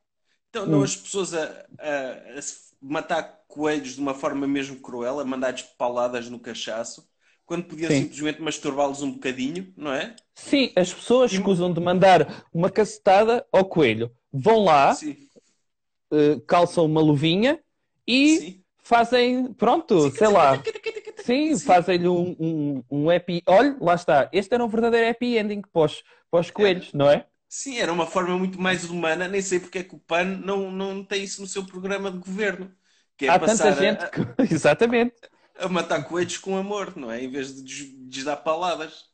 Então 0.50 0.66
não 0.66 0.80
Hum. 0.80 0.84
as 0.84 0.96
pessoas 0.96 1.34
a, 1.34 1.44
a- 1.80 2.40
a 2.40 2.42
matar 2.82 3.42
coelhos 3.48 3.96
de 3.96 4.02
uma 4.02 4.14
forma 4.14 4.48
mesmo 4.48 4.80
cruel, 4.82 5.20
a 5.20 5.26
mandar-lhes 5.26 5.62
pauladas 5.78 6.30
no 6.30 6.40
cachaço, 6.40 7.08
quando 7.46 7.66
podiam 7.66 7.90
Sim. 7.90 8.02
simplesmente 8.04 8.42
masturbá-los 8.42 9.02
um 9.02 9.14
bocadinho, 9.14 9.74
não 9.78 9.94
é? 9.94 10.16
Sim, 10.36 10.72
as 10.76 10.94
pessoas 10.94 11.32
escusam 11.32 11.74
de 11.74 11.80
mandar 11.80 12.46
uma 12.54 12.70
cacetada 12.70 13.46
ao 13.52 13.66
coelho. 13.66 14.12
Vão 14.40 14.64
lá, 14.64 14.96
eh, 16.12 16.40
calçam 16.48 16.86
uma 16.86 17.02
luvinha 17.02 17.60
e 18.08 18.38
Sim. 18.38 18.64
fazem, 18.84 19.54
pronto, 19.54 20.00
Sim. 20.02 20.12
sei 20.12 20.28
lá. 20.28 20.64
Sim, 21.18 21.56
Sim. 21.56 21.66
fazem-lhe 21.66 22.08
um, 22.08 22.36
um, 22.40 22.84
um 22.90 23.10
happy. 23.10 23.42
Olha, 23.48 23.76
lá 23.82 23.96
está. 23.96 24.30
Este 24.32 24.54
era 24.54 24.64
um 24.64 24.68
verdadeiro 24.70 25.10
happy 25.10 25.38
ending 25.38 25.62
para 25.62 25.82
os, 25.82 26.04
para 26.32 26.40
os 26.40 26.52
coelhos, 26.52 26.94
não 26.94 27.10
é? 27.10 27.26
Sim, 27.50 27.78
era 27.80 27.92
uma 27.92 28.06
forma 28.06 28.38
muito 28.38 28.60
mais 28.62 28.84
humana, 28.90 29.28
nem 29.28 29.42
sei 29.42 29.60
porque 29.60 29.80
é 29.80 29.84
que 29.84 29.96
o 29.96 30.00
PAN 30.00 30.26
não, 30.26 30.70
não 30.70 31.04
tem 31.04 31.24
isso 31.24 31.42
no 31.42 31.48
seu 31.48 31.66
programa 31.66 32.12
de 32.12 32.18
governo. 32.18 32.72
Que 33.18 33.26
é 33.26 33.30
Há 33.30 33.40
tanta 33.40 33.52
passar 33.52 33.70
a- 33.70 33.72
gente 33.72 34.10
que. 34.12 34.20
Exatamente. 34.54 35.16
a, 35.58 35.68
matar 35.68 36.04
coelhos 36.04 36.38
com 36.38 36.56
amor, 36.58 36.96
não 36.96 37.12
é? 37.12 37.24
Em 37.24 37.30
vez 37.30 37.64
de 37.64 38.24
dar 38.24 38.38
paladas. 38.38 39.06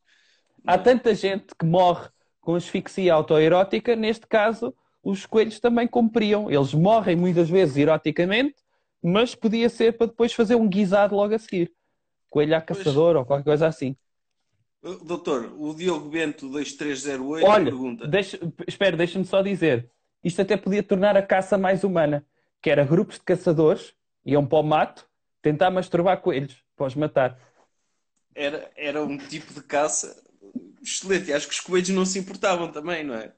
Há 0.65 0.77
tanta 0.77 1.15
gente 1.15 1.55
que 1.57 1.65
morre 1.65 2.09
com 2.41 2.55
asfixia 2.55 3.13
autoerótica, 3.13 3.95
neste 3.95 4.27
caso, 4.27 4.75
os 5.03 5.25
coelhos 5.25 5.59
também 5.59 5.87
cumpriam. 5.87 6.49
Eles 6.49 6.73
morrem 6.73 7.15
muitas 7.15 7.49
vezes 7.49 7.75
eroticamente, 7.75 8.55
mas 9.03 9.35
podia 9.35 9.67
ser 9.67 9.97
para 9.97 10.07
depois 10.07 10.33
fazer 10.33 10.55
um 10.55 10.67
guisado 10.67 11.15
logo 11.15 11.35
a 11.35 11.39
seguir. 11.39 11.71
Coelho 12.29 12.55
à 12.55 12.61
caçador 12.61 13.17
ou 13.17 13.25
qualquer 13.25 13.43
coisa 13.43 13.67
assim. 13.67 13.95
Uh, 14.81 15.03
Doutor, 15.03 15.53
o 15.57 15.73
Diogo 15.75 16.09
Bento 16.09 16.47
2308 16.49 17.45
Olha, 17.45 17.65
pergunta. 17.65 18.07
deixa, 18.07 18.39
espera, 18.65 18.95
deixa-me 18.95 19.25
só 19.25 19.41
dizer. 19.41 19.89
Isto 20.23 20.41
até 20.41 20.55
podia 20.55 20.81
tornar 20.81 21.17
a 21.17 21.21
caça 21.21 21.57
mais 21.57 21.83
humana. 21.83 22.25
Que 22.61 22.69
era 22.69 22.85
grupos 22.85 23.17
de 23.17 23.23
caçadores, 23.23 23.93
iam 24.25 24.45
para 24.45 24.59
o 24.59 24.63
mato, 24.63 25.05
tentar 25.41 25.69
masturbar 25.69 26.21
coelhos, 26.21 26.63
para 26.77 26.85
os 26.85 26.95
matar. 26.95 27.37
Era, 28.33 28.71
era 28.75 29.03
um 29.03 29.17
tipo 29.17 29.53
de 29.53 29.61
caça 29.61 30.23
excelente. 30.81 31.29
E 31.29 31.33
acho 31.33 31.47
que 31.47 31.53
os 31.53 31.59
coelhos 31.59 31.89
não 31.89 32.05
se 32.05 32.19
importavam 32.19 32.71
também, 32.71 33.03
não 33.03 33.15
é? 33.15 33.33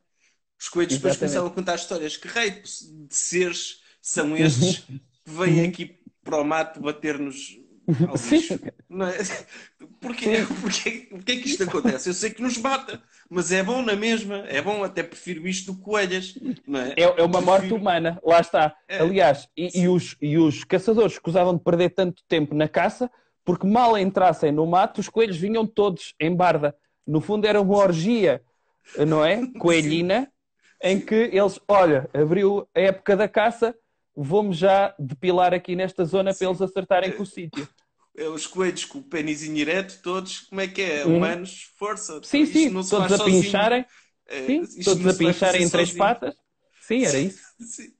Os 0.60 0.68
coelhos 0.70 0.96
depois 0.96 1.18
começavam 1.18 1.50
a 1.50 1.54
contar 1.54 1.76
histórias. 1.76 2.18
Que 2.18 2.28
raio 2.28 2.62
de 2.64 3.16
seres 3.16 3.82
são 4.02 4.36
estes 4.38 4.80
que 4.80 5.00
vêm 5.26 5.66
aqui 5.68 6.00
para 6.24 6.40
o 6.40 6.44
mato 6.44 6.80
bater-nos 6.80 7.58
ao 8.08 8.18
Sim. 8.18 8.42
Não 8.90 9.08
é? 9.08 9.18
Porquê, 10.02 10.38
porquê, 10.62 11.08
porquê 11.10 11.32
é 11.32 11.36
que 11.38 11.50
isto 11.50 11.64
acontece? 11.64 12.10
Eu 12.10 12.14
sei 12.14 12.30
que 12.32 12.42
nos 12.42 12.58
mata, 12.58 13.02
mas 13.30 13.52
é 13.52 13.62
bom 13.64 13.82
na 13.82 13.96
mesma. 13.96 14.38
É 14.48 14.62
bom, 14.62 14.84
até 14.84 15.04
prefiro 15.04 15.48
isto 15.48 15.72
do 15.72 15.78
que 15.78 15.84
coelhas. 15.84 16.36
Não 16.68 16.80
é? 16.80 16.94
É, 16.98 17.04
é 17.04 17.24
uma 17.24 17.42
morte 17.42 17.62
Prefiro- 17.62 17.82
humana, 17.82 18.20
lá 18.24 18.40
está. 18.40 18.76
É. 18.88 19.00
Aliás, 19.00 19.48
e, 19.58 19.82
e 19.82 19.88
os, 19.88 20.16
e 20.22 20.38
os 20.38 20.64
caçadores 20.64 21.14
escusavam 21.14 21.56
de 21.56 21.64
perder 21.64 21.90
tanto 21.90 22.24
tempo 22.28 22.54
na 22.56 22.68
caça, 22.68 23.10
porque 23.44 23.68
mal 23.68 23.98
entrassem 23.98 24.52
no 24.52 24.66
mato, 24.66 25.00
os 25.02 25.10
coelhos 25.10 25.38
vinham 25.38 25.66
todos 25.66 26.14
em 26.20 26.36
barda. 26.36 26.76
No 27.06 27.22
fundo 27.22 27.46
era 27.46 27.62
uma 27.62 27.78
orgia, 27.78 28.42
não 29.08 29.24
é? 29.24 29.42
Coelhina, 29.60 30.32
em 30.86 31.00
que 31.00 31.16
eles, 31.16 31.60
olha, 31.68 32.08
abriu 32.14 32.68
a 32.76 32.80
época 32.80 33.18
da 33.18 33.28
caça, 33.28 33.76
vamos 34.16 34.56
já 34.56 34.96
depilar 35.00 35.54
aqui 35.54 35.76
nesta 35.76 36.06
zona 36.06 36.34
para 36.34 36.48
eles 36.48 36.62
acertarem 36.62 37.12
com 37.12 37.24
o 37.24 37.26
sítio. 37.26 37.68
É, 38.16 38.30
os 38.30 38.48
coelhos 38.48 38.86
com 38.86 39.00
o 39.00 39.04
pênisinho 39.04 39.58
ereto, 39.58 40.00
todos, 40.02 40.42
como 40.42 40.62
é 40.62 40.68
que 40.68 40.82
é? 40.82 41.06
Uhum. 41.06 41.18
Humanos, 41.18 41.74
força. 41.76 42.22
Sim, 42.24 42.44
Isto 42.44 42.54
sim, 42.54 42.70
não 42.70 42.84
se 42.84 42.92
todos 42.92 43.12
a 43.12 43.24
pincharem, 43.26 43.86
É, 44.28 44.46
sim, 44.46 44.84
todos 44.84 45.08
a 45.08 45.14
pincharem 45.18 45.64
em 45.64 45.70
três 45.70 45.90
sozinho. 45.90 46.06
patas. 46.06 46.36
Sim, 46.82 47.04
era 47.04 47.20
isso. 47.20 47.42
Sim. 47.60 47.94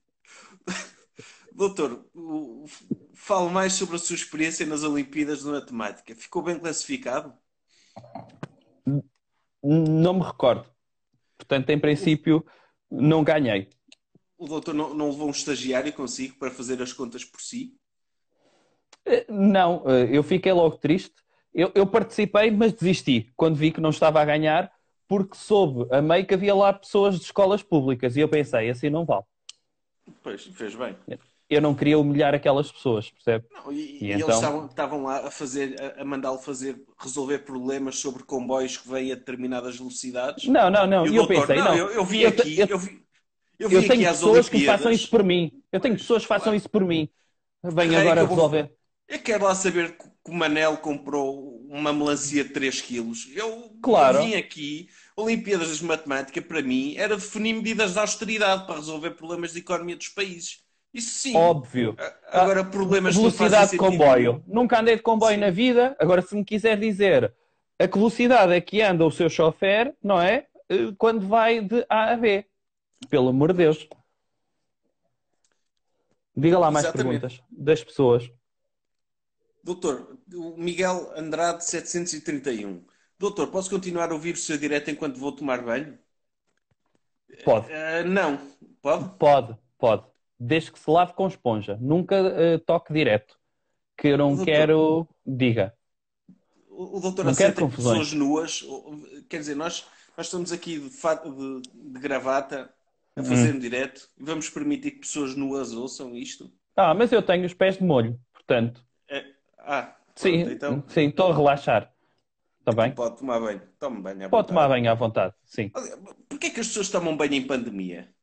Doutor, 1.52 2.04
fale 3.14 3.50
mais 3.50 3.72
sobre 3.72 3.96
a 3.96 3.98
sua 3.98 4.14
experiência 4.14 4.64
nas 4.66 4.82
Olimpíadas 4.82 5.40
de 5.40 5.46
Matemática. 5.46 6.14
Ficou 6.14 6.42
bem 6.42 6.58
classificado? 6.58 7.32
Não 9.62 10.14
me 10.14 10.22
recordo. 10.24 10.70
Portanto, 11.38 11.70
em 11.70 11.78
princípio, 11.78 12.44
não 12.90 13.24
ganhei. 13.24 13.68
O 14.38 14.46
doutor 14.46 14.74
não, 14.74 14.94
não 14.94 15.10
levou 15.10 15.28
um 15.28 15.30
estagiário 15.30 15.92
consigo 15.92 16.36
para 16.38 16.50
fazer 16.50 16.80
as 16.80 16.92
contas 16.92 17.22
por 17.24 17.40
si? 17.40 17.74
Eh, 19.04 19.26
Não, 19.28 19.82
eh, 19.88 20.08
eu 20.16 20.22
fiquei 20.22 20.52
logo 20.52 20.76
triste. 20.78 21.14
Eu, 21.54 21.72
eu 21.74 21.86
participei, 21.86 22.50
mas 22.50 22.72
desisti 22.72 23.32
quando 23.36 23.56
vi 23.56 23.72
que 23.72 23.80
não 23.80 23.90
estava 23.90 24.20
a 24.20 24.24
ganhar, 24.24 24.70
porque 25.08 25.36
soube 25.36 25.86
a 25.94 26.02
meio 26.02 26.26
que 26.26 26.34
havia 26.34 26.54
lá 26.54 26.72
pessoas 26.72 27.16
de 27.18 27.24
escolas 27.24 27.62
públicas 27.62 28.16
e 28.16 28.20
eu 28.20 28.28
pensei, 28.28 28.68
assim 28.68 28.90
não 28.90 29.04
vale. 29.04 29.24
Pois, 30.22 30.44
fez 30.46 30.74
bem. 30.74 30.96
Eu 31.48 31.60
não 31.60 31.74
queria 31.74 31.98
humilhar 31.98 32.34
aquelas 32.34 32.70
pessoas, 32.72 33.08
percebe? 33.10 33.44
Não, 33.52 33.72
e, 33.72 33.98
E 34.00 34.04
e 34.06 34.10
eles 34.12 34.24
então? 34.24 34.34
estavam, 34.34 34.66
estavam 34.66 35.02
lá 35.04 35.26
a 35.26 35.30
fazer, 35.30 35.80
a, 35.80 36.02
a 36.02 36.04
mandá-lo 36.04 36.38
fazer, 36.38 36.82
resolver 36.98 37.38
problemas 37.40 37.98
sobre 37.98 38.24
comboios 38.24 38.76
que 38.76 38.88
vêm 38.88 39.12
a 39.12 39.14
determinadas 39.14 39.76
velocidades. 39.76 40.44
Não, 40.46 40.70
não, 40.70 40.86
não. 40.86 41.04
E 41.06 41.08
eu 41.10 41.26
doutor, 41.26 41.46
pensei, 41.46 41.56
não. 41.56 41.74
eu, 41.76 41.90
eu 41.90 42.04
vim 42.04 42.20
eu, 42.20 42.28
aqui, 42.28 42.58
eu, 42.58 42.66
eu, 42.66 42.78
vi- 42.78 43.02
eu 43.58 43.88
tenho 43.88 44.08
pessoas 44.08 44.48
que 44.48 44.64
façam 44.64 44.90
isso 44.92 45.08
por 45.08 45.22
mim. 45.22 45.62
Eu 45.72 45.80
tenho 45.80 45.96
pessoas 45.96 46.22
que 46.22 46.28
façam 46.28 46.54
isso 46.54 46.68
por 46.68 46.84
mim. 46.84 47.08
Venho 47.62 47.98
agora 47.98 48.20
eu 48.20 48.26
vou- 48.26 48.36
resolver. 48.36 48.72
Eu 49.08 49.20
quero 49.20 49.44
lá 49.44 49.54
saber 49.54 49.96
que 49.96 50.04
que 50.26 50.32
o 50.32 50.34
Manel 50.34 50.78
comprou 50.78 51.64
uma 51.68 51.92
melancia 51.92 52.42
de 52.42 52.50
3 52.50 52.80
quilos. 52.80 53.28
Eu, 53.32 53.70
Claro. 53.80 54.18
eu 54.18 54.24
vim 54.24 54.34
aqui, 54.34 54.88
Olimpíadas 55.16 55.78
de 55.78 55.84
Matemática, 55.84 56.42
para 56.42 56.60
mim, 56.60 56.96
era 56.96 57.14
definir 57.16 57.52
medidas 57.54 57.92
de 57.92 58.00
austeridade 58.00 58.66
para 58.66 58.74
resolver 58.74 59.12
problemas 59.12 59.52
de 59.52 59.60
economia 59.60 59.94
dos 59.96 60.08
países. 60.08 60.64
Isso 60.96 61.10
sim. 61.10 61.36
Óbvio. 61.36 61.96
Agora, 62.28 62.64
problemas 62.64 63.18
que 63.18 63.28
não 63.28 63.30
Velocidade 63.30 63.64
de 63.72 63.76
sentido 63.76 63.78
comboio. 63.78 64.32
nenhum. 64.32 64.42
Nunca 64.46 64.80
andei 64.80 64.96
de 64.96 65.02
comboio 65.02 65.34
Sim. 65.34 65.40
na 65.40 65.50
vida. 65.50 65.96
Agora, 65.98 66.22
se 66.22 66.34
me 66.34 66.44
quiser 66.44 66.78
dizer 66.78 67.34
a 67.78 67.86
que 67.86 67.98
velocidade 67.98 68.52
é 68.54 68.60
que 68.60 68.80
anda 68.82 69.04
o 69.04 69.10
seu 69.10 69.28
chofer, 69.28 69.94
não 70.02 70.20
é? 70.20 70.46
Eh, 70.68 70.92
Quando 70.98 71.26
vai 71.28 71.60
de 71.60 71.84
A 71.88 72.12
a 72.12 72.16
B. 72.16 72.46
Pelo 73.10 73.28
amor 73.28 73.52
de 73.52 73.58
Deus. 73.58 73.88
Diga 76.36 76.58
lá 76.58 76.70
mais 76.70 76.86
Exatamente. 76.86 77.20
perguntas 77.20 77.42
das 77.50 77.82
pessoas. 77.84 78.30
Doutor, 79.62 80.18
o 80.34 80.56
Miguel 80.56 81.12
Andrade 81.14 81.62
731. 81.64 82.86
Doutor, 83.18 83.48
posso 83.50 83.68
continuar 83.70 84.10
a 84.10 84.14
ouvir 84.14 84.34
o 84.34 84.38
seu 84.38 84.56
direto 84.56 84.90
enquanto 84.90 85.18
vou 85.18 85.32
tomar 85.32 85.62
banho? 85.62 85.98
Pode. 87.44 87.66
Ah, 87.70 88.02
não. 88.04 88.38
Pode? 88.82 89.10
Pode, 89.18 89.56
pode. 89.78 90.04
Desde 90.38 90.70
que 90.72 90.78
se 90.78 90.90
lave 90.90 91.12
com 91.14 91.26
esponja. 91.26 91.78
Nunca 91.80 92.14
eh, 92.16 92.58
toque 92.58 92.92
direto. 92.92 93.38
Que 93.96 94.08
eu 94.08 94.18
não 94.18 94.30
Doutor. 94.30 94.44
quero. 94.44 95.08
Diga. 95.24 95.74
O, 96.68 96.98
o 96.98 97.00
doutor 97.00 97.26
aceita 97.28 97.60
confusões. 97.62 97.98
pessoas 98.10 98.12
nuas? 98.12 98.64
Quer 99.30 99.38
dizer, 99.38 99.54
nós, 99.54 99.86
nós 100.16 100.26
estamos 100.26 100.52
aqui 100.52 100.78
de, 100.78 100.90
de- 100.90 101.92
de 101.94 102.00
gravata 102.00 102.70
a 103.16 103.22
fazer 103.24 103.52
Hum. 103.54 103.56
um 103.56 103.58
direto 103.58 104.10
e 104.18 104.22
vamos 104.24 104.50
permitir 104.50 104.90
que 104.90 104.98
pessoas 105.00 105.34
nuas 105.34 105.72
ouçam 105.72 106.14
isto? 106.14 106.52
Ah, 106.76 106.92
mas 106.92 107.10
eu 107.12 107.22
tenho 107.22 107.46
os 107.46 107.54
pés 107.54 107.78
de 107.78 107.84
molho. 107.84 108.20
Portanto, 108.34 108.84
Ah, 109.58 109.96
sim, 110.14 110.40
pronto, 110.44 110.52
então 110.52 110.84
sim, 110.88 111.08
estou 111.08 111.32
a 111.32 111.34
relaxar. 111.34 111.92
Está 112.60 112.72
bem? 112.72 112.94
pode 112.94 113.16
tomar 113.18 113.40
banho. 113.40 113.62
Tome 113.78 114.02
banho 114.02 114.26
à 114.26 114.28
Pode 114.28 114.30
vontade. 114.30 114.48
tomar 114.48 114.68
banho 114.68 114.90
à 114.90 114.94
vontade. 114.94 115.34
Sim. 115.44 115.70
Porquê 116.28 116.48
é 116.48 116.50
que 116.50 116.60
as 116.60 116.66
pessoas 116.68 116.90
tomam 116.90 117.16
banho 117.16 117.32
em 117.34 117.46
pandemia? 117.46 118.14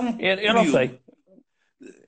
Um 0.00 0.18
Eu, 0.20 0.36
eu 0.38 0.54
não 0.54 0.64
sei. 0.66 1.00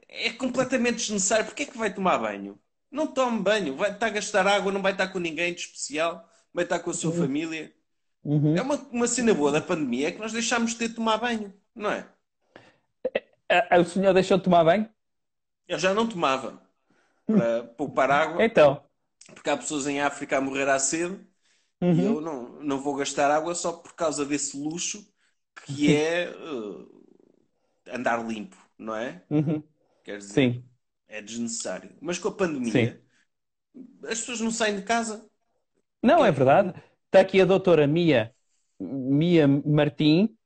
É 0.08 0.30
completamente 0.32 0.96
desnecessário. 0.96 1.46
Porquê 1.46 1.64
é 1.64 1.66
que 1.66 1.78
vai 1.78 1.92
tomar 1.92 2.18
banho? 2.18 2.58
Não 2.90 3.06
tome 3.06 3.42
banho. 3.42 3.76
Vai 3.76 3.92
estar 3.92 4.06
a 4.06 4.10
gastar 4.10 4.46
água, 4.46 4.70
não 4.72 4.82
vai 4.82 4.92
estar 4.92 5.08
com 5.08 5.18
ninguém 5.18 5.54
de 5.54 5.60
especial. 5.62 6.28
Vai 6.52 6.64
estar 6.64 6.78
com 6.80 6.90
a 6.90 6.94
sua 6.94 7.12
família. 7.12 7.74
Uhum. 8.24 8.56
É 8.56 8.62
uma, 8.62 8.76
uma 8.92 9.08
cena 9.08 9.34
boa 9.34 9.52
da 9.52 9.60
pandemia 9.60 10.08
é 10.08 10.12
que 10.12 10.18
nós 10.20 10.32
deixámos 10.32 10.72
de 10.72 10.78
ter 10.78 10.88
de 10.88 10.94
tomar 10.94 11.18
banho, 11.18 11.54
não 11.74 11.90
é? 11.90 12.08
O 13.80 13.84
senhor 13.84 14.12
deixou 14.14 14.38
de 14.38 14.44
tomar 14.44 14.64
banho? 14.64 14.88
Eu 15.66 15.78
já 15.78 15.94
não 15.94 16.08
tomava 16.08 16.60
para 17.26 17.64
poupar 17.64 18.10
água, 18.10 18.44
Então. 18.44 18.82
porque 19.34 19.50
há 19.50 19.56
pessoas 19.56 19.86
em 19.86 20.00
África 20.00 20.38
a 20.38 20.40
morrer 20.40 20.68
à 20.68 20.78
sede 20.78 21.20
e 21.90 21.98
Uhum. 21.98 22.04
eu 22.04 22.20
não, 22.20 22.62
não 22.62 22.80
vou 22.82 22.96
gastar 22.96 23.30
água 23.30 23.54
só 23.54 23.72
por 23.72 23.94
causa 23.94 24.24
desse 24.26 24.56
luxo 24.58 25.06
que 25.66 25.92
é 25.96 26.24
eh, 26.30 26.34
andar 27.94 28.24
limpo, 28.26 28.56
não 28.78 28.94
é? 28.94 29.22
Uhum. 29.30 29.62
Quer 30.02 30.18
dizer, 30.18 30.34
Sim. 30.34 30.64
é 31.08 31.22
desnecessário. 31.22 31.96
Mas 32.00 32.18
com 32.18 32.28
a 32.28 32.34
pandemia, 32.36 33.00
as 34.04 34.20
pessoas 34.20 34.40
não 34.40 34.50
saem 34.50 34.76
de 34.76 34.82
casa. 34.82 35.28
Não, 36.02 36.24
é 36.24 36.30
verdade. 36.30 36.74
Está 37.06 37.20
aqui 37.20 37.40
a 37.40 37.44
doutora 37.44 37.86
Mia, 37.86 38.34
Mia 38.78 39.46
Martim, 39.48 40.36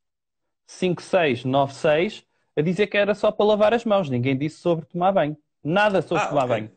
5696, 0.66 2.24
a 2.56 2.62
dizer 2.62 2.86
que 2.88 2.96
era 2.96 3.14
só 3.14 3.32
para 3.32 3.46
lavar 3.46 3.74
as 3.74 3.84
mãos. 3.84 4.10
Ninguém 4.10 4.36
disse 4.36 4.58
sobre 4.58 4.86
tomar 4.86 5.12
banho. 5.12 5.36
Nada 5.64 6.02
sobre 6.02 6.24
Ah, 6.24 6.28
tomar 6.28 6.42
ok. 6.44 6.48
banho. 6.48 6.72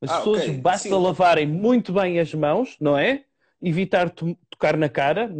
As 0.00 0.10
Ah, 0.10 0.18
pessoas 0.18 0.42
ok. 0.42 0.60
basta 0.62 0.88
Sim. 0.88 1.02
lavarem 1.02 1.46
muito 1.46 1.92
bem 1.92 2.18
as 2.20 2.34
mãos, 2.34 2.76
não 2.80 2.98
é? 2.98 3.24
Evitar 3.62 4.10
to- 4.10 4.36
tocar 4.50 4.76
na 4.76 4.88
cara. 4.88 5.30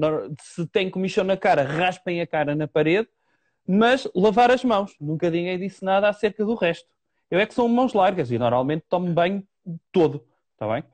Se 0.41 0.67
tem 0.69 0.91
comichão 0.91 1.25
na 1.25 1.37
cara, 1.37 1.65
raspem 1.65 2.21
a 2.21 2.27
cara 2.27 2.55
na 2.55 2.69
parede. 2.69 3.09
Mas 3.67 4.09
lavar 4.15 4.51
as 4.51 4.65
mãos. 4.65 4.95
Nunca 5.01 5.31
ninguém 5.31 5.59
disse 5.59 5.85
nada 5.85 6.09
acerca 6.09 6.45
do 6.45 6.55
resto. 6.55 6.89
Eu 7.31 7.39
é 7.39 7.47
que 7.47 7.55
sou 7.55 7.69
mãos 7.69 7.93
largas 7.95 8.31
e 8.31 8.39
normalmente 8.39 8.85
tomo 8.89 9.13
banho 9.13 9.47
todo. 9.91 10.27
Está 10.53 10.69
bem? 10.73 10.85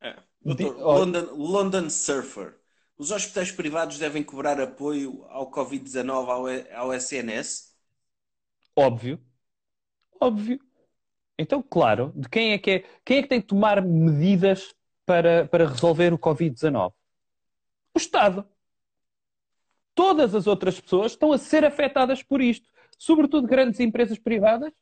É. 0.00 0.16
Doutor, 0.42 0.76
olha- 0.82 1.04
London, 1.04 1.34
London 1.34 1.90
Surfer. 1.90 2.56
Os 2.96 3.10
hospitais 3.12 3.52
privados 3.52 3.98
devem 3.98 4.24
cobrar 4.24 4.60
apoio 4.60 5.24
ao 5.28 5.50
Covid-19 5.50 6.28
ao, 6.28 6.82
ao 6.86 6.92
SNS? 6.92 7.72
Óbvio. 8.74 9.20
Óbvio. 10.20 10.58
Então, 11.38 11.62
claro, 11.62 12.12
de 12.16 12.28
quem 12.28 12.52
é 12.52 12.58
que 12.58 12.70
é, 12.70 12.84
quem 13.04 13.18
é 13.18 13.22
que 13.22 13.28
tem 13.28 13.40
que 13.40 13.46
tomar 13.46 13.80
medidas 13.80 14.74
para, 15.06 15.46
para 15.48 15.68
resolver 15.68 16.12
o 16.12 16.18
Covid-19? 16.18 16.92
O 17.94 17.98
Estado. 17.98 18.46
Todas 19.98 20.32
as 20.32 20.46
outras 20.46 20.78
pessoas 20.80 21.10
estão 21.10 21.32
a 21.32 21.38
ser 21.38 21.64
afetadas 21.64 22.22
por 22.22 22.40
isto. 22.40 22.68
Sobretudo 22.96 23.48
grandes 23.48 23.80
empresas 23.80 24.16
privadas, 24.16 24.72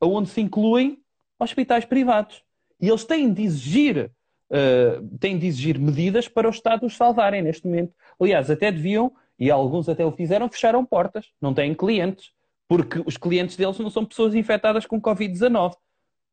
onde 0.00 0.28
se 0.28 0.40
incluem 0.40 1.00
hospitais 1.38 1.84
privados. 1.84 2.42
E 2.80 2.88
eles 2.88 3.04
têm 3.04 3.32
de 3.32 3.42
exigir, 3.42 4.10
eh, 4.50 5.00
têm 5.20 5.38
de 5.38 5.46
exigir 5.46 5.78
medidas 5.78 6.26
para 6.26 6.48
o 6.48 6.50
Estado 6.50 6.86
os 6.86 6.96
salvarem 6.96 7.40
neste 7.40 7.64
momento. 7.68 7.94
Aliás, 8.20 8.50
até 8.50 8.72
deviam, 8.72 9.14
e 9.38 9.48
alguns 9.48 9.88
até 9.88 10.04
o 10.04 10.10
fizeram, 10.10 10.48
fecharam 10.50 10.84
portas. 10.84 11.30
Não 11.40 11.54
têm 11.54 11.72
clientes. 11.72 12.32
Porque 12.66 13.00
os 13.06 13.16
clientes 13.16 13.54
deles 13.56 13.78
não 13.78 13.90
são 13.90 14.04
pessoas 14.04 14.34
infectadas 14.34 14.86
com 14.86 15.00
Covid-19. 15.00 15.76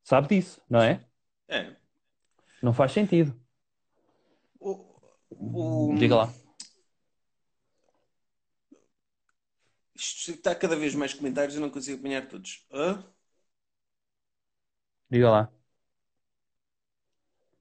Sabe 0.03 0.29
disso, 0.29 0.59
não 0.67 0.81
é? 0.81 0.99
É. 1.47 1.75
Não 2.59 2.73
faz 2.73 2.91
sentido. 2.91 3.35
O, 4.59 4.83
o- 5.29 5.95
Diga 5.99 6.15
lá. 6.15 6.33
Isto 10.01 10.31
está 10.31 10.55
cada 10.55 10.75
vez 10.75 10.95
mais 10.95 11.13
comentários, 11.13 11.53
eu 11.53 11.61
não 11.61 11.69
consigo 11.69 11.99
apanhar 11.99 12.27
todos. 12.27 12.65
Hã? 12.71 13.03
Diga 15.11 15.29
lá. 15.29 15.51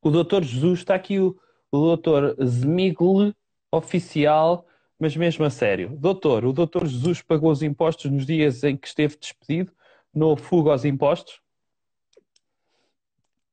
O 0.00 0.10
doutor 0.10 0.42
Jesus, 0.42 0.78
está 0.78 0.94
aqui 0.94 1.18
o, 1.20 1.38
o 1.70 1.78
doutor 1.78 2.34
Zmigle, 2.42 3.36
oficial, 3.70 4.66
mas 4.98 5.14
mesmo 5.14 5.44
a 5.44 5.50
sério. 5.50 5.94
Doutor, 5.98 6.46
o 6.46 6.52
doutor 6.54 6.86
Jesus 6.86 7.20
pagou 7.20 7.50
os 7.50 7.62
impostos 7.62 8.10
nos 8.10 8.24
dias 8.24 8.64
em 8.64 8.74
que 8.74 8.88
esteve 8.88 9.18
despedido? 9.18 9.72
Não 10.14 10.34
fuga 10.34 10.70
aos 10.70 10.86
impostos? 10.86 11.42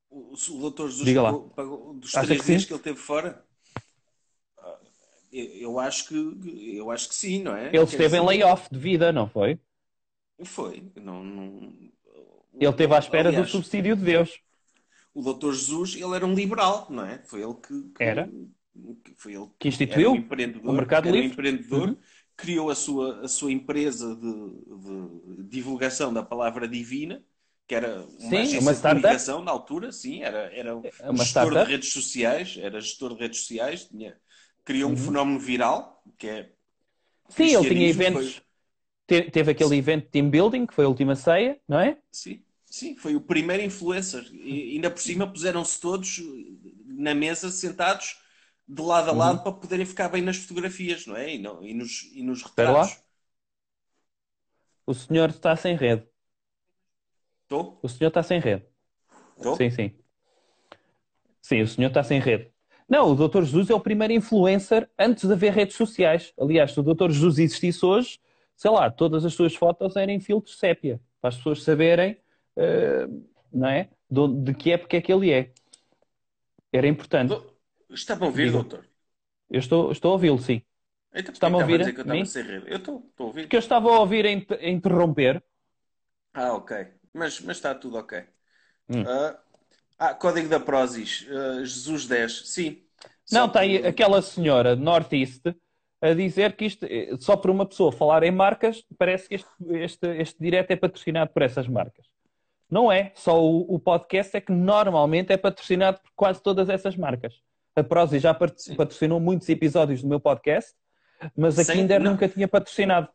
O, 0.10 0.34
o 0.34 0.60
doutor 0.62 0.88
Jesus 0.90 1.06
Diga 1.06 1.22
lá. 1.24 1.32
pagou, 1.34 1.50
pagou 1.50 1.94
dos 1.96 2.16
Acha 2.16 2.28
três 2.28 2.42
que 2.42 2.48
dias 2.48 2.62
sim? 2.62 2.68
que 2.68 2.74
ele 2.74 2.84
teve 2.84 2.98
fora? 2.98 3.46
Eu, 5.32 5.80
acho 5.80 6.08
que 6.08 6.16
eu 6.78 6.90
acho 6.92 7.10
que 7.10 7.16
sim, 7.16 7.44
não 7.44 7.56
é? 7.56 7.72
Ele 7.72 7.84
Quer 7.86 8.00
esteve 8.02 8.18
em 8.18 8.26
dizer, 8.26 8.26
layoff 8.26 8.68
de 8.70 8.78
vida, 8.78 9.12
não 9.14 9.26
foi? 9.30 9.58
Foi. 10.46 10.92
Não, 10.96 11.24
não... 11.24 11.92
Ele 12.60 12.70
esteve 12.72 12.94
à 12.96 13.00
espera 13.00 13.32
Aliás, 13.32 13.34
do 13.34 13.44
subsídio 13.46 13.96
de 13.96 14.04
Deus. 14.04 14.40
O 15.14 15.22
doutor 15.22 15.54
Jesus, 15.54 15.96
ele 15.96 16.16
era 16.16 16.26
um 16.26 16.34
liberal, 16.34 16.88
não 16.90 17.04
é? 17.06 17.20
Foi 17.26 17.42
ele 17.42 17.56
que, 17.56 17.84
que- 17.96 18.12
Era. 18.12 18.32
que- 19.04 19.16
foi 19.18 19.34
ele 19.34 19.50
Que 19.60 19.68
instituiu 19.68 20.14
um 20.64 20.72
o 20.72 20.74
mercado 20.74 21.10
era 21.10 21.18
um 21.18 21.24
livre. 21.24 21.24
empreendedor, 21.24 21.96
Uhum. 21.96 21.98
criou 22.36 22.70
a 22.70 22.76
sua, 22.76 23.22
a 23.26 23.28
sua 23.28 23.52
empresa 23.52 24.16
de, 24.16 25.38
de 25.38 25.44
divulgação 25.50 26.14
da 26.14 26.24
palavra 26.24 26.68
divina, 26.68 27.24
que 27.68 27.76
era 27.76 28.06
uma 28.20 28.42
Sim, 28.42 28.42
agência 28.42 28.74
uma 28.74 28.76
de 28.76 28.82
comunicação 28.82 29.44
na 29.44 29.52
altura, 29.52 29.92
sim, 29.92 30.22
era, 30.24 30.54
era 30.56 30.76
um 30.78 30.86
É 31.00 31.10
uma 31.10 31.24
gestor 31.24 31.26
startup. 31.26 31.58
de 31.58 31.72
redes 31.72 31.92
sociais, 31.92 32.58
era 32.60 32.80
gestor 32.82 33.16
de 33.16 33.22
redes 33.22 33.40
sociais, 33.42 33.86
tinha, 33.88 34.20
criou 34.68 34.92
um 34.92 34.96
Uhum. 34.96 35.06
fenómeno 35.06 35.40
viral, 35.40 36.04
que 36.20 36.28
é 36.28 36.54
Sim, 37.30 37.56
ele 37.56 37.66
tinha 37.66 37.88
eventos. 37.88 38.42
foi- 38.42 38.44
te- 39.08 39.32
Teve 39.32 39.52
aquele 39.52 39.78
evento 39.78 40.06
de 40.06 40.12
team 40.12 40.30
building, 40.32 40.66
que 40.68 40.74
foi 40.76 40.86
a 40.86 40.90
última 40.90 41.16
ceia, 41.16 41.60
não 41.70 41.80
é? 41.80 41.98
Sim, 42.12 42.44
sim, 42.66 42.96
foi 42.96 43.16
o 43.16 43.22
primeiro 43.22 43.64
influencer. 43.64 44.24
E 44.34 44.74
ainda 44.76 44.90
por 44.92 45.00
cima 45.02 45.32
puseram-se 45.32 45.80
todos 45.80 46.20
na 46.86 47.14
mesa, 47.14 47.52
sentados 47.52 48.20
de 48.68 48.82
lado 48.82 49.10
a 49.10 49.14
Uhum. 49.14 49.14
lado, 49.14 49.44
para 49.44 49.52
poderem 49.54 49.86
ficar 49.86 50.10
bem 50.10 50.22
nas 50.22 50.38
fotografias, 50.38 51.06
não 51.06 51.16
é? 51.16 51.36
E, 51.36 51.38
não- 51.40 51.64
e 51.64 51.74
nos, 51.74 52.04
e 52.14 52.24
nos 52.24 52.44
Espera 52.50 52.72
lá. 52.72 52.84
retratos. 52.84 52.98
O 54.88 54.94
senhor 54.96 55.30
está 55.30 55.56
sem 55.56 55.76
rede. 55.78 56.08
Estou? 57.44 57.66
O 57.82 57.90
senhor 57.90 58.10
está 58.10 58.22
sem 58.24 58.40
rede. 58.40 58.66
Estou? 59.38 59.58
Sim, 59.58 59.72
sim. 59.72 60.04
Sim, 61.42 61.62
o 61.62 61.68
senhor 61.68 61.88
está 61.90 62.04
sem 62.04 62.20
rede. 62.20 62.52
Não, 62.90 63.12
o 63.12 63.16
Dr. 63.16 63.44
Jesus 63.44 63.70
é 63.70 63.74
o 63.76 63.80
primeiro 63.80 64.14
influencer 64.14 64.90
antes 64.98 65.26
de 65.26 65.34
haver 65.34 65.52
redes 65.54 65.76
sociais. 65.76 66.34
Aliás, 66.40 66.72
se 66.72 66.80
o 66.80 66.84
Dr. 66.84 67.12
Jesus 67.12 67.38
existisse 67.40 67.86
hoje, 67.86 68.20
sei 68.56 68.72
lá, 68.72 68.90
todas 68.90 69.26
as 69.26 69.34
suas 69.34 69.56
fotos 69.56 69.96
eram 69.96 70.14
em 70.14 70.20
filtros 70.20 70.58
sépia, 70.58 71.02
para 71.22 71.30
as 71.30 71.38
pessoas 71.38 71.64
saberem, 71.64 72.18
eh, 72.56 73.08
não 73.52 73.68
é? 73.70 73.90
De, 74.10 74.28
de 74.44 74.54
que 74.54 74.72
época 74.72 74.96
é 74.98 75.02
que 75.02 75.12
ele 75.12 75.32
é. 75.32 75.52
Era 76.72 76.88
importante. 76.88 77.36
Está-me 77.98 78.24
a 78.24 78.28
ouvir, 78.30 78.50
Diga. 78.50 78.58
doutor? 78.58 78.84
Eu 79.50 79.60
estou, 79.60 79.92
estou 79.92 80.12
a 80.12 80.14
ouvi-lo, 80.16 80.40
sim. 80.40 80.62
Então, 81.14 81.34
Está-me 81.34 81.56
a 81.56 81.60
ouvir 81.60 81.80
estava 81.80 81.80
dizer 81.80 81.94
que 81.94 82.00
eu 82.00 82.04
a 82.04 82.04
estava 82.04 82.26
sem 82.26 82.44
rede. 82.44 82.66
Eu 82.72 82.78
estou, 82.78 83.06
estou 83.10 83.26
a 83.26 83.28
ouvir. 83.28 83.48
Porque 83.48 83.56
eu 83.56 83.60
estava 83.60 83.88
a 83.90 84.00
ouvir 84.00 84.26
a, 84.26 84.32
in- 84.32 84.46
a 84.66 84.70
interromper. 84.70 85.44
Ah, 86.34 86.54
ok. 86.54 86.72
Mas, 87.14 87.40
mas 87.42 87.58
está 87.58 87.74
tudo 87.76 87.98
ok. 87.98 88.26
Hum. 88.90 89.06
Ah, 89.06 89.42
ah, 89.98 90.14
código 90.14 90.48
da 90.50 90.60
Prozis, 90.60 91.26
ah, 91.30 91.60
Jesus 91.64 92.06
10, 92.08 92.44
sim. 92.50 92.84
Não, 93.32 93.50
tem 93.50 93.82
que- 93.82 93.88
aquela 93.88 94.22
senhora 94.22 94.76
Northeast 94.76 95.42
a 96.02 96.14
dizer 96.14 96.56
que 96.56 96.66
isto, 96.66 96.86
eh, 96.86 97.10
só 97.20 97.36
por 97.36 97.50
uma 97.50 97.66
pessoa 97.66 97.92
falar 97.92 98.24
em 98.24 98.32
marcas, 98.32 98.84
parece 98.98 99.28
que 99.28 99.36
este, 99.36 99.50
este, 99.72 100.08
este 100.18 100.40
direto 100.40 100.72
é 100.72 100.76
patrocinado 100.76 101.32
por 101.34 101.42
essas 101.42 101.68
marcas. 101.68 102.06
Não 102.70 102.92
é, 102.92 103.12
só 103.16 103.42
o, 103.44 103.76
o 103.76 103.80
podcast 103.80 104.36
é 104.38 104.42
que 104.42 104.52
normalmente 104.52 105.32
é 105.34 105.38
patrocinado 105.38 106.00
por 106.02 106.12
quase 106.16 106.42
todas 106.42 106.70
essas 106.70 106.96
marcas. 106.96 107.34
A 107.76 107.84
Prozis 107.84 108.22
já 108.22 108.34
pat- 108.34 108.58
Sim. 108.58 108.76
patrocinou 108.76 109.20
muitos 109.20 109.48
episódios 109.50 110.02
do 110.02 110.08
meu 110.08 110.20
podcast, 110.20 110.74
mas 111.36 111.58
a 111.58 111.64
Sem- 111.64 111.78
Kinder 111.78 112.00
não. 112.02 112.12
nunca 112.12 112.28
tinha 112.30 112.48
patrocinado. 112.48 113.08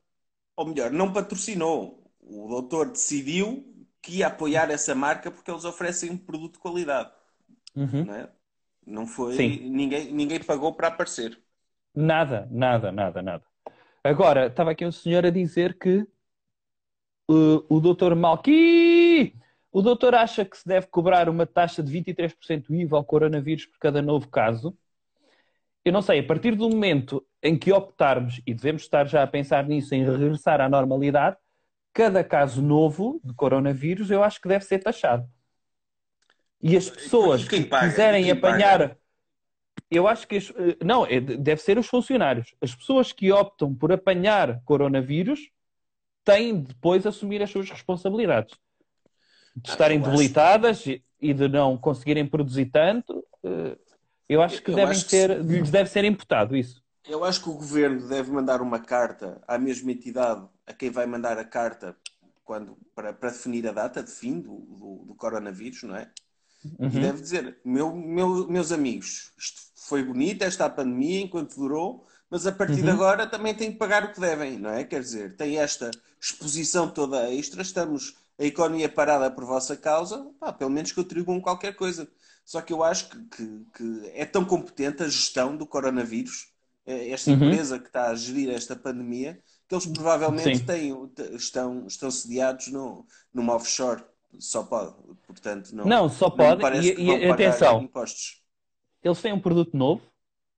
Ou 0.57 0.67
melhor, 0.67 0.91
não 0.91 1.13
patrocinou. 1.13 2.03
O 2.21 2.49
doutor 2.49 2.91
decidiu 2.91 3.72
que 4.03 4.19
ia 4.19 4.27
apoiar 4.27 4.71
essa 4.71 4.95
marca 4.95 5.31
porque 5.31 5.51
eles 5.51 5.65
oferecem 5.65 6.11
um 6.11 6.17
produto 6.17 6.55
de 6.55 6.59
qualidade. 6.59 7.11
Uhum. 7.75 8.05
Não, 8.05 8.15
é? 8.15 8.29
não 8.85 9.07
foi. 9.07 9.35
Sim. 9.35 9.71
Ninguém, 9.71 10.13
ninguém 10.13 10.43
pagou 10.43 10.75
para 10.75 10.89
aparecer. 10.89 11.39
Nada, 11.95 12.49
nada, 12.51 12.91
nada, 12.91 13.23
nada. 13.23 13.45
Agora, 14.03 14.47
estava 14.47 14.73
aqui 14.73 14.85
um 14.85 14.91
senhor 14.91 15.25
a 15.25 15.31
dizer 15.31 15.79
que 15.79 16.01
uh, 17.31 17.65
o 17.69 17.81
doutor 17.81 18.17
Malqui, 18.17 19.37
o 19.71 19.81
doutor 19.81 20.15
acha 20.15 20.45
que 20.45 20.59
se 20.59 20.67
deve 20.67 20.89
cobrar 20.89 21.29
uma 21.29 21.47
taxa 21.47 21.83
de 21.83 21.93
23% 21.93 22.71
IVA 22.71 22.97
ao 22.97 23.05
coronavírus 23.05 23.67
por 23.67 23.79
cada 23.79 24.03
novo 24.03 24.29
caso. 24.29 24.77
Eu 25.85 25.93
não 25.93 26.03
sei, 26.03 26.21
a 26.21 26.25
partir 26.25 26.57
do 26.57 26.69
momento 26.69 27.25
em 27.43 27.57
que 27.59 27.73
optarmos, 27.73 28.41
e 28.47 28.55
devemos 28.55 28.83
estar 28.83 29.07
já 29.07 29.23
a 29.23 29.27
pensar 29.27 29.67
nisso, 29.67 29.95
em 29.95 30.05
regressar 30.05 30.61
à 30.61 30.69
normalidade, 30.69 31.37
cada 31.93 32.25
caso 32.25 32.63
novo 32.63 33.21
de 33.25 33.35
coronavírus 33.35 34.11
eu 34.11 34.23
acho 34.23 34.41
que 34.41 34.49
deve 34.49 34.65
ser 34.65 34.79
taxado. 34.79 35.29
E 36.61 36.77
as 36.77 36.89
pessoas 36.89 37.43
E 37.43 37.49
que 37.49 37.65
quiserem 37.65 38.31
apanhar. 38.31 38.79
paga? 38.79 38.99
Eu 39.91 40.07
acho 40.09 40.27
que. 40.27 40.37
as- 40.37 40.51
eh, 40.51 40.77
Não, 40.85 41.05
é- 41.05 41.21
deve 41.21 41.61
ser 41.61 41.77
os 41.79 41.87
funcionários. 41.87 42.55
As 42.61 42.75
pessoas 42.75 43.13
que 43.13 43.31
optam 43.33 43.75
por 43.75 43.93
apanhar 43.93 44.61
coronavírus 44.65 45.51
têm 46.25 46.61
de 46.61 46.69
depois 46.69 47.05
assumir 47.07 47.43
as 47.43 47.51
suas 47.51 47.69
responsabilidades. 47.69 48.55
De 49.57 49.69
Ah, 49.71 49.73
estarem 49.73 49.99
eu 49.99 50.05
acho- 50.05 50.13
debilitadas 50.13 50.87
e- 50.87 51.03
de 51.35 51.49
não 51.49 51.77
conseguirem 51.77 52.27
produzir 52.27 52.67
tanto. 52.67 53.25
eh, 53.45 53.77
Eu 54.29 54.41
acho 54.41 54.63
que 54.63 54.71
Eu 54.71 54.77
devem 54.77 54.93
acho 54.93 55.05
que 55.05 55.11
ser, 55.11 55.43
sim. 55.43 55.43
lhes 55.43 55.71
deve 55.71 55.91
ser 55.91 56.05
imputado 56.05 56.57
isso. 56.57 56.83
Eu 57.07 57.23
acho 57.23 57.43
que 57.43 57.51
o 57.51 57.55
governo 57.55 58.09
deve 58.09 58.31
mandar 58.31 58.63
uma 58.63 58.79
carta 58.79 59.43
à 59.47 59.59
mesma 59.59 59.93
entidade 59.93 60.49
a 60.67 60.73
quem 60.75 60.91
vai 60.91 61.07
mandar 61.07 61.39
a 61.39 61.45
carta 61.45 61.97
quando, 62.45 62.77
para, 62.95 63.13
para 63.13 63.31
definir 63.31 63.67
a 63.69 63.73
data 63.73 64.03
de 64.03 64.11
fim 64.11 64.41
do, 64.41 64.59
do, 64.59 65.05
do 65.09 65.15
coronavírus, 65.15 65.83
não 65.85 65.97
é? 65.97 66.11
E 66.89 66.89
Uhum. 66.89 66.99
deve 66.99 67.21
dizer: 67.21 67.61
meu, 67.65 67.95
meu- 67.95 68.49
meus 68.49 68.73
amigos, 68.73 69.33
isto 69.39 69.63
foi 69.77 70.03
bonito, 70.05 70.43
esta 70.43 70.69
pandemia, 70.69 71.21
enquanto 71.21 71.57
durou, 71.57 72.07
mas 72.31 72.47
a 72.47 72.53
partir 72.53 72.83
de 72.83 72.91
Uhum. 72.91 72.91
agora 72.91 73.27
também 73.27 73.55
têm 73.55 73.73
que 73.73 73.79
pagar 73.79 74.05
o 74.05 74.13
que 74.13 74.21
devem, 74.21 74.59
não 74.59 74.71
é? 74.71 74.85
Quer 74.85 75.01
dizer, 75.01 75.37
tem 75.37 75.59
esta 75.59 75.91
exposição 76.21 76.91
toda 76.93 77.33
extra, 77.33 77.63
estamos 77.63 78.17
a 78.39 78.45
economia 78.45 78.89
parada 78.89 79.31
por 79.31 79.45
vossa 79.45 79.77
causa, 79.77 80.25
pá, 80.41 80.53
pelo 80.53 80.71
menos 80.71 80.93
contribuam 80.93 81.41
qualquer 81.41 81.75
coisa. 81.75 82.09
Só 82.45 82.61
que 82.61 82.73
eu 82.73 82.83
acho 82.83 83.09
que, 83.11 83.19
que- 83.29 83.67
que 83.77 84.11
é 84.15 84.25
tão 84.25 84.45
competente 84.45 85.03
a 85.03 85.09
gestão 85.09 85.57
do 85.57 85.67
coronavírus, 85.67 86.49
eh, 86.87 87.11
esta 87.11 87.31
Uhum. 87.31 87.33
empresa 87.33 87.79
que 87.79 87.87
está 87.87 88.09
a 88.11 88.15
gerir 88.15 88.51
esta 88.51 88.75
pandemia, 88.75 89.41
que 89.73 89.75
eles 89.75 89.87
provavelmente 89.87 90.59
Sim. 90.59 90.65
têm, 90.67 91.11
estão, 91.35 91.87
estão 91.87 92.11
sediados 92.11 92.69
no, 92.69 93.07
numa 93.33 93.55
offshore. 93.55 94.05
Só 94.39 94.63
pode, 94.65 94.95
portanto, 95.27 95.75
não, 95.75 95.85
Não, 95.85 96.09
só 96.09 96.29
pode. 96.29 96.61
parece 96.61 96.95
E, 97.01 97.05
e 97.07 97.31
atenção, 97.31 97.83
impostos. 97.83 98.43
eles 99.03 99.21
têm 99.21 99.33
um 99.33 99.41
produto 99.41 99.77
novo, 99.77 100.03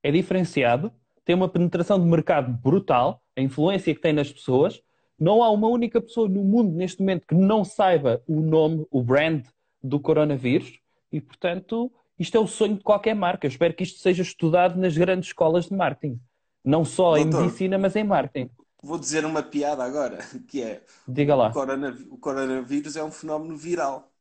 é 0.03 0.11
diferenciado, 0.11 0.93
tem 1.25 1.35
uma 1.35 1.49
penetração 1.49 1.99
de 1.99 2.07
mercado 2.07 2.53
brutal, 2.53 3.21
a 3.37 3.41
influência 3.41 3.95
que 3.95 4.01
tem 4.01 4.13
nas 4.13 4.33
pessoas. 4.33 4.81
Não 5.19 5.43
há 5.43 5.51
uma 5.51 5.69
única 5.69 6.01
pessoa 6.01 6.29
no 6.29 6.43
mundo 6.45 6.73
neste 6.73 7.01
momento 7.01 7.27
que 7.27 7.35
não 7.35 7.65
saiba 7.65 8.23
o 8.29 8.41
nome, 8.41 8.85
o 8.91 9.03
brand 9.03 9.45
do 9.83 9.99
coronavírus 10.01 10.79
e, 11.11 11.21
portanto, 11.21 11.91
isto 12.19 12.37
é 12.37 12.41
o 12.41 12.47
sonho 12.47 12.77
de 12.77 12.83
qualquer 12.83 13.15
marca. 13.15 13.47
Eu 13.47 13.51
espero 13.51 13.75
que 13.75 13.83
isto 13.85 14.01
seja 14.01 14.23
estudado 14.23 14.79
nas 14.79 14.97
grandes 14.97 15.29
escolas 15.29 15.67
de 15.67 15.75
marketing. 15.75 16.21
Não 16.65 16.85
só 16.85 17.17
em 17.17 17.29
Doutor. 17.29 17.43
medicina, 17.47 17.79
mas 17.79 17.95
em 17.97 18.05
marketing. 18.05 18.51
Vou 18.85 18.99
dizer 18.99 19.25
uma 19.25 19.43
piada 19.43 19.85
agora, 19.85 20.19
que 20.49 20.63
é 20.63 20.85
Diga 21.07 21.35
o, 21.41 21.43
lá. 21.43 21.51
coronav- 21.51 22.07
o 22.11 22.19
coronavírus 22.19 22.97
é 22.97 23.05
um 23.05 23.11
fenómeno 23.13 23.57
viral. 23.57 24.13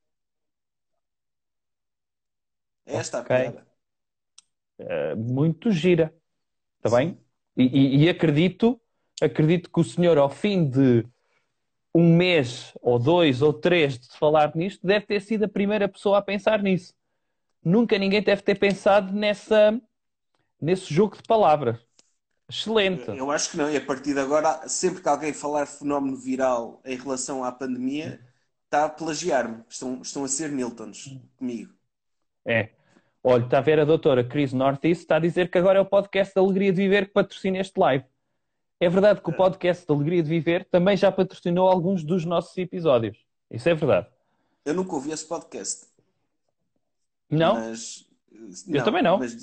É 2.85 2.95
esta 3.03 3.19
Ok. 3.19 3.21
a 3.21 3.25
piada. 3.25 3.67
Eh, 4.79 5.15
muito 5.15 5.71
gira. 5.71 6.13
Está 6.77 6.89
bem? 6.97 7.17
E, 7.55 7.63
e- 7.63 8.03
e 8.05 8.09
acredito, 8.09 8.79
acredito 9.21 9.69
que 9.71 9.79
o 9.79 9.83
senhor, 9.83 10.17
ao 10.17 10.29
fim 10.29 10.67
de 10.69 11.05
um 11.95 12.15
mês, 12.17 12.73
ou 12.81 12.99
dois, 12.99 13.41
ou 13.41 13.53
três 13.53 13.99
de 13.99 14.09
falar 14.17 14.55
nisto, 14.55 14.85
deve 14.85 15.05
ter 15.07 15.21
sido 15.21 15.45
a 15.45 15.49
primeira 15.49 15.87
pessoa 15.89 16.19
a 16.19 16.21
pensar 16.21 16.63
nisso. 16.63 16.93
Nunca 17.63 17.97
ninguém 17.99 18.23
deve 18.23 18.41
ter 18.43 18.59
pensado 18.59 19.13
nessa, 19.13 19.79
nesse 20.61 20.93
jogo 20.93 21.17
de 21.17 21.23
palavras. 21.23 21.79
Excelente. 22.49 23.09
Eu 23.09 23.31
acho 23.31 23.51
que 23.51 23.57
não, 23.57 23.69
e 23.69 23.77
a 23.77 23.85
partir 23.85 24.13
de 24.13 24.19
agora, 24.19 24.67
sempre 24.67 25.01
que 25.01 25.09
alguém 25.09 25.33
falar 25.33 25.65
fenómeno 25.65 26.15
viral 26.15 26.81
em 26.85 26.97
relação 26.97 27.43
à 27.43 27.51
pandemia, 27.51 28.19
está 28.65 28.85
a 28.85 28.89
plagiar-me. 28.89 29.63
Estão, 29.69 30.01
estão 30.01 30.23
a 30.23 30.27
ser 30.27 30.51
Miltons 30.51 31.17
comigo. 31.37 31.73
É. 32.45 32.69
Olha, 33.23 33.45
está 33.45 33.59
a 33.59 33.61
ver 33.61 33.79
a 33.79 33.85
doutora 33.85 34.23
Cris 34.23 34.51
Northeast, 34.51 35.03
está 35.03 35.15
a 35.15 35.19
dizer 35.19 35.49
que 35.49 35.57
agora 35.57 35.79
é 35.79 35.81
o 35.81 35.85
podcast 35.85 36.35
da 36.35 36.41
Alegria 36.41 36.73
de 36.73 36.81
Viver 36.81 37.05
que 37.07 37.13
patrocina 37.13 37.59
este 37.59 37.79
live. 37.79 38.03
É 38.79 38.89
verdade 38.89 39.21
que 39.21 39.29
o 39.29 39.33
podcast 39.33 39.87
da 39.87 39.93
Alegria 39.93 40.21
de 40.21 40.27
Viver 40.27 40.67
também 40.69 40.97
já 40.97 41.09
patrocinou 41.09 41.69
alguns 41.69 42.03
dos 42.03 42.25
nossos 42.25 42.57
episódios. 42.57 43.17
Isso 43.49 43.69
é 43.69 43.73
verdade. 43.73 44.07
Eu 44.65 44.73
nunca 44.73 44.93
ouvi 44.93 45.11
esse 45.11 45.25
podcast. 45.25 45.85
Não? 47.29 47.55
Mas, 47.55 48.05
Eu 48.67 48.83
também 48.83 49.01
não. 49.01 49.19
Mas 49.19 49.37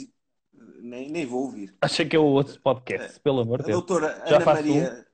nem, 0.83 1.11
nem 1.11 1.27
vou 1.27 1.43
ouvir. 1.45 1.75
Acha 1.81 2.05
que 2.07 2.17
é 2.17 2.19
o 2.19 2.25
outro 2.25 2.61
podcast, 2.61 3.21
pelo 3.21 3.41
amor 3.41 3.59
de 3.61 3.67
Deus. 3.67 3.85
doutora 3.87 4.23
Já 4.25 4.37
Ana 4.37 4.47
Maria, 4.47 5.07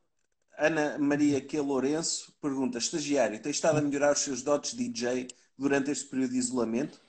Ana 0.59 0.99
Maria 0.99 1.41
Q. 1.41 1.61
Lourenço 1.61 2.33
pergunta: 2.41 2.79
Estagiário, 2.79 3.41
tem 3.43 3.51
estado 3.53 3.79
a 3.79 3.83
melhorar 3.83 4.13
os 4.13 4.21
seus 4.21 4.43
dotes 4.43 4.73
de 4.77 4.89
DJ 4.89 5.29
durante 5.59 5.91
este 5.91 6.07
período 6.09 6.33
de 6.33 6.39
isolamento? 6.39 7.01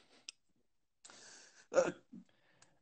Ah, 1.73 1.93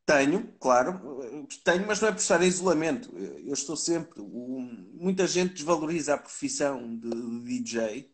Tenho, 0.05 0.53
claro, 0.59 1.47
tenho, 1.63 1.88
mas 1.88 1.99
não 1.99 2.09
é 2.09 2.11
por 2.11 2.19
estar 2.19 2.41
em 2.43 2.47
isolamento. 2.47 3.11
Eu 3.17 3.53
estou 3.53 3.76
sempre. 3.76 4.21
o- 4.21 4.59
muita 4.93 5.26
gente 5.28 5.55
desvaloriza 5.55 6.13
a 6.13 6.17
profissão 6.17 6.95
de, 6.99 7.09
de 7.09 7.45
DJ, 7.45 8.11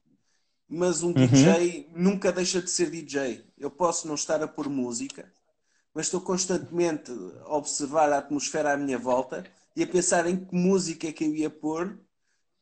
mas 0.70 1.04
um 1.04 1.14
DJ 1.14 1.90
nunca 1.96 2.32
deixa 2.32 2.62
de 2.62 2.70
ser 2.72 2.90
DJ. 2.92 3.46
Eu 3.58 3.72
posso 3.72 4.08
não 4.08 4.16
estar 4.16 4.42
a 4.44 4.48
pôr 4.48 4.70
música, 4.70 5.32
mas 5.94 6.08
estou 6.08 6.22
constantemente 6.22 7.12
a 7.46 7.56
observar 7.56 8.12
a 8.12 8.18
atmosfera 8.20 8.74
à 8.74 8.78
minha 8.78 8.98
volta 8.98 9.44
e 9.76 9.84
a 9.84 9.88
pensar 9.88 10.28
em 10.28 10.44
que 10.46 10.56
música 10.56 11.08
é 11.08 11.14
que 11.14 11.24
eu 11.26 11.36
ia 11.36 11.50
pôr 11.50 11.98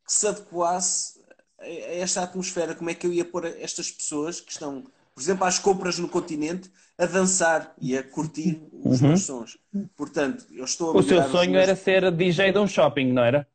que 0.06 0.14
se 0.14 0.28
adequasse 0.28 1.20
a 1.60 1.68
esta 1.68 2.24
atmosfera. 2.24 2.76
Como 2.76 2.90
é 2.90 2.96
que 2.96 3.06
eu 3.08 3.14
ia 3.14 3.26
pôr 3.26 3.46
estas 3.46 3.92
pessoas 3.92 4.40
que 4.42 4.52
estão, 4.52 4.84
por 5.14 5.22
exemplo, 5.22 5.46
às 5.46 5.60
compras 5.60 6.00
no 6.00 6.10
continente, 6.10 6.72
a 6.98 7.06
dançar 7.06 7.74
e 7.82 7.98
a 7.98 8.04
curtir 8.04 8.62
os 8.74 9.02
meus 9.02 9.22
sons. 9.22 9.58
Portanto, 9.96 10.46
eu 10.52 10.66
estou 10.66 10.92
a 10.92 10.94
Uhum. 10.94 11.00
O 11.00 11.04
seu 11.04 11.22
sonho 11.24 11.52
meus- 11.52 11.64
era 11.64 11.76
ser 11.76 12.12
DJ 12.12 12.52
de 12.52 12.60
um 12.60 12.68
shopping, 12.68 13.12
não 13.14 13.24
era? 13.24 13.48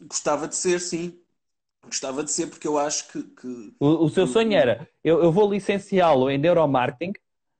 Gostava 0.00 0.46
de 0.48 0.56
ser, 0.56 0.78
sim. 0.80 1.18
Gostava 1.84 2.24
de 2.24 2.30
ser, 2.32 2.48
porque 2.48 2.68
eu 2.68 2.78
acho 2.78 3.08
que, 3.08 3.22
que- 3.24 3.74
O, 3.78 4.04
o 4.04 4.08
seu 4.10 4.26
sonho 4.26 4.52
era: 4.54 4.88
eu, 5.02 5.22
eu 5.22 5.32
vou 5.32 5.50
licenciá-lo 5.50 6.30
em 6.30 6.38
neuromarketing, 6.38 7.12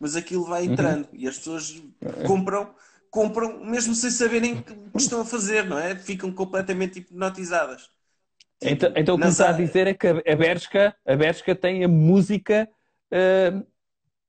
mas 0.00 0.16
aquilo 0.16 0.44
vai 0.46 0.64
entrando 0.66 1.08
e 1.12 1.28
as 1.28 1.38
pessoas 1.38 1.82
compram, 2.24 2.74
compram 3.10 3.64
mesmo 3.64 3.94
sem 3.94 4.10
saberem 4.10 4.54
o 4.58 4.64
que 4.64 5.02
estão 5.02 5.20
a 5.20 5.26
fazer, 5.26 5.64
não 5.66 5.78
é? 5.78 5.96
Ficam 5.96 6.32
completamente 6.32 7.00
hipnotizadas. 7.00 7.90
Tipo, 8.60 8.76
então, 8.78 8.92
então 8.96 9.14
o 9.16 9.20
que 9.20 9.28
está 9.28 9.48
a 9.50 9.52
dizer 9.52 9.86
é 9.86 9.94
que 9.94 10.06
a 10.06 10.36
Bershka, 10.36 10.94
a 11.06 11.16
Bershka 11.16 11.54
tem 11.54 11.82
a 11.84 11.88
música, 11.88 12.68
eh, 13.10 13.52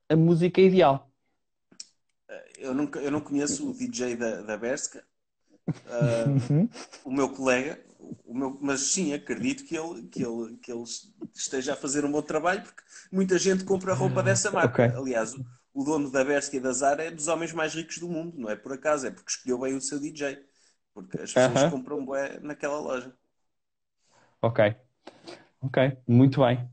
a 0.09 0.15
música 0.15 0.61
ideal. 0.61 1.11
Eu, 2.57 2.73
nunca, 2.73 2.99
eu 2.99 3.11
não 3.11 3.21
conheço 3.21 3.69
o 3.69 3.73
DJ 3.73 4.15
da, 4.15 4.41
da 4.41 4.57
Berska, 4.57 5.03
ah, 5.85 6.35
Uhum. 6.51 6.69
o 7.03 7.11
meu 7.11 7.29
colega, 7.29 7.79
o 8.25 8.33
meu, 8.35 8.57
mas 8.61 8.81
sim, 8.81 9.13
acredito 9.13 9.65
que 9.65 9.77
ele, 9.77 10.07
que, 10.09 10.23
ele, 10.23 10.57
que 10.57 10.71
ele 10.71 10.83
esteja 11.35 11.73
a 11.73 11.77
fazer 11.77 12.05
um 12.05 12.11
bom 12.11 12.21
trabalho, 12.21 12.63
porque 12.63 12.83
muita 13.11 13.37
gente 13.37 13.63
compra 13.65 13.93
roupa 13.93 14.23
dessa 14.23 14.51
marca. 14.51 14.79
Ok. 14.79 14.93
Aliás, 14.95 15.33
o, 15.73 15.83
dono 15.83 16.11
da 16.11 16.23
Berska 16.23 16.57
e 16.57 16.59
da 16.59 16.71
Zara 16.71 17.03
é 17.03 17.11
dos 17.11 17.27
homens 17.27 17.53
mais 17.53 17.73
ricos 17.73 17.97
do 17.97 18.07
mundo, 18.07 18.37
não 18.37 18.49
é 18.49 18.55
por 18.55 18.73
acaso, 18.73 19.07
é 19.07 19.11
porque 19.11 19.31
escolheu 19.31 19.59
bem 19.59 19.75
o 19.75 19.81
seu 19.81 19.99
DJ. 19.99 20.37
Porque 20.93 21.17
as 21.17 21.33
pessoas 21.33 21.63
Aham. 21.63 21.71
compram 21.71 22.05
bué 22.05 22.39
naquela 22.41 22.79
loja. 22.79 23.13
Ok. 24.41 24.75
Ok, 25.61 25.97
muito 26.07 26.41
bem. 26.41 26.67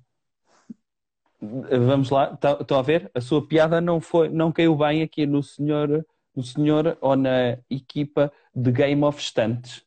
Vamos 1.40 2.11
lá, 2.11 2.36
estou 2.61 2.78
a 2.78 2.82
ver? 2.82 3.11
A 3.14 3.20
sua 3.20 3.46
piada 3.46 3.80
não 3.80 4.01
foi, 4.01 4.28
não 4.28 4.51
caiu 4.51 4.74
bem 4.74 5.03
aqui 5.03 5.24
no 5.24 5.42
senhor, 5.42 6.05
no 6.34 6.42
senhor 6.42 6.99
ou 7.01 7.14
na 7.14 7.59
equipa 7.70 8.32
de 8.55 8.72
Game 8.72 9.05
of 9.05 9.22
Stunts. 9.22 9.84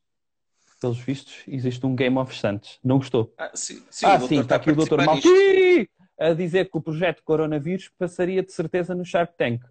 Pelos 0.80 0.99
vistos, 0.99 1.43
existe 1.47 1.86
um 1.86 1.95
Game 1.95 2.18
of 2.18 2.34
Stunts. 2.34 2.80
Não 2.84 2.97
gostou? 2.97 3.34
Ah, 3.38 3.51
sim, 3.53 3.84
sim, 3.89 4.05
ah, 4.07 4.20
sim, 4.20 4.39
está 4.39 4.41
está 4.41 4.55
a 4.55 4.57
aqui 4.59 4.72
o 4.72 4.76
Dr. 4.76 5.03
Malti 5.03 5.89
a 6.30 6.34
dizer 6.34 6.69
que 6.69 6.78
o 6.78 6.82
projeto 6.82 7.24
Coronavírus 7.24 7.89
passaria 7.97 8.43
de 8.43 8.51
certeza 8.51 8.93
no 8.93 9.03
Shark 9.05 9.34
Tank. 9.38 9.61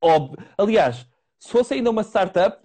Óbvio. 0.00 0.38
Aliás, 0.58 1.06
se 1.38 1.48
fosse 1.50 1.74
ainda 1.74 1.90
uma 1.90 2.02
startup 2.02 2.62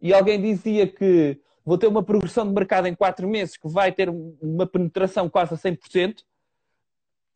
e 0.00 0.12
alguém 0.14 0.40
dizia 0.40 0.86
que 0.86 1.38
vou 1.64 1.76
ter 1.76 1.86
uma 1.86 2.02
progressão 2.02 2.46
de 2.46 2.52
mercado 2.54 2.86
em 2.86 2.94
4 2.94 3.28
meses 3.28 3.56
que 3.56 3.68
vai 3.68 3.92
ter 3.92 4.08
uma 4.08 4.66
penetração 4.66 5.28
quase 5.28 5.52
a 5.54 5.56
100%, 5.58 6.24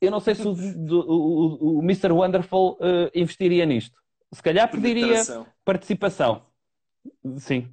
eu 0.01 0.11
não 0.11 0.21
sei 0.21 0.35
se 0.35 0.47
o, 0.47 0.53
o- 0.53 1.77
o- 1.77 1.79
o 1.79 1.83
Mr. 1.83 2.11
Wonderful 2.13 2.77
eh, 2.81 3.11
investiria 3.15 3.65
nisto. 3.67 3.99
Se 4.33 4.43
calhar 4.43 4.71
pediria 4.71 5.05
participação. 5.65 6.43
Sim. 7.37 7.69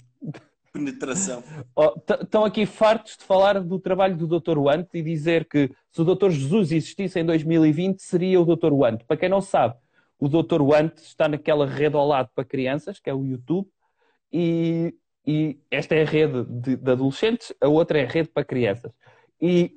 Penetração. 0.72 1.44
Oh, 1.76 1.94
Estão 2.22 2.46
aqui 2.46 2.66
fartos 2.66 3.18
de 3.18 3.24
falar 3.24 3.60
do 3.60 3.78
trabalho 3.78 4.16
do 4.16 4.40
Dr. 4.40 4.58
Want 4.58 4.88
e 4.94 5.02
dizer 5.02 5.46
que 5.46 5.70
se 5.92 6.02
o 6.02 6.06
Dr. 6.06 6.30
Jesus 6.30 6.72
existisse 6.72 7.20
em 7.20 7.26
2020 7.26 8.00
seria 8.00 8.40
o 8.40 8.46
Dr. 8.46 8.72
Want. 8.72 9.04
Para 9.06 9.18
quem 9.18 9.28
não 9.28 9.42
sabe, 9.42 9.76
o 10.18 10.30
Dr. 10.30 10.62
Want 10.62 10.98
está 11.00 11.28
naquela 11.28 11.66
rede 11.66 11.96
ao 11.96 12.08
lado 12.08 12.30
para 12.34 12.46
crianças, 12.46 13.00
que 13.00 13.10
é 13.10 13.14
o 13.14 13.26
YouTube, 13.26 13.68
e, 14.32 14.96
e 15.26 15.60
esta 15.70 15.96
é 15.96 16.04
a 16.04 16.06
rede 16.06 16.46
de, 16.46 16.76
de 16.78 16.92
adolescentes, 16.92 17.54
a 17.60 17.68
outra 17.68 18.00
é 18.00 18.06
a 18.06 18.08
rede 18.08 18.30
para 18.30 18.46
crianças. 18.46 18.94
E 19.42 19.76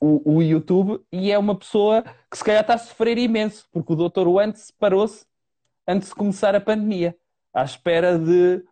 o, 0.00 0.36
o 0.36 0.42
YouTube, 0.42 1.04
e 1.12 1.30
é 1.30 1.38
uma 1.38 1.54
pessoa 1.54 2.02
que 2.30 2.38
se 2.38 2.44
calhar 2.44 2.62
está 2.62 2.74
a 2.74 2.78
sofrer 2.78 3.18
imenso, 3.18 3.66
porque 3.70 3.92
o 3.92 4.08
Dr. 4.08 4.26
Want 4.26 4.56
separou-se 4.56 5.26
antes 5.86 6.08
de 6.08 6.14
começar 6.14 6.54
a 6.54 6.60
pandemia, 6.60 7.14
à 7.52 7.64
espera 7.64 8.18
de 8.18 8.64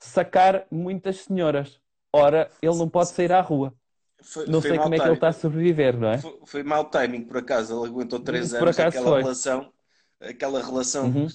sacar 0.00 0.66
muitas 0.70 1.18
senhoras. 1.22 1.80
Ora, 2.12 2.56
ele 2.62 2.74
não 2.76 2.88
pode 2.88 3.12
sair 3.12 3.32
à 3.32 3.40
rua. 3.40 3.74
Foi, 4.22 4.46
Não 4.46 4.60
foi 4.60 4.60
sei 4.62 4.78
como 4.78 4.94
é 4.94 5.00
que 5.00 5.06
ele 5.08 5.14
está 5.14 5.28
a 5.28 5.32
timing. 5.32 5.34
sobreviver, 5.34 5.98
não 5.98 6.08
é? 6.10 6.18
Foi, 6.20 6.40
foi 6.46 6.62
mau 6.62 6.90
timing, 6.90 7.24
por 7.24 7.38
acaso. 7.38 7.74
Ele 7.80 7.90
aguentou 7.90 8.20
três 8.20 8.54
anos 8.54 8.78
aquela 8.80 9.12
foi. 9.12 9.22
relação, 9.22 9.72
aquela 10.20 10.62
relação 10.64 11.16
Uhum. 11.16 11.28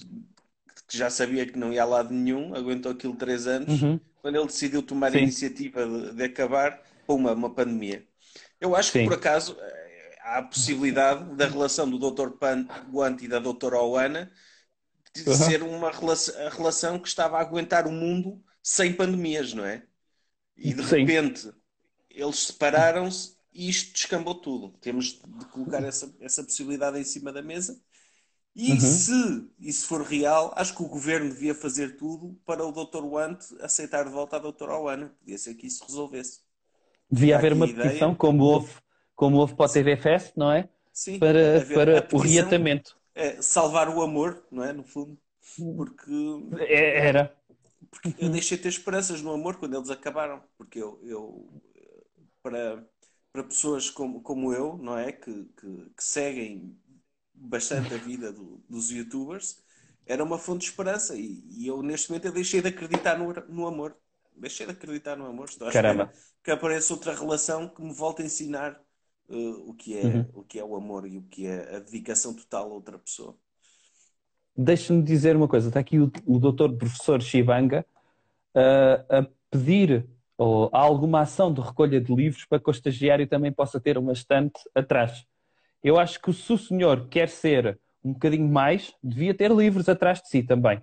que 0.88 0.96
já 0.98 1.10
sabia 1.10 1.46
que 1.46 1.58
não 1.58 1.72
ia 1.72 1.82
a 1.82 1.86
lado 1.86 2.12
nenhum, 2.12 2.54
aguentou 2.54 2.92
aquilo 2.92 3.16
três 3.16 3.46
anos. 3.46 3.68
Uhum. 3.82 4.00
Quando 4.22 4.36
ele 4.36 4.46
decidiu 4.46 4.82
tomar 4.82 5.08
a 5.08 5.10
Sim. 5.12 5.18
iniciativa 5.18 5.86
de, 5.86 6.14
de 6.14 6.24
acabar, 6.24 6.82
puma, 7.06 7.32
uma 7.32 7.54
pandemia. 7.54 8.06
Eu 8.60 8.74
acho 8.76 8.92
que, 8.94 8.98
Sim. 8.98 9.04
por 9.04 9.14
acaso, 9.14 9.56
eh, 9.60 10.18
há 10.22 10.38
a 10.38 10.42
possibilidade 10.42 11.36
da 11.36 11.46
relação 11.48 11.88
do 11.90 11.98
Dr. 11.98 12.32
Pan 12.38 12.66
Guante 12.90 13.24
e 13.26 13.28
da 13.28 13.38
Dra. 13.40 13.82
Oana 13.82 14.32
de 15.14 15.24
Uhum. 15.26 15.34
ser 15.34 15.62
uma 15.62 15.90
relação, 15.90 16.46
a 16.46 16.50
relação 16.50 16.98
que 16.98 17.08
estava 17.08 17.38
a 17.38 17.40
aguentar 17.40 17.86
o 17.86 17.92
mundo 17.92 18.42
sem 18.66 18.92
pandemias, 18.94 19.52
não 19.54 19.64
é? 19.64 19.86
E 20.56 20.74
de 20.74 20.82
Sim. 20.82 21.04
repente 21.06 21.52
eles 22.10 22.38
separaram-se 22.46 23.36
e 23.52 23.68
isto 23.68 23.92
descambou 23.94 24.34
tudo. 24.36 24.70
Temos 24.80 25.20
de 25.22 25.46
colocar 25.46 25.84
essa, 25.84 26.14
essa 26.20 26.44
possibilidade 26.44 26.98
em 26.98 27.04
cima 27.04 27.32
da 27.32 27.42
mesa. 27.42 27.80
E 28.54 28.72
Uhum. 28.72 28.80
se 28.80 29.12
isso 29.60 29.86
for 29.86 30.02
real, 30.02 30.52
acho 30.56 30.74
que 30.76 30.82
o 30.82 30.88
governo 30.88 31.30
devia 31.30 31.54
fazer 31.54 31.96
tudo 31.96 32.38
para 32.46 32.64
o 32.66 32.72
Dr. 32.72 33.04
Want 33.04 33.40
aceitar 33.60 34.04
de 34.04 34.10
volta 34.10 34.36
a 34.36 34.40
Dra. 34.40 34.78
Oana. 34.78 35.10
Podia 35.20 35.38
ser 35.38 35.54
que 35.54 35.66
isso 35.66 35.84
resolvesse. 35.86 36.40
Devia 37.10 37.36
Há 37.36 37.38
haver 37.38 37.52
uma 37.52 37.66
ideia. 37.66 37.88
petição, 37.88 38.14
como 38.14 38.44
houve, 38.44 38.72
como 39.14 39.36
houve 39.38 39.54
para 39.54 39.66
o 39.70 39.72
TV 39.72 39.96
Fest, 39.96 40.32
não 40.36 40.50
é? 40.50 40.68
Sim, 40.92 41.18
Para, 41.18 41.64
para 41.72 42.08
o 42.12 42.18
reatamento. 42.18 42.96
é, 43.14 43.40
salvar 43.42 43.88
o 43.88 44.02
amor, 44.02 44.44
não 44.50 44.64
é? 44.64 44.72
No 44.72 44.84
fundo. 44.84 45.18
Porque 45.76 46.10
É- 46.58 47.06
Era. 47.08 47.36
Porque 47.90 48.14
eu 48.18 48.30
deixei 48.30 48.56
de 48.56 48.64
ter 48.64 48.68
esperanças 48.70 49.22
no 49.22 49.32
amor 49.32 49.56
quando 49.58 49.76
eles 49.76 49.90
acabaram. 49.90 50.42
Porque 50.56 50.78
eu, 50.80 51.00
eu 51.04 51.62
para, 52.42 52.86
para 53.32 53.44
pessoas 53.44 53.90
como, 53.90 54.22
como 54.22 54.52
eu, 54.52 54.76
não 54.78 54.98
é? 54.98 55.12
Que, 55.12 55.44
que, 55.46 55.90
que 55.96 56.04
seguem 56.04 56.78
bastante 57.34 57.94
a 57.94 57.98
vida 57.98 58.32
do- 58.32 58.58
dos 58.68 58.90
youtubers, 58.90 59.62
era 60.06 60.22
uma 60.24 60.38
fonte 60.38 60.60
de 60.62 60.66
esperança. 60.70 61.16
E, 61.16 61.44
e 61.50 61.66
eu, 61.66 61.82
neste 61.82 62.10
momento, 62.10 62.26
eu 62.26 62.32
deixei 62.32 62.60
de 62.62 62.68
acreditar 62.68 63.18
no, 63.18 63.32
no 63.48 63.66
amor. 63.66 63.96
Deixei 64.36 64.66
de 64.66 64.72
acreditar 64.72 65.16
no 65.16 65.26
amor. 65.26 65.48
Estou 65.48 65.68
espera 65.68 66.02
Caramba. 66.02 66.12
que 66.42 66.50
apareça 66.50 66.92
outra 66.94 67.14
relação 67.14 67.68
que 67.68 67.82
me 67.82 67.92
volte 67.92 68.22
a 68.22 68.24
ensinar 68.26 68.80
eh, 69.28 69.34
o, 69.36 69.74
que 69.74 69.96
é, 69.98 70.24
Uhum. 70.24 70.34
o 70.34 70.44
que 70.44 70.58
é 70.58 70.64
o 70.64 70.76
amor 70.76 71.06
e 71.06 71.18
o 71.18 71.22
que 71.24 71.46
é 71.46 71.76
a 71.76 71.80
dedicação 71.80 72.34
total 72.34 72.70
a 72.70 72.74
outra 72.74 72.98
pessoa. 72.98 73.38
Deixa-me 74.56 75.02
dizer 75.02 75.36
uma 75.36 75.48
coisa. 75.48 75.68
Está 75.68 75.80
aqui 75.80 75.98
o, 75.98 76.10
o 76.24 76.38
doutor 76.38 76.72
professor 76.76 77.20
Shivanga 77.20 77.84
ah, 78.54 79.04
a 79.18 79.26
pedir 79.50 80.06
ou, 80.38 80.70
há 80.72 80.78
alguma 80.78 81.20
ação 81.20 81.52
de 81.52 81.60
recolha 81.60 82.00
de 82.00 82.14
livros 82.14 82.44
para 82.44 82.60
que 82.60 82.68
o 82.68 82.72
estagiário 82.72 83.26
também 83.26 83.52
possa 83.52 83.80
ter 83.80 83.96
uma 83.98 84.12
estante 84.12 84.58
atrás. 84.74 85.24
Eu 85.82 85.98
acho 85.98 86.20
que 86.20 86.32
se 86.32 86.52
o 86.52 86.58
senhor 86.58 87.08
quer 87.08 87.28
ser 87.28 87.78
um 88.02 88.12
bocadinho 88.12 88.48
mais, 88.48 88.92
devia 89.02 89.34
ter 89.34 89.50
livros 89.50 89.88
atrás 89.88 90.20
de 90.20 90.28
si 90.28 90.42
também. 90.42 90.80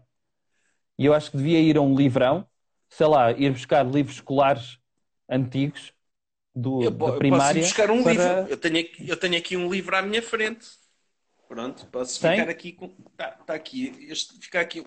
E 0.98 1.06
eu 1.06 1.14
acho 1.14 1.32
que 1.32 1.38
devia 1.38 1.60
ir 1.60 1.78
a 1.78 1.82
um 1.82 1.96
livrão, 1.96 2.46
sei 2.90 3.08
lá, 3.08 3.32
ir 3.32 3.52
buscar 3.52 3.84
livros 3.86 4.16
escolares 4.16 4.78
antigos 5.30 5.92
do, 6.56 6.84
Eu, 6.84 6.92
da 6.92 6.98
po- 6.98 7.06
eu 7.06 7.12
posso 7.12 7.20
primária. 7.20 7.62
buscar 7.62 7.90
um 7.92 8.04
para- 8.04 8.12
livro. 8.12 8.52
Eu 8.52 8.58
tenho, 8.58 8.80
aqui, 8.80 9.10
eu 9.10 9.18
tenho 9.18 9.38
aqui 9.38 9.58
um 9.58 9.70
livro 9.72 9.96
à 9.96 10.02
minha 10.02 10.22
frente. 10.22 10.68
Pronto, 11.48 11.86
posso 11.88 12.20
Tem? 12.20 12.20
ficar 12.22 12.50
aqui 12.50 12.74
com. 12.74 12.88
Está 13.12 13.32
tá 13.32 13.54
aqui. 13.54 13.88
Este, 14.10 14.38
ficar 14.40 14.62
aqui 14.62 14.82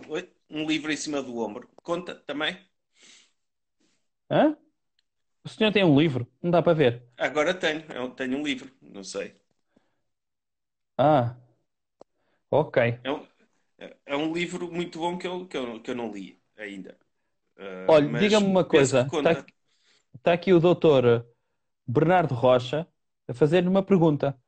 um 0.51 0.67
livro 0.67 0.93
em 0.93 0.97
cima 0.97 1.23
do 1.23 1.39
ombro. 1.39 1.69
Conta 1.83 2.15
também? 2.15 2.59
Hã? 4.31 4.57
O 5.45 5.49
senhor 5.51 5.73
tem 5.73 5.85
um 5.85 5.99
livro? 5.99 6.27
Não 6.43 6.51
dá 6.53 6.63
para 6.63 6.75
ver. 6.75 7.05
Agora 7.19 7.53
tenho. 7.55 7.85
Eu 7.93 8.11
tenho 8.11 8.39
um 8.39 8.43
livro. 8.43 8.71
Não 8.81 9.05
sei. 9.05 9.35
Ah, 10.99 11.37
ok. 12.51 12.77
É 13.03 13.11
um, 13.13 13.27
é- 13.79 13.97
é 14.07 14.17
um 14.17 14.33
livro 14.33 14.71
muito 14.73 14.99
bom 14.99 15.19
que 15.19 15.27
eu, 15.27 15.47
que 15.49 15.57
eu, 15.57 15.83
que 15.83 15.91
eu 15.91 15.95
não 15.95 16.13
li 16.13 16.43
ainda. 16.57 16.99
Ah, 17.59 17.89
Olha, 17.89 18.09
diga-me 18.15 18.47
uma 18.47 18.65
coisa. 18.65 19.13
Está 19.17 19.45
está 20.17 20.33
aqui 20.35 20.53
o 20.55 20.61
doutor 20.61 21.27
Bernardo 21.87 22.35
Rocha 22.35 22.87
a 23.29 23.35
fazer-lhe 23.35 23.69
uma 23.69 23.83
pergunta. 23.85 24.39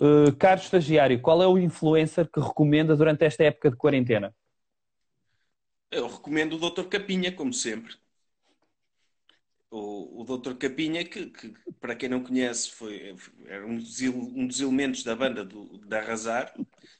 Uh, 0.00 0.34
caro 0.38 0.60
estagiário, 0.60 1.20
qual 1.20 1.42
é 1.42 1.46
o 1.46 1.58
influencer 1.58 2.26
que 2.30 2.40
recomenda 2.40 2.96
durante 2.96 3.22
esta 3.24 3.44
época 3.44 3.70
de 3.70 3.76
quarentena? 3.76 4.34
Eu 5.90 6.06
recomendo 6.06 6.54
o 6.54 6.58
Dr. 6.70 6.88
Capinha, 6.88 7.30
como 7.32 7.52
sempre. 7.52 7.94
O, 9.70 10.22
o 10.22 10.24
Dr. 10.24 10.54
Capinha, 10.54 11.04
que, 11.04 11.26
que, 11.26 11.54
para 11.80 11.94
quem 11.94 12.08
não 12.08 12.22
conhece, 12.22 12.70
foi, 12.70 13.14
era 13.46 13.66
um 13.66 13.76
dos, 13.76 14.00
um 14.00 14.46
dos 14.46 14.60
elementos 14.60 15.04
da 15.04 15.14
banda 15.14 15.44
do, 15.44 15.78
da 15.86 15.98
Arrasar, 16.00 16.54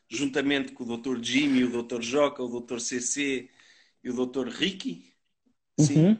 juntamente 0.08 0.72
com 0.72 0.84
o 0.84 0.96
Dr. 0.96 1.18
Jimmy, 1.22 1.64
o 1.64 1.82
Dr. 1.82 2.02
Joca, 2.02 2.42
o 2.42 2.60
Dr. 2.60 2.78
CC 2.78 3.48
e 4.04 4.10
o 4.10 4.26
Dr. 4.26 4.48
Ricky. 4.48 5.12
Sim. 5.80 6.06
Uhum. 6.06 6.18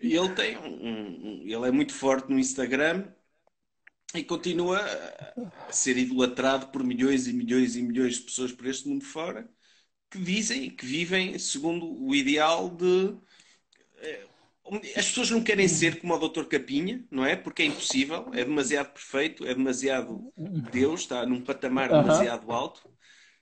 E 0.00 0.16
ele 0.16 0.34
tem 0.34 0.56
um, 0.58 1.42
um- 1.42 1.42
ele 1.44 1.68
é 1.68 1.70
muito 1.70 1.92
forte 1.92 2.28
no 2.30 2.38
Instagram 2.38 3.12
e 4.14 4.24
continua 4.24 4.78
a- 4.80 5.72
ser 5.72 5.96
idolatrado 5.96 6.68
por 6.68 6.84
milhões 6.84 7.26
e 7.26 7.32
milhões 7.32 7.76
e 7.76 7.82
milhões 7.82 8.16
de 8.16 8.22
pessoas 8.22 8.52
por 8.52 8.66
este 8.66 8.88
mundo 8.88 9.04
fora 9.04 9.48
que 10.10 10.18
dizem 10.18 10.70
que 10.70 10.86
vivem 10.86 11.38
segundo 11.38 11.86
o 12.04 12.14
ideal 12.14 12.70
de 12.70 13.16
eh, 13.98 14.26
as 14.96 15.06
pessoas 15.08 15.30
não 15.30 15.42
querem 15.42 15.68
ser 15.68 16.00
como 16.00 16.14
o 16.14 16.18
Dr. 16.18 16.46
Capinha, 16.48 17.04
não 17.10 17.24
é? 17.24 17.36
Porque 17.36 17.62
é 17.62 17.66
impossível, 17.66 18.30
é 18.32 18.44
demasiado 18.44 18.92
perfeito, 18.92 19.44
é 19.46 19.54
demasiado 19.54 20.32
Deus, 20.36 21.02
está 21.02 21.26
num 21.26 21.40
patamar 21.42 21.88
demasiado 21.90 22.50
alto. 22.52 22.82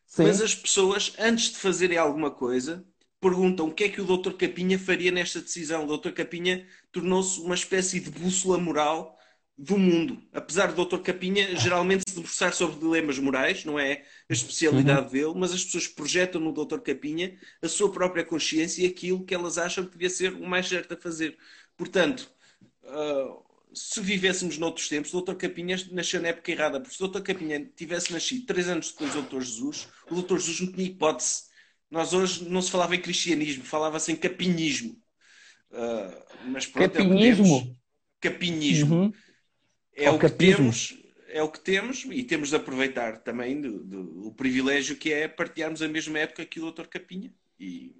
Sim. 0.07 0.25
Mas 0.25 0.41
as 0.41 0.55
pessoas, 0.55 1.14
antes 1.18 1.51
de 1.53 1.59
fazerem 1.59 1.99
alguma 1.99 2.31
coisa, 2.31 2.85
perguntam 3.21 3.68
o 3.68 3.75
que 3.75 3.85
é 3.85 3.89
que 3.91 4.01
o 4.01 4.07
Dr. 4.07 4.37
Capinha 4.37 4.79
faria 4.79 5.12
nesta 5.12 5.41
decisão. 5.41 5.85
O 5.85 5.87
Dr. 5.87 6.12
Capinha 6.12 6.66
tornou-se 6.91 7.41
uma 7.41 7.55
espécie 7.55 8.01
de 8.01 8.11
bússola 8.11 8.59
moral 8.59 9.18
do 9.61 9.76
mundo. 9.76 10.22
Apesar 10.32 10.72
do 10.72 10.86
Dr. 10.86 11.02
Capinha 11.02 11.54
geralmente 11.54 12.04
se 12.08 12.14
debruçar 12.14 12.54
sobre 12.54 12.80
dilemas 12.80 13.18
morais, 13.18 13.62
não 13.66 13.78
é 13.78 14.04
a 14.28 14.32
especialidade 14.32 15.06
uhum. 15.06 15.12
dele, 15.12 15.32
mas 15.36 15.52
as 15.52 15.62
pessoas 15.62 15.86
projetam 15.86 16.40
no 16.40 16.50
Dr. 16.50 16.78
Capinha 16.78 17.36
a 17.61 17.68
sua 17.68 17.92
própria 17.92 18.24
consciência 18.24 18.82
e 18.82 18.86
aquilo 18.86 19.22
que 19.22 19.34
elas 19.34 19.58
acham 19.58 19.84
que 19.84 19.92
devia 19.92 20.08
ser 20.08 20.32
o 20.32 20.48
mais 20.48 20.66
certo 20.66 20.94
a 20.94 20.96
fazer. 20.96 21.36
Portanto, 21.76 22.32
uh, 22.84 23.44
se 23.74 24.00
vivêssemos 24.00 24.56
noutros 24.56 24.88
tempos, 24.88 25.12
o 25.12 25.20
Dr. 25.20 25.34
Capinha 25.34 25.76
nasceu 25.92 26.22
na 26.22 26.28
época 26.28 26.50
errada, 26.50 26.80
porque 26.80 26.96
se 26.96 27.04
o 27.04 27.08
Dr. 27.08 27.20
Capinha 27.20 27.70
tivesse 27.76 28.14
nascido 28.14 28.46
três 28.46 28.66
anos 28.66 28.92
depois 28.92 29.12
do 29.12 29.22
Dr. 29.22 29.42
Jesus, 29.42 29.88
o 30.11 30.22
Dr. 30.22 30.38
Jesus 30.38 30.61
não 30.62 30.72
tinha 30.72 30.86
hipótese. 30.86 31.42
Nós 31.90 32.14
hoje 32.14 32.48
não 32.48 32.62
se 32.62 32.70
falava 32.70 32.96
em 32.96 33.00
cristianismo, 33.00 33.62
falava-se 33.62 34.11
em 34.11 34.16
capinismo. 34.16 34.96
Uh, 35.70 36.48
mas 36.50 36.66
pronto, 36.66 36.90
Capinismo? 38.20 38.94
É. 38.94 38.96
Uhum. 38.96 39.12
É 40.01 40.11
o, 40.11 40.18
que 40.18 40.28
temos, 40.30 40.98
é 41.28 41.42
o 41.42 41.48
que 41.48 41.61
temos 41.61 42.05
e 42.11 42.24
temos 42.24 42.51
de 42.51 42.57
aproveitar 42.57 43.18
também 43.18 43.61
do, 43.61 43.84
do, 43.84 44.28
o 44.28 44.34
privilégio 44.34 44.96
que 44.96 45.12
é 45.12 45.28
partilharmos 45.28 45.82
a 45.82 45.88
mesma 45.88 46.18
época 46.18 46.44
que 46.44 46.61
o 46.61 46.70
Dr. 46.70 46.86
Capinha 46.86 47.32
e, 47.59 47.94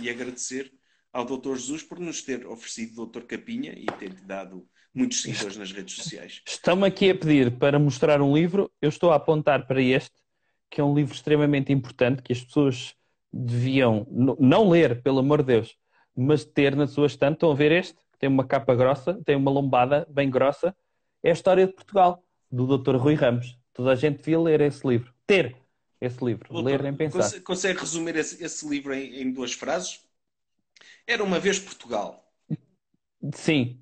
e 0.00 0.10
agradecer 0.10 0.72
ao 1.12 1.24
Dr. 1.24 1.54
Jesus 1.54 1.82
por 1.82 2.00
nos 2.00 2.22
ter 2.22 2.44
oferecido 2.44 3.02
o 3.02 3.06
Dr. 3.06 3.22
Capinha 3.22 3.72
e 3.76 3.86
ter 3.86 4.12
dado 4.26 4.68
muitos 4.92 5.22
seguidores 5.22 5.56
nas 5.56 5.70
redes 5.70 5.94
sociais. 5.94 6.42
Estão-me 6.46 6.86
aqui 6.86 7.10
a 7.10 7.14
pedir 7.14 7.56
para 7.56 7.78
mostrar 7.78 8.20
um 8.20 8.34
livro. 8.34 8.70
Eu 8.82 8.88
estou 8.88 9.12
a 9.12 9.16
apontar 9.16 9.66
para 9.66 9.80
este, 9.80 10.12
que 10.68 10.80
é 10.80 10.84
um 10.84 10.94
livro 10.94 11.14
extremamente 11.14 11.72
importante 11.72 12.22
que 12.22 12.32
as 12.32 12.42
pessoas 12.42 12.94
deviam 13.32 14.06
não 14.10 14.68
ler, 14.68 15.02
pelo 15.02 15.20
amor 15.20 15.42
de 15.42 15.54
Deus, 15.54 15.76
mas 16.16 16.44
ter 16.44 16.74
na 16.76 16.86
sua 16.86 17.06
estante. 17.06 17.34
Estão 17.34 17.50
a 17.50 17.54
ver 17.54 17.72
este? 17.72 17.98
Tem 18.18 18.28
uma 18.28 18.46
capa 18.46 18.74
grossa, 18.74 19.14
tem 19.24 19.36
uma 19.36 19.50
lombada 19.50 20.06
bem 20.10 20.30
grossa. 20.30 20.74
É 21.24 21.30
a 21.30 21.32
história 21.32 21.66
de 21.66 21.72
Portugal, 21.72 22.22
do 22.52 22.76
Dr. 22.76 22.96
Rui 22.96 23.14
Ramos. 23.14 23.58
Toda 23.72 23.92
a 23.92 23.96
gente 23.96 24.18
devia 24.18 24.38
ler 24.38 24.60
esse 24.60 24.86
livro. 24.86 25.10
Ter 25.26 25.56
esse 25.98 26.22
livro. 26.22 26.52
Doutor, 26.52 26.68
ler 26.68 26.82
nem 26.82 26.94
pensar. 26.94 27.40
Consegue 27.40 27.80
resumir 27.80 28.14
esse, 28.14 28.44
esse 28.44 28.68
livro 28.68 28.92
em, 28.92 29.22
em 29.22 29.32
duas 29.32 29.54
frases? 29.54 30.04
Era 31.06 31.24
uma 31.24 31.40
vez 31.40 31.58
Portugal. 31.58 32.30
Sim, 33.32 33.80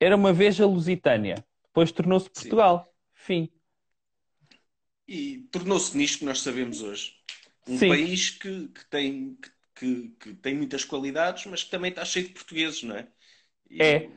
era 0.00 0.16
uma 0.16 0.32
vez 0.32 0.60
a 0.60 0.66
Lusitânia, 0.66 1.44
depois 1.62 1.92
tornou-se 1.92 2.28
Portugal. 2.28 2.84
Sim. 3.14 3.48
Fim. 3.48 3.52
E 5.06 5.38
tornou-se 5.52 5.96
nisto 5.96 6.18
que 6.18 6.24
nós 6.24 6.40
sabemos 6.40 6.82
hoje. 6.82 7.14
Um 7.66 7.78
Sim. 7.78 7.88
país 7.88 8.30
que, 8.30 8.68
que 8.68 8.84
tem, 8.86 9.38
que, 9.72 10.08
que, 10.18 10.34
tem 10.34 10.56
muitas 10.56 10.84
qualidades, 10.84 11.46
mas 11.46 11.62
que 11.62 11.70
também 11.70 11.90
está 11.90 12.04
cheio 12.04 12.26
de 12.26 12.34
portugueses, 12.34 12.82
não 12.82 12.96
é? 12.96 13.08
E, 13.70 13.82
é. 13.82 14.10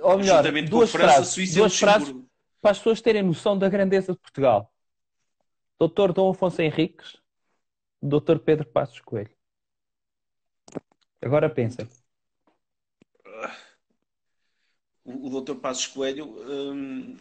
Ou 0.00 0.18
melhor, 0.18 0.42
duas 0.68 0.90
França, 0.90 1.12
frases, 1.14 1.34
Suíça 1.34 1.58
duas 1.58 1.78
frases 1.78 2.14
para 2.60 2.70
as 2.70 2.78
pessoas 2.78 3.00
terem 3.00 3.22
noção 3.22 3.58
da 3.58 3.68
grandeza 3.68 4.12
de 4.12 4.18
Portugal. 4.18 4.72
Doutor 5.78 6.12
Dom 6.12 6.30
Afonso 6.30 6.62
Henriques, 6.62 7.16
Doutor 8.00 8.38
Pedro 8.38 8.66
Passos 8.66 9.00
Coelho. 9.00 9.34
Agora 11.20 11.50
pensem 11.50 11.88
o, 15.04 15.26
o 15.26 15.40
Dr. 15.40 15.56
Passos 15.56 15.86
Coelho 15.88 16.26
um, 16.26 17.16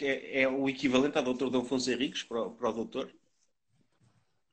é, 0.00 0.42
é, 0.42 0.48
o 0.48 0.68
equivalente 0.68 1.18
ao 1.18 1.24
Dr. 1.24 1.50
D. 1.50 1.58
Afonso 1.58 1.90
Henriques 1.90 2.22
para, 2.22 2.42
o, 2.42 2.50
para 2.52 2.70
o 2.70 2.72
doutor? 2.72 3.12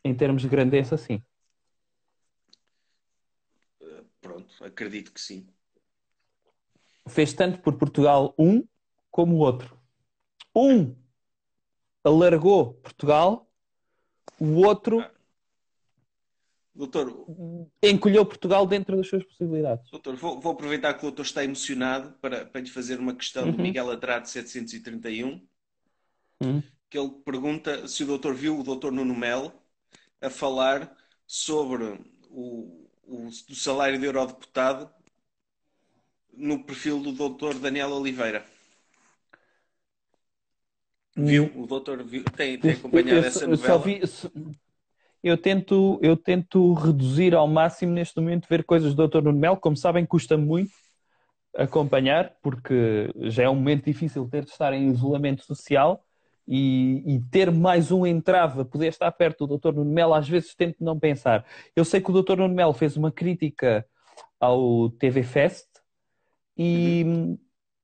Em 0.03 0.15
termos 0.15 0.41
de 0.41 0.49
grandeza, 0.49 0.97
sim. 0.97 1.21
Uh, 3.81 4.05
pronto, 4.21 4.63
acredito 4.63 5.11
que 5.11 5.21
sim. 5.21 5.47
Fez 7.07 7.33
tanto 7.33 7.59
por 7.59 7.77
Portugal 7.77 8.33
um 8.37 8.63
como 9.11 9.35
o 9.35 9.39
outro. 9.39 9.79
Um 10.55 10.95
alargou 12.03 12.73
Portugal, 12.75 13.49
o 14.39 14.65
outro. 14.65 15.03
Doutor, 16.73 17.25
encolheu 17.81 18.25
Portugal 18.25 18.67
dentro 18.67 18.97
das 18.97 19.07
suas 19.07 19.23
possibilidades. 19.23 19.89
Doutor, 19.89 20.15
vou, 20.17 20.41
vou 20.41 20.51
aproveitar 20.51 20.93
que 20.93 20.99
o 20.99 21.03
doutor 21.03 21.23
está 21.23 21.41
emocionado 21.41 22.11
para, 22.19 22.45
para 22.45 22.59
lhe 22.59 22.69
fazer 22.69 22.99
uma 22.99 23.15
questão 23.15 23.45
uhum. 23.45 23.51
do 23.53 23.61
Miguel 23.61 23.89
Adrade 23.89 24.29
731, 24.29 25.41
uhum. 26.41 26.61
que 26.89 26.99
ele 26.99 27.11
pergunta 27.23 27.87
se 27.87 28.03
o 28.03 28.07
doutor 28.07 28.35
viu 28.35 28.59
o 28.59 28.63
doutor 28.63 28.91
Nuno 28.91 29.15
Melo 29.15 29.53
a 30.19 30.29
falar 30.29 30.93
sobre 31.25 31.97
o, 32.29 32.89
o, 33.03 33.27
o 33.27 33.55
salário 33.55 33.97
de 33.97 34.05
eurodeputado 34.05 34.89
no 36.37 36.63
perfil 36.63 36.99
do 36.99 37.11
doutor 37.11 37.55
Daniel 37.55 37.91
Oliveira. 37.91 38.45
Viu? 41.15 41.49
O 41.55 41.65
doutor 41.65 42.03
viu, 42.03 42.23
tem, 42.35 42.57
tem 42.59 42.71
acompanhado 42.71 43.09
eu, 43.09 43.23
essa 43.23 43.47
novela? 43.47 43.79
Vi, 43.79 44.01
eu 45.23 45.37
tento, 45.37 45.97
eu 46.01 46.17
tento 46.17 46.73
reduzir 46.73 47.33
ao 47.33 47.47
máximo 47.47 47.93
neste 47.93 48.19
momento 48.19 48.47
ver 48.49 48.63
coisas 48.63 48.93
do 48.93 49.07
Dr. 49.07 49.21
Nuno 49.21 49.39
Melo. 49.39 49.57
Como 49.57 49.77
sabem, 49.77 50.05
custa 50.05 50.37
muito 50.37 50.71
acompanhar, 51.55 52.35
porque 52.43 53.09
já 53.15 53.43
é 53.43 53.49
um 53.49 53.55
momento 53.55 53.85
difícil 53.85 54.27
ter 54.29 54.43
de 54.43 54.51
estar 54.51 54.73
em 54.73 54.89
isolamento 54.89 55.43
social 55.43 56.03
e, 56.47 57.01
e 57.05 57.19
ter 57.31 57.49
mais 57.49 57.91
um 57.91 58.05
entrave 58.05 58.61
a 58.61 58.65
poder 58.65 58.87
estar 58.87 59.11
perto 59.13 59.47
do 59.47 59.57
Dr. 59.57 59.73
Nuno 59.73 59.91
Melo, 59.91 60.13
às 60.13 60.27
vezes 60.27 60.53
tento 60.53 60.83
não 60.83 60.99
pensar. 60.99 61.45
Eu 61.75 61.85
sei 61.85 62.01
que 62.01 62.11
o 62.11 62.21
Dr. 62.21 62.37
Nuno 62.37 62.53
Melo 62.53 62.73
fez 62.73 62.97
uma 62.97 63.11
crítica 63.11 63.85
ao 64.39 64.89
TV 64.91 65.23
Fest 65.23 65.65
e 66.57 67.37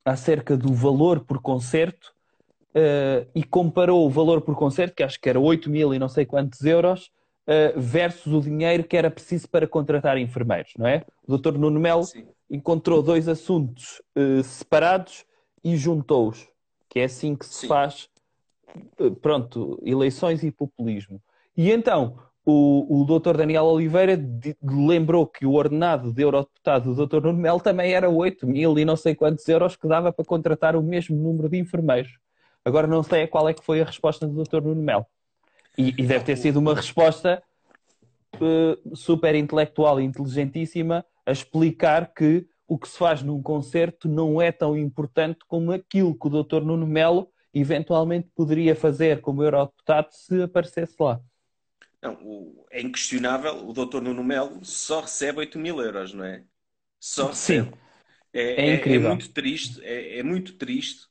acerca 0.05 0.57
do 0.57 0.73
valor 0.73 1.21
por 1.21 1.41
concerto 1.41 2.13
uh, 2.71 3.29
e 3.35 3.43
comparou 3.43 4.05
o 4.05 4.09
valor 4.09 4.41
por 4.41 4.55
concerto, 4.55 4.95
que 4.95 5.03
acho 5.03 5.19
que 5.19 5.29
era 5.29 5.39
8 5.39 5.69
mil 5.69 5.93
e 5.93 5.99
não 5.99 6.09
sei 6.09 6.25
quantos 6.25 6.63
euros, 6.63 7.11
uh, 7.47 7.79
versus 7.79 8.33
o 8.33 8.41
dinheiro 8.41 8.83
que 8.83 8.97
era 8.97 9.11
preciso 9.11 9.47
para 9.49 9.67
contratar 9.67 10.17
enfermeiros, 10.17 10.73
não 10.77 10.87
é? 10.87 11.05
O 11.27 11.37
Dr. 11.37 11.57
Nuno 11.57 11.79
Melo 11.79 12.03
Sim. 12.03 12.25
encontrou 12.49 13.01
dois 13.01 13.27
assuntos 13.27 14.01
uh, 14.15 14.43
separados 14.43 15.25
e 15.63 15.75
juntou-os, 15.77 16.47
que 16.89 16.99
é 16.99 17.03
assim 17.05 17.35
que 17.35 17.45
se 17.45 17.61
Sim. 17.61 17.67
faz, 17.67 18.09
pronto, 19.21 19.79
eleições 19.83 20.43
e 20.43 20.51
populismo. 20.51 21.21
E 21.55 21.69
então, 21.71 22.17
o, 22.45 23.01
o 23.01 23.05
Dr. 23.05 23.37
Daniel 23.37 23.65
Oliveira 23.65 24.19
lembrou 24.63 25.27
que 25.27 25.45
o 25.45 25.53
ordenado 25.53 26.11
de 26.11 26.23
eurodeputado 26.23 26.93
do 26.93 27.05
Dr. 27.05 27.21
Nuno 27.21 27.39
Melo 27.39 27.59
também 27.59 27.93
era 27.93 28.09
8 28.09 28.47
mil 28.47 28.77
e 28.79 28.85
não 28.85 28.95
sei 28.95 29.13
quantos 29.13 29.47
euros 29.47 29.75
que 29.75 29.87
dava 29.87 30.11
para 30.11 30.25
contratar 30.25 30.75
o 30.75 30.81
mesmo 30.81 31.15
número 31.15 31.47
de 31.49 31.57
enfermeiros. 31.57 32.17
Agora 32.65 32.87
não 32.87 33.03
sei 33.03 33.27
qual 33.27 33.47
é 33.47 33.53
que 33.53 33.63
foi 33.63 33.81
a 33.81 33.85
resposta 33.85 34.27
do 34.27 34.43
Dr. 34.43 34.61
Nuno 34.61 34.81
Melo. 34.81 35.05
E, 35.77 35.89
e 35.89 36.05
deve 36.05 36.25
ter 36.25 36.35
sido 36.35 36.57
uma 36.57 36.75
resposta 36.75 37.41
uh, 38.35 38.95
super 38.95 39.35
intelectual 39.35 39.99
e 39.99 40.03
inteligentíssima 40.03 41.05
a 41.25 41.31
explicar 41.31 42.13
que 42.13 42.45
o 42.67 42.77
que 42.77 42.87
se 42.87 42.97
faz 42.97 43.21
num 43.21 43.41
concerto 43.41 44.07
não 44.07 44.41
é 44.41 44.51
tão 44.51 44.77
importante 44.77 45.39
como 45.47 45.71
aquilo 45.71 46.17
que 46.17 46.27
o 46.27 46.43
Dr. 46.43 46.61
Nuno 46.61 46.87
Melo 46.87 47.29
eventualmente 47.53 48.29
poderia 48.35 48.75
fazer 48.75 49.21
como 49.21 49.43
eurodeputado 49.43 50.07
se 50.11 50.41
aparecesse 50.41 50.95
lá. 50.99 51.19
Não, 52.01 52.13
o, 52.15 52.65
é 52.71 52.81
inquestionável, 52.81 53.67
o 53.67 53.73
Dr. 53.73 54.01
Nuno 54.01 54.23
Melo 54.23 54.63
só 54.65 55.01
recebe 55.01 55.39
8 55.39 55.59
mil 55.59 55.79
euros, 55.79 56.13
não 56.13 56.25
é? 56.25 56.43
Só 56.99 57.27
recebe. 57.27 57.69
Sim. 57.69 57.77
É, 58.33 58.69
é, 58.69 58.75
incrível. 58.75 59.09
É, 59.09 59.11
é 59.11 59.15
muito 59.15 59.29
triste, 59.29 59.81
é, 59.83 60.19
é 60.19 60.23
muito 60.23 60.53
triste 60.53 61.07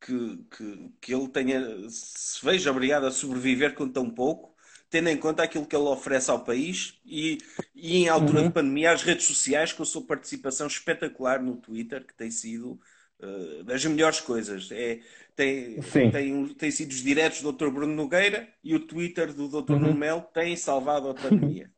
que, 0.00 0.44
que, 0.50 0.92
que 1.00 1.14
ele 1.14 1.28
tenha, 1.28 1.88
se 1.88 2.44
veja 2.44 2.70
obrigado 2.70 3.06
a 3.06 3.10
sobreviver 3.10 3.74
com 3.74 3.88
tão 3.88 4.10
pouco, 4.10 4.54
tendo 4.90 5.08
em 5.08 5.16
conta 5.16 5.42
aquilo 5.42 5.66
que 5.66 5.74
ele 5.74 5.84
oferece 5.84 6.30
ao 6.30 6.44
país 6.44 7.00
e, 7.04 7.38
e 7.74 7.96
em 7.96 8.08
altura 8.08 8.40
uhum. 8.40 8.48
de 8.48 8.52
pandemia, 8.52 8.92
as 8.92 9.02
redes 9.02 9.26
sociais, 9.26 9.72
com 9.72 9.82
a 9.82 9.86
sua 9.86 10.06
participação 10.06 10.66
espetacular 10.66 11.42
no 11.42 11.56
Twitter, 11.56 12.06
que 12.06 12.14
tem 12.14 12.30
sido 12.30 12.78
uh, 13.20 13.64
das 13.64 13.84
melhores 13.84 14.20
coisas. 14.20 14.70
É, 14.70 15.00
tem, 15.36 15.80
tem, 16.10 16.48
tem 16.54 16.70
sido 16.70 16.90
os 16.90 17.02
diretos 17.02 17.42
do 17.42 17.52
Dr. 17.52 17.68
Bruno 17.70 17.94
Nogueira 17.94 18.48
e 18.62 18.74
o 18.74 18.80
Twitter 18.80 19.32
do 19.32 19.48
Dr. 19.48 19.72
Uhum. 19.72 19.94
Melo 19.94 20.22
têm 20.32 20.56
salvado 20.56 21.08
a 21.08 21.14
pandemia. 21.14 21.70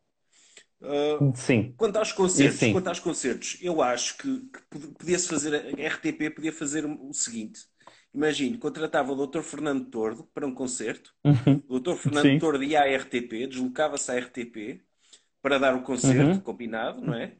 Uh, 0.81 1.33
sim. 1.37 1.75
Quanto 1.77 1.97
aos 1.97 2.13
concertos, 2.13 2.59
sim. 2.59 2.73
quanto 2.73 2.89
aos 2.89 3.01
concertos, 3.01 3.59
eu 3.63 3.81
acho 3.83 4.19
que, 4.19 4.41
que 4.41 4.79
podia-se 4.99 5.29
fazer, 5.29 5.55
a 5.55 5.89
RTP 5.89 6.35
podia 6.35 6.53
fazer 6.53 6.85
o 6.85 7.13
seguinte: 7.13 7.61
Imagine, 8.17 8.57
contratava 8.57 9.13
o 9.13 9.27
Dr. 9.27 9.43
Fernando 9.43 9.91
Tordo 9.91 10.25
para 10.33 10.47
um 10.47 10.55
concerto. 10.55 11.13
Uhum. 11.23 11.63
O 11.69 11.79
Dr. 11.79 11.97
Fernando 11.97 12.25
Sim. 12.25 12.39
Tordo 12.39 12.65
ia 12.65 12.81
à 12.81 12.97
RTP, 12.97 13.47
deslocava-se 13.47 14.11
à 14.11 14.19
RTP 14.19 14.83
para 15.43 15.59
dar 15.59 15.75
o 15.75 15.83
concerto 15.83 16.31
uhum. 16.31 16.41
combinado, 16.41 17.03
não 17.03 17.15
é? 17.15 17.37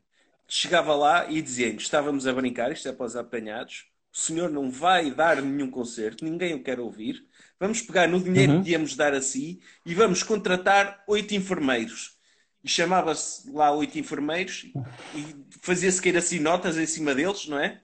Chegava 0.47 0.95
lá 0.95 1.31
e 1.31 1.41
dizia 1.41 1.69
estávamos 1.69 2.27
a 2.27 2.33
brincar, 2.33 2.71
isto 2.71 2.87
é 2.89 2.93
para 2.93 3.07
os 3.07 3.17
apanhados, 3.17 3.87
o 4.17 4.19
senhor 4.19 4.51
não 4.51 4.71
vai 4.71 5.11
dar 5.11 5.43
nenhum 5.43 5.71
concerto, 5.71 6.25
ninguém 6.25 6.55
o 6.55 6.63
quer 6.63 6.81
ouvir, 6.81 7.23
vamos 7.61 7.83
pegar 7.83 8.09
no 8.09 8.19
dinheiro 8.19 8.55
uhum. 8.55 8.63
que 8.63 8.71
íamos 8.71 8.97
dar 8.97 9.13
a 9.13 9.21
si 9.21 9.61
e 9.85 9.95
vamos 9.95 10.23
contratar 10.23 11.05
oito 11.07 11.35
enfermeiros. 11.35 12.17
E 12.65 12.69
chamava-se 12.69 13.51
lá 13.53 13.71
oito 13.73 13.99
enfermeiros 13.99 14.73
e 15.15 15.37
fazia-se 15.61 16.01
queira 16.01 16.19
assim 16.19 16.41
notas 16.41 16.79
em 16.79 16.87
cima 16.87 17.15
deles, 17.15 17.47
não 17.47 17.59
é? 17.59 17.83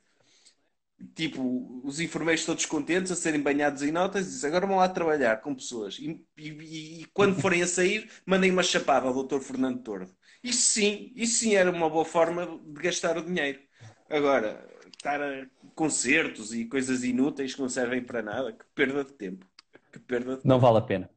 tipo, 1.15 1.81
os 1.85 2.01
enfermeiros 2.01 2.45
todos 2.45 2.65
contentes 2.65 3.11
a 3.11 3.17
serem 3.17 3.41
banhados 3.41 3.83
em 3.83 3.91
notas 3.91 4.27
e 4.27 4.31
dizem 4.31 4.49
agora 4.49 4.67
vão 4.67 4.77
lá 4.77 4.89
trabalhar 4.89 5.41
com 5.41 5.55
pessoas. 5.55 5.99
E, 5.99 6.25
e, 6.39 7.03
e 7.03 7.05
quando 7.13 7.41
forem 7.41 7.63
a 7.63 7.67
sair, 7.67 8.09
mandem 8.25 8.51
uma 8.51 8.63
chapada 8.63 9.07
ao 9.07 9.25
Dr. 9.25 9.41
Fernando 9.41 9.83
Tordo. 9.83 10.15
Isso 10.43 10.63
sim, 10.63 11.13
isso 11.15 11.41
sim 11.41 11.55
era 11.55 11.71
uma 11.71 11.91
boa 11.91 12.05
forma 12.05 12.61
de 12.65 12.81
gastar 12.81 13.17
o 13.19 13.25
dinheiro. 13.25 13.61
Agora, 14.09 14.72
estar 15.03 15.21
a 15.21 15.47
concertos 15.75 16.55
e 16.55 16.65
coisas 16.65 17.03
inúteis 17.03 17.57
que 17.57 17.61
não 17.61 17.69
servem 17.69 18.01
para 18.01 18.23
nada, 18.23 18.53
que 18.53 18.65
perda 18.73 19.03
de 19.03 19.13
tempo. 19.13 19.45
Que 19.91 19.99
perda 19.99 20.37
de 20.37 20.47
Não 20.47 20.61
vale 20.61 20.79
a 20.79 20.81
pena. 20.81 21.11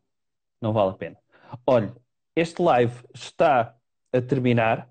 Não 0.59 0.73
vale 0.73 0.89
a 0.89 0.93
pena. 0.93 1.17
Olha, 1.67 1.95
este 2.36 2.61
live 2.63 2.95
está 3.13 3.75
a 4.11 4.21
terminar. 4.21 4.89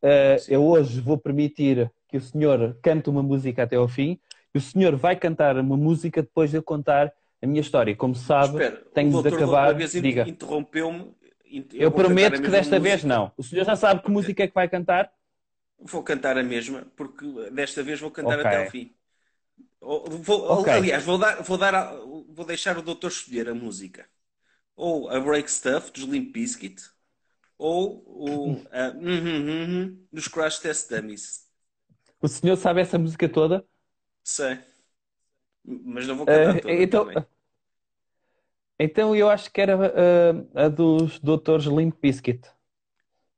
Uh, 0.00 0.38
eu 0.48 0.64
hoje 0.64 1.00
vou 1.00 1.18
permitir 1.18 1.90
que 2.08 2.16
o 2.16 2.20
senhor 2.20 2.78
cante 2.80 3.10
uma 3.10 3.22
música 3.22 3.64
até 3.64 3.74
ao 3.74 3.88
fim 3.88 4.18
e 4.54 4.58
o 4.58 4.60
senhor 4.60 4.94
vai 4.94 5.16
cantar 5.16 5.58
uma 5.58 5.76
música 5.76 6.22
depois 6.22 6.50
de 6.50 6.56
eu 6.56 6.62
contar 6.62 7.12
a 7.42 7.46
minha 7.46 7.60
história. 7.60 7.94
Como 7.96 8.14
sabe, 8.14 8.52
Espera, 8.52 8.84
tenho 8.94 9.22
de 9.22 9.28
acabar. 9.28 9.74
Diga. 9.74 10.28
Interrompeu-me. 10.28 11.12
Eu, 11.50 11.64
eu 11.74 11.90
prometo 11.90 12.40
que 12.40 12.48
desta 12.48 12.78
música. 12.78 12.80
vez 12.80 13.02
não. 13.02 13.32
O 13.36 13.42
senhor 13.42 13.64
já 13.64 13.74
sabe 13.74 14.02
que 14.02 14.10
música 14.10 14.44
é 14.44 14.46
que 14.46 14.54
vai 14.54 14.68
cantar? 14.68 15.12
Vou 15.82 16.02
cantar 16.02 16.36
a 16.36 16.42
mesma, 16.42 16.86
porque 16.94 17.24
desta 17.50 17.82
vez 17.82 17.98
vou 17.98 18.10
cantar 18.10 18.38
okay. 18.38 18.46
até 18.46 18.64
ao 18.64 18.70
fim. 18.70 18.94
Vou, 19.80 20.60
okay. 20.60 20.74
Aliás, 20.74 21.02
vou, 21.02 21.16
dar, 21.16 21.42
vou, 21.42 21.56
dar, 21.56 21.96
vou 22.28 22.44
deixar 22.44 22.76
o 22.76 22.82
doutor 22.82 23.08
escolher 23.08 23.48
a 23.48 23.54
música. 23.54 24.06
Ou 24.76 25.08
a 25.08 25.18
Break 25.18 25.50
Stuff, 25.50 25.90
dos 25.90 26.04
Limp 26.04 26.32
Bizkit, 26.32 26.82
ou 27.56 28.02
o 28.06 28.62
a, 28.72 28.88
uh, 28.88 28.98
uh, 28.98 29.88
uh, 29.88 30.06
dos 30.12 30.28
Crash 30.28 30.58
Test 30.58 30.90
Dummies. 30.90 31.48
O 32.20 32.28
senhor 32.28 32.56
sabe 32.56 32.82
essa 32.82 32.98
música 32.98 33.28
toda? 33.28 33.64
Sei. 34.22 34.58
Mas 35.64 36.06
não 36.06 36.16
vou 36.16 36.26
cantar 36.26 36.56
uh, 36.56 36.60
toda 36.60 36.74
então, 36.74 37.06
também. 37.06 37.26
Então 38.78 39.16
eu 39.16 39.28
acho 39.28 39.50
que 39.50 39.60
era 39.60 39.76
uh, 39.76 40.58
a 40.58 40.68
dos 40.68 41.18
Doutores 41.20 41.66
Limp 41.66 41.96
Bizkit. 42.00 42.50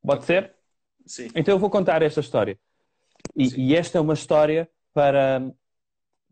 Pode 0.05 0.25
ser? 0.25 0.55
Sim. 1.13 1.29
Então 1.35 1.55
eu 1.55 1.59
vou 1.59 1.69
contar 1.69 2.01
esta 2.01 2.21
história. 2.21 2.59
E, 3.37 3.69
e, 3.69 3.77
esta 3.77 3.99
é 3.99 4.01
uma 4.01 4.15
história 4.15 4.67
para, 4.95 5.43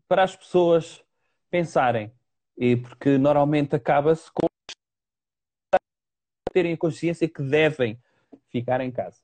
para 0.07 0.23
as 0.23 0.35
pessoas 0.35 1.03
pensarem. 1.51 2.11
E 2.57 2.75
porque 2.75 3.15
normalmente 3.19 3.75
acaba-se 3.75 4.31
com 4.31 4.47
terem 6.51 6.73
a 6.73 6.77
consciência 6.77 7.29
que 7.29 7.43
devem 7.43 8.01
ficar 8.49 8.81
em 8.81 8.89
casa. 8.89 9.21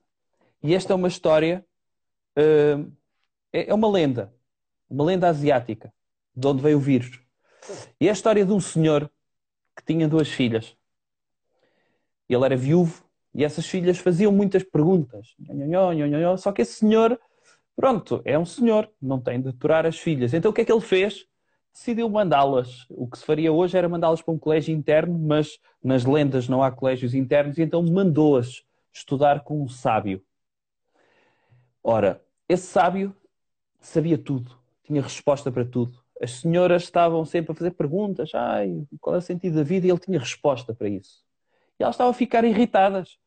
E 0.61 0.75
esta 0.75 0.93
é 0.93 0.95
uma 0.95 1.07
história 1.07 1.65
uh, 2.37 2.91
é, 3.51 3.69
é 3.71 3.73
uma 3.73 3.89
lenda, 3.89 4.31
uma 4.87 5.05
lenda 5.05 5.27
asiática, 5.27 5.91
de 6.35 6.47
onde 6.47 6.61
veio 6.61 6.77
o 6.77 6.81
vírus. 6.81 7.19
E 7.99 8.05
é 8.05 8.11
a 8.11 8.13
história 8.13 8.45
de 8.45 8.51
um 8.51 8.59
senhor 8.59 9.09
que 9.75 9.83
tinha 9.83 10.07
duas 10.07 10.29
filhas. 10.29 10.77
Ele 12.29 12.45
era 12.45 12.55
viúvo 12.55 13.06
e 13.37 13.43
essas 13.43 13.67
filhas 13.67 13.99
faziam 13.99 14.31
muitas 14.31 14.63
perguntas. 14.63 15.35
Só 16.39 16.51
que 16.51 16.63
esse 16.63 16.73
senhor, 16.73 17.19
pronto, 17.75 18.19
é 18.25 18.37
um 18.37 18.45
senhor, 18.45 18.91
não 18.99 19.21
tem 19.21 19.39
de 19.39 19.49
aturar 19.49 19.85
as 19.85 19.99
filhas. 19.99 20.33
Então 20.33 20.49
o 20.49 20.53
que 20.53 20.61
é 20.61 20.65
que 20.65 20.71
ele 20.71 20.81
fez? 20.81 21.27
Decidiu 21.71 22.09
mandá-las. 22.09 22.87
O 22.89 23.07
que 23.07 23.19
se 23.19 23.23
faria 23.23 23.53
hoje 23.53 23.77
era 23.77 23.87
mandá-las 23.87 24.23
para 24.23 24.33
um 24.33 24.39
colégio 24.39 24.75
interno, 24.75 25.19
mas 25.19 25.59
nas 25.83 26.03
lendas 26.03 26.49
não 26.49 26.63
há 26.63 26.71
colégios 26.71 27.13
internos, 27.13 27.59
e 27.59 27.61
então 27.61 27.83
mandou-as 27.83 28.63
estudar 28.91 29.43
com 29.43 29.61
um 29.61 29.67
sábio. 29.67 30.23
Ora, 31.83 32.19
esse 32.49 32.65
sábio 32.65 33.15
sabia 33.79 34.17
tudo, 34.17 34.57
tinha 34.83 34.99
resposta 34.99 35.51
para 35.51 35.63
tudo. 35.63 36.03
As 36.19 36.31
senhoras 36.31 36.81
estavam 36.81 37.23
sempre 37.23 37.51
a 37.51 37.55
fazer 37.55 37.71
perguntas, 37.71 38.31
ai, 38.33 38.83
qual 38.99 39.15
é 39.15 39.19
o 39.19 39.21
sentido 39.21 39.57
da 39.57 39.63
vida? 39.63 39.85
E 39.85 39.91
ele 39.91 39.99
tinha 39.99 40.17
resposta 40.17 40.73
para 40.73 40.89
isso. 40.89 41.23
E 41.79 41.83
elas 41.83 41.93
estavam 41.93 42.09
a 42.09 42.15
ficar 42.15 42.43
irritadas, 42.43 43.19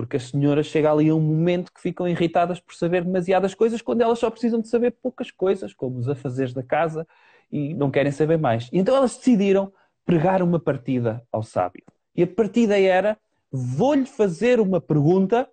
porque 0.00 0.16
as 0.16 0.30
senhoras 0.30 0.64
chegam 0.64 0.92
ali 0.94 1.10
a 1.10 1.14
um 1.14 1.20
momento 1.20 1.70
que 1.70 1.78
ficam 1.78 2.08
irritadas 2.08 2.58
por 2.58 2.74
saber 2.74 3.04
demasiadas 3.04 3.54
coisas, 3.54 3.82
quando 3.82 4.00
elas 4.00 4.18
só 4.18 4.30
precisam 4.30 4.58
de 4.58 4.66
saber 4.66 4.92
poucas 4.92 5.30
coisas, 5.30 5.74
como 5.74 5.98
os 5.98 6.08
afazeres 6.08 6.54
da 6.54 6.62
casa, 6.62 7.06
e 7.52 7.74
não 7.74 7.90
querem 7.90 8.10
saber 8.10 8.38
mais. 8.38 8.70
Então 8.72 8.96
elas 8.96 9.14
decidiram 9.14 9.70
pregar 10.02 10.40
uma 10.40 10.58
partida 10.58 11.22
ao 11.30 11.42
sábio. 11.42 11.84
E 12.16 12.22
a 12.22 12.26
partida 12.26 12.80
era: 12.80 13.18
vou-lhe 13.52 14.06
fazer 14.06 14.58
uma 14.58 14.80
pergunta 14.80 15.46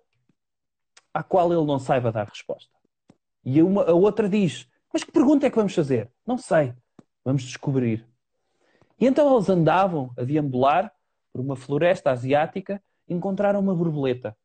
à 1.12 1.22
qual 1.22 1.52
ele 1.52 1.66
não 1.66 1.78
saiba 1.78 2.10
dar 2.10 2.26
resposta. 2.26 2.72
E 3.44 3.62
uma, 3.62 3.82
a 3.82 3.92
outra 3.92 4.30
diz: 4.30 4.66
Mas 4.90 5.04
que 5.04 5.12
pergunta 5.12 5.46
é 5.46 5.50
que 5.50 5.56
vamos 5.56 5.74
fazer? 5.74 6.10
Não 6.26 6.38
sei. 6.38 6.72
Vamos 7.22 7.42
descobrir. 7.42 8.08
E 8.98 9.06
então 9.06 9.30
eles 9.34 9.50
andavam 9.50 10.10
a 10.16 10.24
deambular 10.24 10.90
por 11.34 11.42
uma 11.42 11.54
floresta 11.54 12.10
asiática 12.10 12.82
encontraram 13.08 13.60
uma 13.60 13.74
borboleta. 13.74 14.36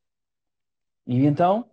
E 1.06 1.26
então 1.26 1.70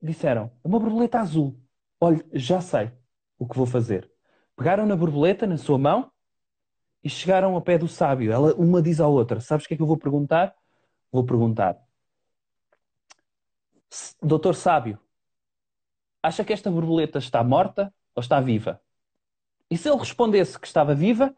disseram: 0.00 0.50
Uma 0.62 0.78
borboleta 0.78 1.18
azul. 1.20 1.60
Olha, 2.00 2.24
já 2.32 2.60
sei 2.60 2.92
o 3.38 3.46
que 3.46 3.56
vou 3.56 3.66
fazer. 3.66 4.10
Pegaram 4.54 4.86
na 4.86 4.96
borboleta, 4.96 5.46
na 5.46 5.56
sua 5.56 5.78
mão, 5.78 6.10
e 7.02 7.08
chegaram 7.08 7.54
ao 7.54 7.62
pé 7.62 7.78
do 7.78 7.88
sábio. 7.88 8.32
Ela, 8.32 8.54
uma 8.54 8.82
diz 8.82 9.00
à 9.00 9.06
outra: 9.06 9.40
Sabes 9.40 9.64
o 9.64 9.68
que 9.68 9.74
é 9.74 9.76
que 9.76 9.82
eu 9.82 9.86
vou 9.86 9.98
perguntar? 9.98 10.54
Vou 11.10 11.24
perguntar: 11.24 11.76
Doutor 14.22 14.54
Sábio, 14.54 14.98
acha 16.22 16.44
que 16.44 16.52
esta 16.52 16.70
borboleta 16.70 17.18
está 17.18 17.42
morta 17.42 17.92
ou 18.14 18.20
está 18.20 18.40
viva? 18.40 18.80
E 19.70 19.76
se 19.76 19.88
ele 19.88 19.98
respondesse 19.98 20.58
que 20.58 20.66
estava 20.66 20.94
viva, 20.94 21.34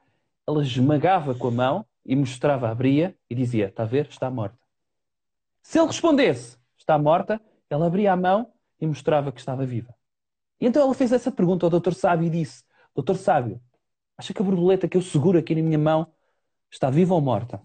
ela 0.46 0.62
esmagava 0.62 1.34
com 1.34 1.48
a 1.48 1.50
mão 1.50 1.86
e 2.04 2.16
mostrava, 2.16 2.70
abria 2.70 3.16
e 3.28 3.34
dizia: 3.34 3.68
Está 3.68 3.82
a 3.82 3.86
ver? 3.86 4.06
Está 4.06 4.30
morta. 4.30 4.57
Se 5.68 5.78
ele 5.78 5.88
respondesse: 5.88 6.56
Está 6.78 6.98
morta, 6.98 7.38
ela 7.68 7.86
abria 7.86 8.14
a 8.14 8.16
mão 8.16 8.50
e 8.80 8.86
mostrava 8.86 9.30
que 9.30 9.38
estava 9.38 9.66
viva. 9.66 9.94
E 10.58 10.66
então 10.66 10.80
ela 10.80 10.94
fez 10.94 11.12
essa 11.12 11.30
pergunta 11.30 11.66
ao 11.66 11.68
Doutor 11.68 11.92
Sábio 11.92 12.26
e 12.26 12.30
disse: 12.30 12.64
Doutor 12.94 13.18
Sábio, 13.18 13.60
acha 14.16 14.32
que 14.32 14.40
a 14.40 14.44
borboleta 14.46 14.88
que 14.88 14.96
eu 14.96 15.02
seguro 15.02 15.38
aqui 15.38 15.54
na 15.54 15.60
minha 15.60 15.78
mão 15.78 16.10
está 16.70 16.88
viva 16.88 17.12
ou 17.12 17.20
morta? 17.20 17.62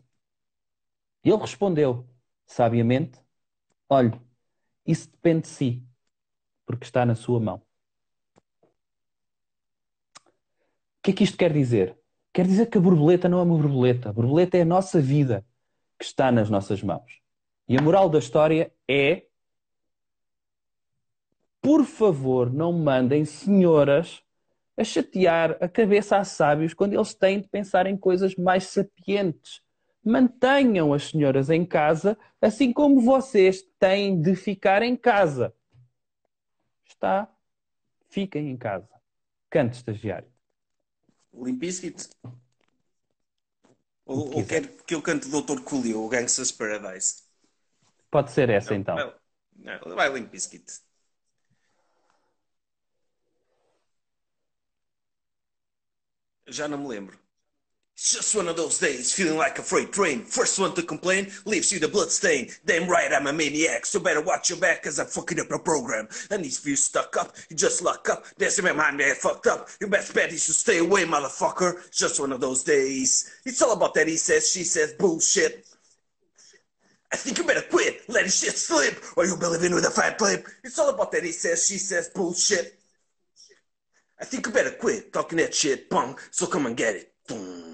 E 1.23 1.29
ele 1.29 1.39
respondeu, 1.39 2.05
sabiamente: 2.45 3.17
Olhe, 3.87 4.19
isso 4.85 5.09
depende 5.09 5.43
de 5.43 5.47
si 5.47 5.81
porque 6.65 6.83
está 6.83 7.05
na 7.05 7.15
sua 7.15 7.39
mão. 7.39 7.55
O 7.55 7.61
que 11.03 11.11
é 11.11 11.13
que 11.13 11.23
isto 11.23 11.37
quer 11.37 11.53
dizer? 11.53 11.97
Quer 12.33 12.45
dizer 12.45 12.65
que 12.65 12.77
a 12.77 12.81
borboleta 12.81 13.29
não 13.29 13.39
é 13.39 13.43
uma 13.43 13.57
borboleta. 13.57 14.09
A 14.09 14.13
borboleta 14.13 14.57
é 14.57 14.63
a 14.63 14.65
nossa 14.65 14.99
vida 14.99 15.45
que 15.97 16.03
está 16.03 16.33
nas 16.33 16.49
nossas 16.49 16.83
mãos. 16.83 17.22
E 17.67 17.77
a 17.77 17.81
moral 17.81 18.09
da 18.09 18.19
história 18.19 18.71
é: 18.87 19.23
por 21.61 21.85
favor, 21.85 22.51
não 22.51 22.73
mandem 22.73 23.25
senhoras 23.25 24.21
a 24.75 24.83
chatear 24.83 25.57
a 25.61 25.67
cabeça 25.67 26.17
a 26.17 26.23
sábios 26.23 26.73
quando 26.73 26.93
eles 26.93 27.13
têm 27.13 27.41
de 27.41 27.47
pensar 27.47 27.85
em 27.85 27.95
coisas 27.95 28.35
mais 28.35 28.65
sapientes. 28.65 29.61
Mantenham 30.03 30.93
as 30.93 31.09
senhoras 31.09 31.49
em 31.49 31.65
casa, 31.65 32.17
assim 32.41 32.73
como 32.73 32.99
vocês 32.99 33.63
têm 33.79 34.19
de 34.21 34.35
ficar 34.35 34.81
em 34.81 34.95
casa 34.95 35.53
está, 37.03 37.29
fiquem 38.09 38.49
em 38.49 38.57
casa. 38.57 38.89
Cante, 39.49 39.75
estagiário. 39.75 40.31
Limpiscuit? 41.33 42.09
Ou, 44.05 44.35
ou 44.35 44.45
quer 44.45 44.67
que 44.85 44.95
eu 44.95 45.01
cante 45.01 45.29
Dr. 45.29 45.61
Coolio, 45.63 46.03
o 46.03 46.09
Gangsta's 46.09 46.51
Paradise? 46.51 47.22
Pode 48.13 48.31
ser 48.31 48.47
essa 48.51 48.69
não, 48.69 48.79
então. 48.79 48.95
Vai, 48.95 49.79
não, 49.87 49.95
vai 49.95 50.09
Limpiscuit. 50.09 50.63
Já 56.47 56.67
não 56.67 56.77
me 56.77 56.87
lembro. 56.87 57.17
It's 57.95 58.13
just 58.13 58.35
one 58.35 58.47
of 58.47 58.55
those 58.55 58.77
days, 58.77 59.13
feeling 59.13 59.37
like 59.37 59.57
a 59.57 59.63
freight 59.63 59.91
train. 59.91 60.25
First 60.25 60.59
one 60.59 60.75
to 60.75 60.83
complain, 60.83 61.31
leaves 61.45 61.71
you 61.71 61.79
the 61.79 61.87
blood 61.87 62.11
stain. 62.11 62.49
Damn 62.65 62.87
right, 62.87 63.11
I'm 63.11 63.25
a 63.25 63.33
maniac, 63.33 63.87
so 63.87 63.99
better 63.99 64.21
watch 64.21 64.51
your 64.51 64.59
back, 64.59 64.83
cause 64.83 64.99
I'm 64.99 65.07
fucking 65.07 65.39
up 65.39 65.51
a 65.51 65.57
program. 65.57 66.07
And 66.29 66.45
if 66.45 66.67
you 66.67 66.75
stuck 66.75 67.17
up, 67.17 67.35
you 67.49 67.55
just 67.55 67.81
lock 67.81 68.09
up. 68.09 68.25
There's 68.37 68.61
my 68.61 68.73
mind 68.73 68.97
man 68.97 69.15
fucked 69.15 69.47
up. 69.47 69.69
Your 69.79 69.89
best 69.89 70.13
bet 70.13 70.31
is 70.31 70.45
to 70.45 70.53
stay 70.53 70.77
away, 70.77 71.05
motherfucker. 71.05 71.89
Just 71.91 72.19
one 72.19 72.31
of 72.31 72.41
those 72.41 72.63
days. 72.63 73.31
It's 73.43 73.61
all 73.63 73.73
about 73.73 73.95
that 73.95 74.07
he 74.07 74.17
says, 74.17 74.51
she 74.51 74.63
says 74.63 74.93
bullshit. 74.99 75.65
I 77.13 77.15
think 77.15 77.37
you 77.37 77.43
better 77.43 77.61
quit, 77.61 78.09
letting 78.09 78.31
shit 78.31 78.57
slip, 78.57 79.01
or 79.15 79.25
you'll 79.25 79.37
be 79.37 79.45
living 79.45 79.75
with 79.75 79.85
a 79.85 79.91
fat 79.91 80.19
lip. 80.19 80.47
It's 80.63 80.79
all 80.79 80.89
about 80.89 81.11
that 81.11 81.23
he 81.23 81.31
says, 81.31 81.67
she 81.67 81.77
says 81.77 82.09
bullshit. 82.09 82.79
I 84.19 84.25
think 84.25 84.47
you 84.47 84.51
better 84.51 84.71
quit 84.71 85.13
talking 85.13 85.37
that 85.37 85.53
shit, 85.53 85.89
punk, 85.89 86.19
so 86.31 86.47
come 86.47 86.65
and 86.65 86.75
get 86.75 86.95
it. 86.95 87.13
Boom. 87.27 87.73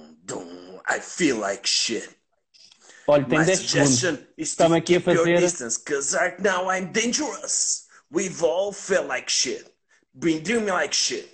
I 0.85 0.99
feel 0.99 1.37
like 1.37 1.65
shit. 1.65 2.09
Olha, 3.07 3.25
tem 3.25 3.43
10 3.43 3.55
segundos. 3.55 4.19
Estamos 4.37 4.77
aqui 4.77 4.95
a 4.95 5.01
fazer. 5.01 5.39
Distance, 5.39 5.77
Cause 5.77 6.15
right 6.15 6.39
now 6.39 6.69
I'm 6.69 6.91
dangerous. 6.91 7.87
We've 8.11 8.43
all 8.43 8.71
felt 8.71 9.07
like 9.07 9.29
shit. 9.29 9.71
Been 10.17 10.43
dreaming 10.43 10.73
like 10.73 10.93
shit. 10.93 11.29